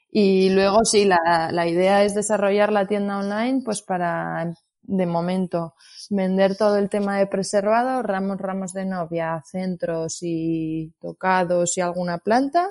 Y 0.09 0.49
luego 0.49 0.85
sí, 0.85 1.05
la, 1.05 1.51
la 1.51 1.67
idea 1.67 2.03
es 2.03 2.15
desarrollar 2.15 2.71
la 2.71 2.87
tienda 2.87 3.19
online, 3.19 3.61
pues 3.63 3.83
para 3.83 4.51
de 4.81 5.05
momento 5.05 5.75
vender 6.09 6.55
todo 6.57 6.77
el 6.77 6.89
tema 6.89 7.19
de 7.19 7.27
preservado, 7.27 8.01
ramos, 8.01 8.39
ramos 8.39 8.73
de 8.73 8.85
novia, 8.85 9.39
centros 9.45 10.17
y 10.23 10.95
tocados 10.99 11.77
y 11.77 11.81
alguna 11.81 12.17
planta. 12.17 12.67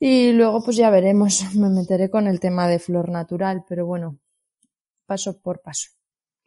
Y 0.00 0.32
luego 0.32 0.64
pues 0.64 0.76
ya 0.76 0.90
veremos, 0.90 1.44
me 1.54 1.68
meteré 1.68 2.10
con 2.10 2.26
el 2.26 2.40
tema 2.40 2.66
de 2.66 2.80
flor 2.80 3.08
natural, 3.08 3.64
pero 3.68 3.86
bueno, 3.86 4.18
paso 5.06 5.40
por 5.40 5.62
paso. 5.62 5.90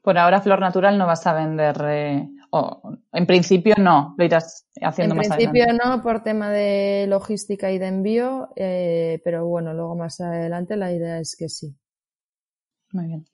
Por 0.01 0.17
ahora 0.17 0.41
flor 0.41 0.59
natural 0.59 0.97
no 0.97 1.07
vas 1.07 1.25
a 1.25 1.33
vender, 1.33 1.77
eh, 1.87 2.27
o 2.51 2.97
en 3.11 3.25
principio 3.25 3.75
no, 3.77 4.15
lo 4.17 4.25
irás 4.25 4.67
haciendo 4.81 5.15
más 5.15 5.29
adelante. 5.29 5.43
En 5.43 5.51
principio 5.51 5.85
no, 5.85 6.01
por 6.01 6.23
tema 6.23 6.49
de 6.49 7.05
logística 7.07 7.71
y 7.71 7.77
de 7.77 7.87
envío, 7.87 8.49
eh, 8.55 9.21
pero 9.23 9.45
bueno, 9.47 9.73
luego 9.73 9.95
más 9.95 10.19
adelante 10.21 10.75
la 10.75 10.91
idea 10.91 11.19
es 11.19 11.35
que 11.37 11.49
sí. 11.49 11.75
Muy 12.91 13.07
bien. 13.07 13.25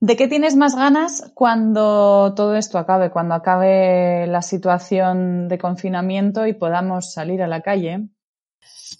¿De 0.00 0.16
qué 0.16 0.28
tienes 0.28 0.54
más 0.56 0.76
ganas 0.76 1.32
cuando 1.34 2.34
todo 2.34 2.56
esto 2.56 2.78
acabe, 2.78 3.10
cuando 3.10 3.34
acabe 3.34 4.26
la 4.26 4.42
situación 4.42 5.48
de 5.48 5.58
confinamiento 5.58 6.46
y 6.46 6.52
podamos 6.52 7.12
salir 7.12 7.42
a 7.42 7.48
la 7.48 7.62
calle? 7.62 8.08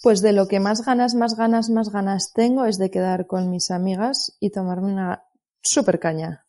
Pues 0.02 0.22
de 0.22 0.32
lo 0.32 0.48
que 0.48 0.60
más 0.60 0.84
ganas, 0.84 1.14
más 1.14 1.36
ganas, 1.36 1.68
más 1.70 1.90
ganas 1.90 2.32
tengo 2.32 2.64
es 2.64 2.78
de 2.78 2.90
quedar 2.90 3.26
con 3.26 3.50
mis 3.50 3.70
amigas 3.70 4.36
y 4.40 4.50
tomarme 4.50 4.92
una 4.92 5.24
super 5.62 5.98
caña. 5.98 6.43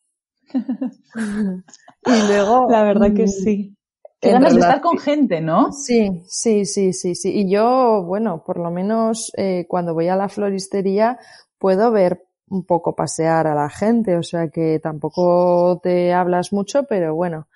y 2.06 2.28
luego. 2.28 2.68
La 2.70 2.84
verdad 2.84 3.14
que 3.14 3.24
mm, 3.24 3.28
sí. 3.28 3.76
Qué 4.20 4.32
ganas 4.32 4.54
de 4.54 4.60
estar 4.60 4.82
con 4.82 4.98
gente, 4.98 5.42
¿no? 5.42 5.72
Sí, 5.72 6.24
sí, 6.28 6.66
sí, 6.66 6.94
sí, 6.94 7.16
sí. 7.16 7.32
Y 7.32 7.50
yo, 7.50 8.04
bueno, 8.04 8.44
por 8.44 8.58
lo 8.58 8.72
menos 8.72 9.32
eh, 9.38 9.66
cuando 9.68 9.94
voy 9.94 10.08
a 10.08 10.16
la 10.16 10.30
floristería 10.30 11.20
puedo 11.60 11.92
ver 11.92 12.26
un 12.48 12.64
poco 12.64 12.96
pasear 12.96 13.48
a 13.48 13.56
la 13.56 13.70
gente, 13.70 14.18
o 14.18 14.24
sea 14.24 14.50
que 14.50 14.80
tampoco 14.80 15.80
te 15.82 16.14
hablas 16.14 16.54
mucho, 16.54 16.84
pero 16.84 17.16
bueno, 17.16 17.48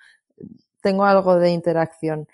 tengo 0.82 1.04
algo 1.04 1.36
de 1.38 1.50
interacción. 1.50 2.28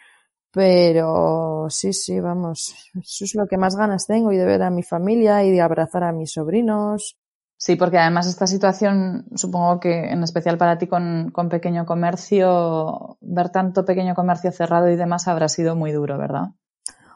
Pero 0.50 1.66
sí, 1.68 1.92
sí, 1.92 2.18
vamos, 2.18 2.74
eso 2.94 3.24
es 3.24 3.34
lo 3.34 3.46
que 3.46 3.58
más 3.58 3.76
ganas 3.76 4.06
tengo 4.06 4.32
y 4.32 4.38
de 4.38 4.46
ver 4.46 4.62
a 4.62 4.70
mi 4.70 4.82
familia 4.82 5.44
y 5.44 5.50
de 5.50 5.60
abrazar 5.60 6.02
a 6.04 6.12
mis 6.12 6.32
sobrinos. 6.32 7.16
Sí, 7.58 7.76
porque 7.76 7.98
además 7.98 8.26
esta 8.26 8.46
situación, 8.46 9.26
supongo 9.34 9.80
que 9.80 10.10
en 10.10 10.22
especial 10.22 10.58
para 10.58 10.76
ti 10.76 10.86
con, 10.86 11.30
con 11.32 11.48
pequeño 11.48 11.86
comercio, 11.86 13.16
ver 13.20 13.48
tanto 13.48 13.84
pequeño 13.84 14.14
comercio 14.14 14.52
cerrado 14.52 14.90
y 14.90 14.96
demás 14.96 15.26
habrá 15.26 15.48
sido 15.48 15.74
muy 15.74 15.90
duro, 15.92 16.18
¿verdad? 16.18 16.50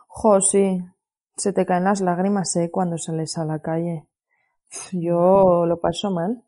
Jo, 0.08 0.40
sí, 0.40 0.82
se 1.36 1.52
te 1.52 1.66
caen 1.66 1.84
las 1.84 2.00
lágrimas, 2.00 2.56
¿eh? 2.56 2.70
Cuando 2.70 2.96
sales 2.96 3.36
a 3.38 3.44
la 3.44 3.60
calle. 3.60 4.06
Yo 4.92 5.66
lo 5.66 5.80
paso 5.80 6.10
mal. 6.10 6.42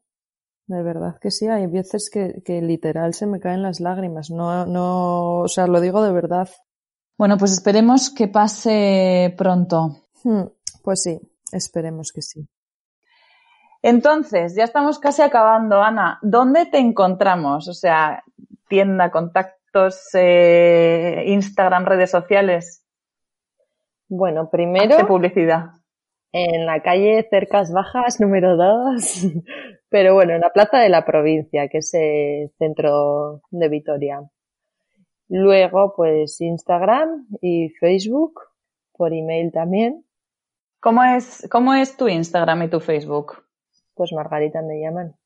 De 0.66 0.82
verdad 0.82 1.18
que 1.20 1.30
sí, 1.30 1.48
hay 1.48 1.66
veces 1.66 2.08
que, 2.10 2.42
que 2.44 2.62
literal 2.62 3.14
se 3.14 3.26
me 3.26 3.40
caen 3.40 3.62
las 3.62 3.80
lágrimas. 3.80 4.30
No, 4.30 4.64
no, 4.64 5.40
o 5.40 5.48
sea, 5.48 5.66
lo 5.66 5.80
digo 5.80 6.02
de 6.02 6.12
verdad. 6.12 6.48
Bueno, 7.18 7.36
pues 7.36 7.52
esperemos 7.52 8.10
que 8.10 8.28
pase 8.28 9.34
pronto. 9.36 10.06
Hmm, 10.24 10.44
pues 10.82 11.02
sí, 11.02 11.20
esperemos 11.52 12.10
que 12.12 12.22
sí. 12.22 12.48
Entonces, 13.82 14.54
ya 14.54 14.64
estamos 14.64 14.98
casi 14.98 15.22
acabando, 15.22 15.82
Ana. 15.82 16.18
¿Dónde 16.22 16.66
te 16.66 16.78
encontramos? 16.78 17.68
O 17.68 17.74
sea, 17.74 18.22
tienda, 18.68 19.10
contactos, 19.10 20.08
eh, 20.14 21.24
Instagram, 21.26 21.84
redes 21.84 22.10
sociales. 22.10 22.84
Bueno, 24.08 24.48
primero. 24.50 24.96
¿Qué 24.96 25.04
publicidad? 25.04 25.72
en 26.32 26.64
la 26.64 26.82
calle 26.82 27.26
Cercas 27.28 27.72
Bajas 27.72 28.20
número 28.20 28.56
2, 28.56 29.26
pero 29.90 30.14
bueno, 30.14 30.34
en 30.34 30.40
la 30.40 30.50
Plaza 30.50 30.78
de 30.78 30.88
la 30.88 31.04
Provincia, 31.04 31.68
que 31.68 31.78
es 31.78 31.92
el 31.94 32.50
centro 32.58 33.42
de 33.50 33.68
Vitoria. 33.68 34.22
Luego, 35.28 35.94
pues 35.94 36.40
Instagram 36.40 37.26
y 37.40 37.68
Facebook, 37.68 38.40
por 38.92 39.12
email 39.12 39.52
también. 39.52 40.04
¿Cómo 40.80 41.04
es, 41.04 41.46
cómo 41.50 41.74
es 41.74 41.96
tu 41.96 42.08
Instagram 42.08 42.64
y 42.64 42.68
tu 42.68 42.80
Facebook? 42.80 43.44
Pues 43.94 44.12
Margarita 44.12 44.62
me 44.62 44.80
llaman. 44.80 45.16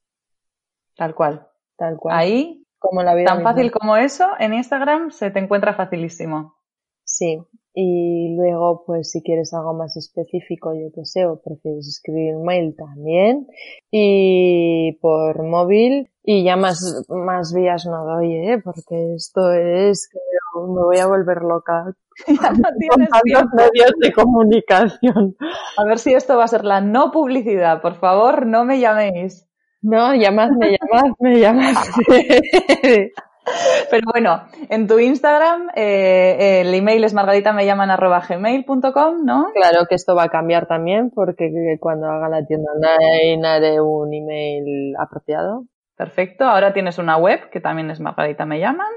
Tal 0.97 1.15
cual. 1.15 1.49
Tal 1.77 1.97
cual. 1.99 2.17
Ahí, 2.17 2.67
como 2.79 3.03
la 3.03 3.15
vida 3.15 3.27
tan 3.27 3.43
fácil 3.43 3.71
como 3.71 3.97
eso, 3.97 4.31
en 4.39 4.55
Instagram 4.55 5.11
se 5.11 5.31
te 5.31 5.39
encuentra 5.39 5.75
facilísimo. 5.75 6.57
Sí, 7.05 7.43
y 7.79 8.35
luego, 8.35 8.85
pues 8.87 9.11
si 9.11 9.23
quieres 9.23 9.53
algo 9.53 9.75
más 9.75 9.99
específico, 9.99 10.73
yo 10.75 10.91
que 10.95 11.05
sé, 11.05 11.27
o 11.27 11.43
prefieres 11.43 11.87
escribir 11.87 12.35
mail 12.39 12.75
también. 12.75 13.47
Y 13.91 14.93
por 15.03 15.43
móvil, 15.43 16.11
y 16.25 16.43
ya 16.43 16.57
más, 16.57 17.05
más 17.11 17.53
vías 17.53 17.85
no 17.85 18.03
doy, 18.07 18.33
¿eh? 18.35 18.63
Porque 18.65 19.13
esto 19.15 19.53
es 19.53 20.09
que 20.11 20.19
me 20.55 20.83
voy 20.85 20.97
a 20.97 21.07
volver 21.07 21.43
loca. 21.43 21.93
Ya 22.27 22.51
no 22.51 22.69
tienes 22.79 23.11
medios 23.53 23.93
de 24.01 24.13
comunicación. 24.15 25.37
A 25.77 25.85
ver 25.85 25.99
si 25.99 26.15
esto 26.15 26.39
va 26.39 26.45
a 26.45 26.49
ser 26.49 26.65
la 26.65 26.81
no 26.81 27.11
publicidad. 27.11 27.83
Por 27.83 27.97
favor, 27.97 28.47
no 28.47 28.65
me 28.65 28.81
llaméis. 28.81 29.47
No, 29.83 30.15
llamadme, 30.15 30.79
llamadme, 30.79 31.41
llamadme. 31.41 33.13
Pero 33.91 34.03
bueno, 34.13 34.43
en 34.69 34.87
tu 34.87 34.99
Instagram 34.99 35.71
eh, 35.75 36.61
el 36.63 36.75
email 36.75 37.05
es 37.05 37.15
margaritame.llaman.gmail.com, 37.15 39.25
¿no? 39.25 39.47
Claro 39.55 39.87
que 39.89 39.95
esto 39.95 40.15
va 40.15 40.25
a 40.25 40.29
cambiar 40.29 40.67
también 40.67 41.11
porque 41.11 41.79
cuando 41.81 42.09
haga 42.09 42.29
la 42.29 42.45
tienda 42.45 42.71
online 42.73 43.47
haré 43.47 43.81
un 43.81 44.13
email 44.13 44.95
apropiado. 44.99 45.65
Perfecto. 45.97 46.45
Ahora 46.45 46.75
tienes 46.75 46.99
una 46.99 47.17
web 47.17 47.49
que 47.51 47.61
también 47.61 47.91
es 47.91 48.01
Margarita 48.01 48.45
Me 48.45 48.61
Llaman. 48.61 48.93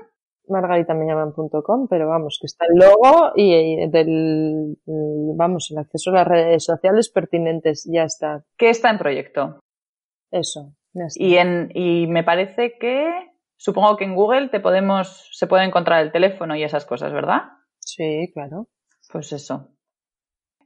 margaritamellaman.com, 0.48 1.88
pero 1.88 2.10
vamos, 2.10 2.40
que 2.42 2.48
está 2.48 2.66
el 2.66 2.78
logo 2.80 3.32
y 3.36 3.88
del, 3.90 4.76
vamos, 5.38 5.70
el 5.72 5.78
acceso 5.78 6.10
a 6.10 6.16
las 6.16 6.28
redes 6.28 6.66
sociales 6.66 7.10
pertinentes, 7.10 7.88
ya 7.90 8.04
está. 8.04 8.44
¿Qué 8.58 8.70
está 8.70 8.90
en 8.90 8.98
proyecto? 8.98 9.62
Eso. 10.32 10.74
Y, 11.16 11.38
en, 11.38 11.70
y 11.74 12.08
me 12.08 12.24
parece 12.24 12.78
que 12.80 13.29
Supongo 13.60 13.98
que 13.98 14.06
en 14.06 14.16
Google 14.16 14.48
te 14.48 14.62
podemos, 14.62 15.28
se 15.34 15.46
puede 15.46 15.66
encontrar 15.66 16.02
el 16.02 16.14
teléfono 16.14 16.56
y 16.56 16.64
esas 16.64 16.86
cosas, 16.86 17.12
¿verdad? 17.12 17.42
Sí, 17.80 18.32
claro. 18.34 18.70
Pues 19.12 19.34
eso. 19.34 19.68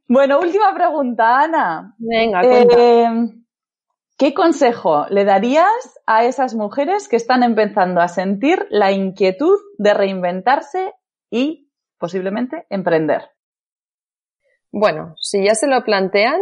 Bueno, 0.08 0.40
última 0.40 0.76
pregunta, 0.76 1.40
Ana. 1.40 1.96
Venga, 1.98 2.42
cuenta. 2.42 2.76
Eh, 2.78 3.10
¿Qué 4.16 4.36
consejo 4.36 5.08
le 5.10 5.26
darías 5.26 6.00
a 6.06 6.26
esas 6.26 6.54
mujeres 6.54 7.08
que 7.08 7.16
están 7.16 7.42
empezando 7.42 8.00
a 8.00 8.08
sentir 8.08 8.68
la 8.70 8.92
inquietud 8.92 9.58
de 9.80 9.96
reinventarse 9.96 10.94
y 11.32 11.72
posiblemente 11.98 12.68
emprender? 12.70 13.24
Bueno, 14.72 15.16
si 15.20 15.44
ya 15.44 15.56
se 15.56 15.66
lo 15.66 15.84
plantean, 15.84 16.40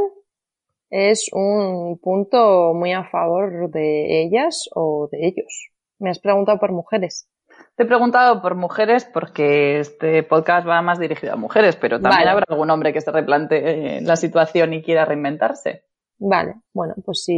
es 0.90 1.30
un 1.32 1.98
punto 2.00 2.74
muy 2.74 2.92
a 2.92 3.06
favor 3.06 3.72
de 3.72 4.24
ellas 4.24 4.68
o 4.76 5.08
de 5.10 5.28
ellos. 5.28 5.71
Me 6.02 6.10
has 6.10 6.20
preguntado 6.20 6.58
por 6.58 6.72
mujeres. 6.72 7.30
Te 7.76 7.84
he 7.84 7.86
preguntado 7.86 8.42
por 8.42 8.56
mujeres 8.56 9.06
porque 9.06 9.80
este 9.80 10.24
podcast 10.24 10.68
va 10.68 10.82
más 10.82 10.98
dirigido 10.98 11.34
a 11.34 11.36
mujeres, 11.36 11.76
pero 11.76 12.02
también 12.02 12.28
habrá 12.28 12.44
algún 12.48 12.72
hombre 12.72 12.92
que 12.92 13.02
se 13.02 13.12
replantee 13.12 13.98
eh, 13.98 14.02
la 14.02 14.16
situación 14.16 14.74
y 14.74 14.82
quiera 14.82 15.06
reinventarse. 15.06 15.86
Vale, 16.18 16.56
bueno, 16.74 16.96
pues 17.06 17.24
si 17.24 17.36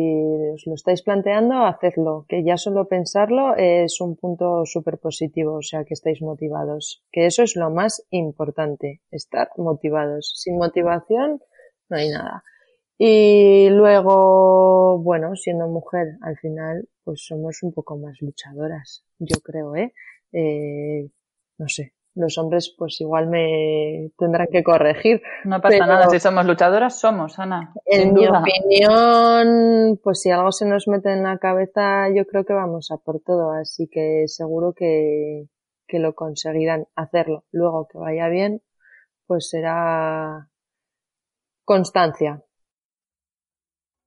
os 0.53 0.65
lo 0.65 0.75
estáis 0.75 1.03
planteando, 1.03 1.65
hacedlo, 1.65 2.25
que 2.27 2.43
ya 2.43 2.55
solo 2.55 2.87
pensarlo 2.87 3.55
es 3.57 3.99
un 3.99 4.15
punto 4.15 4.65
súper 4.65 4.97
positivo, 4.97 5.55
o 5.55 5.61
sea, 5.61 5.83
que 5.83 5.93
estáis 5.93 6.21
motivados, 6.21 7.03
que 7.11 7.25
eso 7.25 7.43
es 7.43 7.55
lo 7.57 7.69
más 7.69 8.05
importante, 8.09 9.01
estar 9.11 9.49
motivados. 9.57 10.33
Sin 10.35 10.57
motivación 10.57 11.41
no 11.89 11.97
hay 11.97 12.09
nada. 12.09 12.43
Y 12.97 13.69
luego, 13.71 14.99
bueno, 14.99 15.35
siendo 15.35 15.67
mujer, 15.67 16.17
al 16.21 16.37
final, 16.37 16.87
pues 17.03 17.25
somos 17.25 17.61
un 17.63 17.73
poco 17.73 17.97
más 17.97 18.21
luchadoras, 18.21 19.05
yo 19.19 19.39
creo, 19.41 19.75
¿eh? 19.75 19.93
eh 20.31 21.09
no 21.57 21.67
sé, 21.67 21.93
los 22.15 22.37
hombres 22.37 22.73
pues 22.77 23.01
igual 23.01 23.27
me 23.27 24.11
tendrán 24.17 24.47
que 24.51 24.63
corregir. 24.63 25.21
No 25.45 25.61
pasa 25.61 25.85
nada, 25.85 26.09
si 26.09 26.19
somos 26.19 26.45
luchadoras, 26.45 26.99
somos, 26.99 27.39
Ana. 27.39 27.73
En 27.85 28.13
mi 28.13 28.27
opinión, 28.27 29.99
pues 30.03 30.21
si 30.21 30.29
algo 30.29 30.51
se 30.51 30.67
nos 30.67 30.87
mete 30.87 31.11
en 31.11 31.23
la 31.23 31.37
cabeza, 31.37 32.07
yo 32.13 32.25
creo 32.25 32.45
que 32.45 32.53
vamos 32.53 32.91
a 32.91 32.97
por 32.97 33.19
todo, 33.21 33.51
así 33.51 33.87
que 33.91 34.25
seguro 34.27 34.73
que, 34.73 35.47
que 35.87 35.99
lo 35.99 36.13
conseguirán 36.13 36.87
hacerlo. 36.95 37.45
Luego 37.51 37.87
que 37.87 37.97
vaya 37.97 38.27
bien, 38.27 38.61
pues 39.25 39.49
será 39.49 40.49
constancia. 41.65 42.43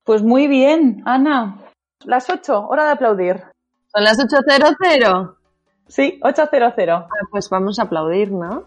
Pues 0.05 0.23
muy 0.23 0.47
bien, 0.47 1.03
Ana. 1.05 1.73
Las 2.05 2.29
ocho, 2.31 2.67
hora 2.69 2.85
de 2.85 2.91
aplaudir. 2.93 3.43
Son 3.93 4.05
las 4.05 4.19
8.00. 4.19 5.35
Sí, 5.89 6.21
800. 6.23 6.75
Ah, 6.79 7.07
pues 7.31 7.49
vamos 7.49 7.79
a 7.79 7.85
aplaudir, 7.85 8.31
¿no? 8.31 8.65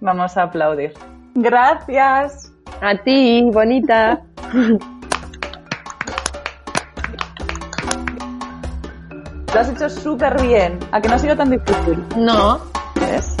Vamos 0.00 0.36
a 0.36 0.42
aplaudir. 0.42 0.92
Gracias. 1.34 2.52
A 2.82 2.94
ti, 2.96 3.48
bonita. 3.52 4.20
Lo 9.54 9.60
has 9.60 9.70
hecho 9.70 9.88
súper 9.88 10.42
bien. 10.42 10.78
¿A 10.92 11.00
que 11.00 11.08
no 11.08 11.14
ha 11.14 11.18
sido 11.18 11.34
tan 11.34 11.48
difícil? 11.50 12.04
No. 12.14 12.60
¿Ves? 12.96 13.36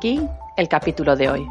Aquí 0.00 0.18
el 0.56 0.66
capítulo 0.66 1.14
de 1.14 1.28
hoy. 1.28 1.46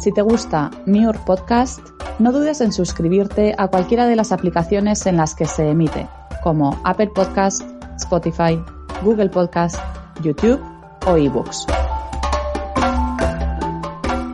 Si 0.00 0.10
te 0.10 0.20
gusta 0.20 0.68
Miur 0.84 1.16
Podcast, 1.20 1.78
no 2.18 2.32
dudes 2.32 2.60
en 2.60 2.72
suscribirte 2.72 3.54
a 3.56 3.68
cualquiera 3.68 4.08
de 4.08 4.16
las 4.16 4.32
aplicaciones 4.32 5.06
en 5.06 5.16
las 5.16 5.36
que 5.36 5.44
se 5.44 5.70
emite, 5.70 6.08
como 6.42 6.76
Apple 6.82 7.12
Podcast, 7.14 7.62
Spotify, 7.94 8.60
Google 9.04 9.28
Podcast, 9.28 9.76
YouTube 10.22 10.60
o 11.06 11.16
eBooks. 11.16 11.66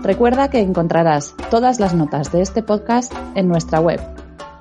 Recuerda 0.03 0.49
que 0.49 0.61
encontrarás 0.61 1.35
todas 1.51 1.81
las 1.81 1.93
notas 1.93 2.33
de 2.33 2.41
este 2.41 2.63
podcast 2.63 3.13
en 3.35 3.47
nuestra 3.47 3.79
web 3.79 4.01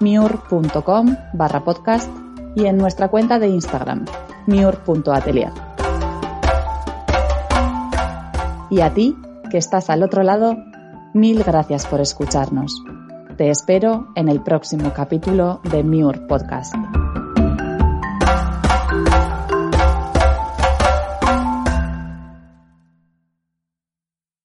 miur.com 0.02 1.16
barra 1.32 1.64
podcast 1.64 2.12
y 2.54 2.66
en 2.66 2.76
nuestra 2.76 3.08
cuenta 3.08 3.40
de 3.40 3.48
Instagram 3.48 4.04
miur.atelier. 4.46 5.73
Y 8.74 8.82
a 8.82 8.92
ti, 8.92 9.16
que 9.52 9.60
estás 9.60 9.92
al 9.92 10.02
otro 10.02 10.24
lado, 10.24 10.58
mil 11.14 11.44
gracias 11.44 11.86
por 11.86 12.02
escucharnos. 12.02 12.84
Te 13.38 13.52
espero 13.52 14.08
en 14.16 14.30
el 14.30 14.42
próximo 14.42 14.92
capítulo 14.96 15.62
de 15.70 15.84
Miur 15.84 16.26
Podcast. 16.26 16.74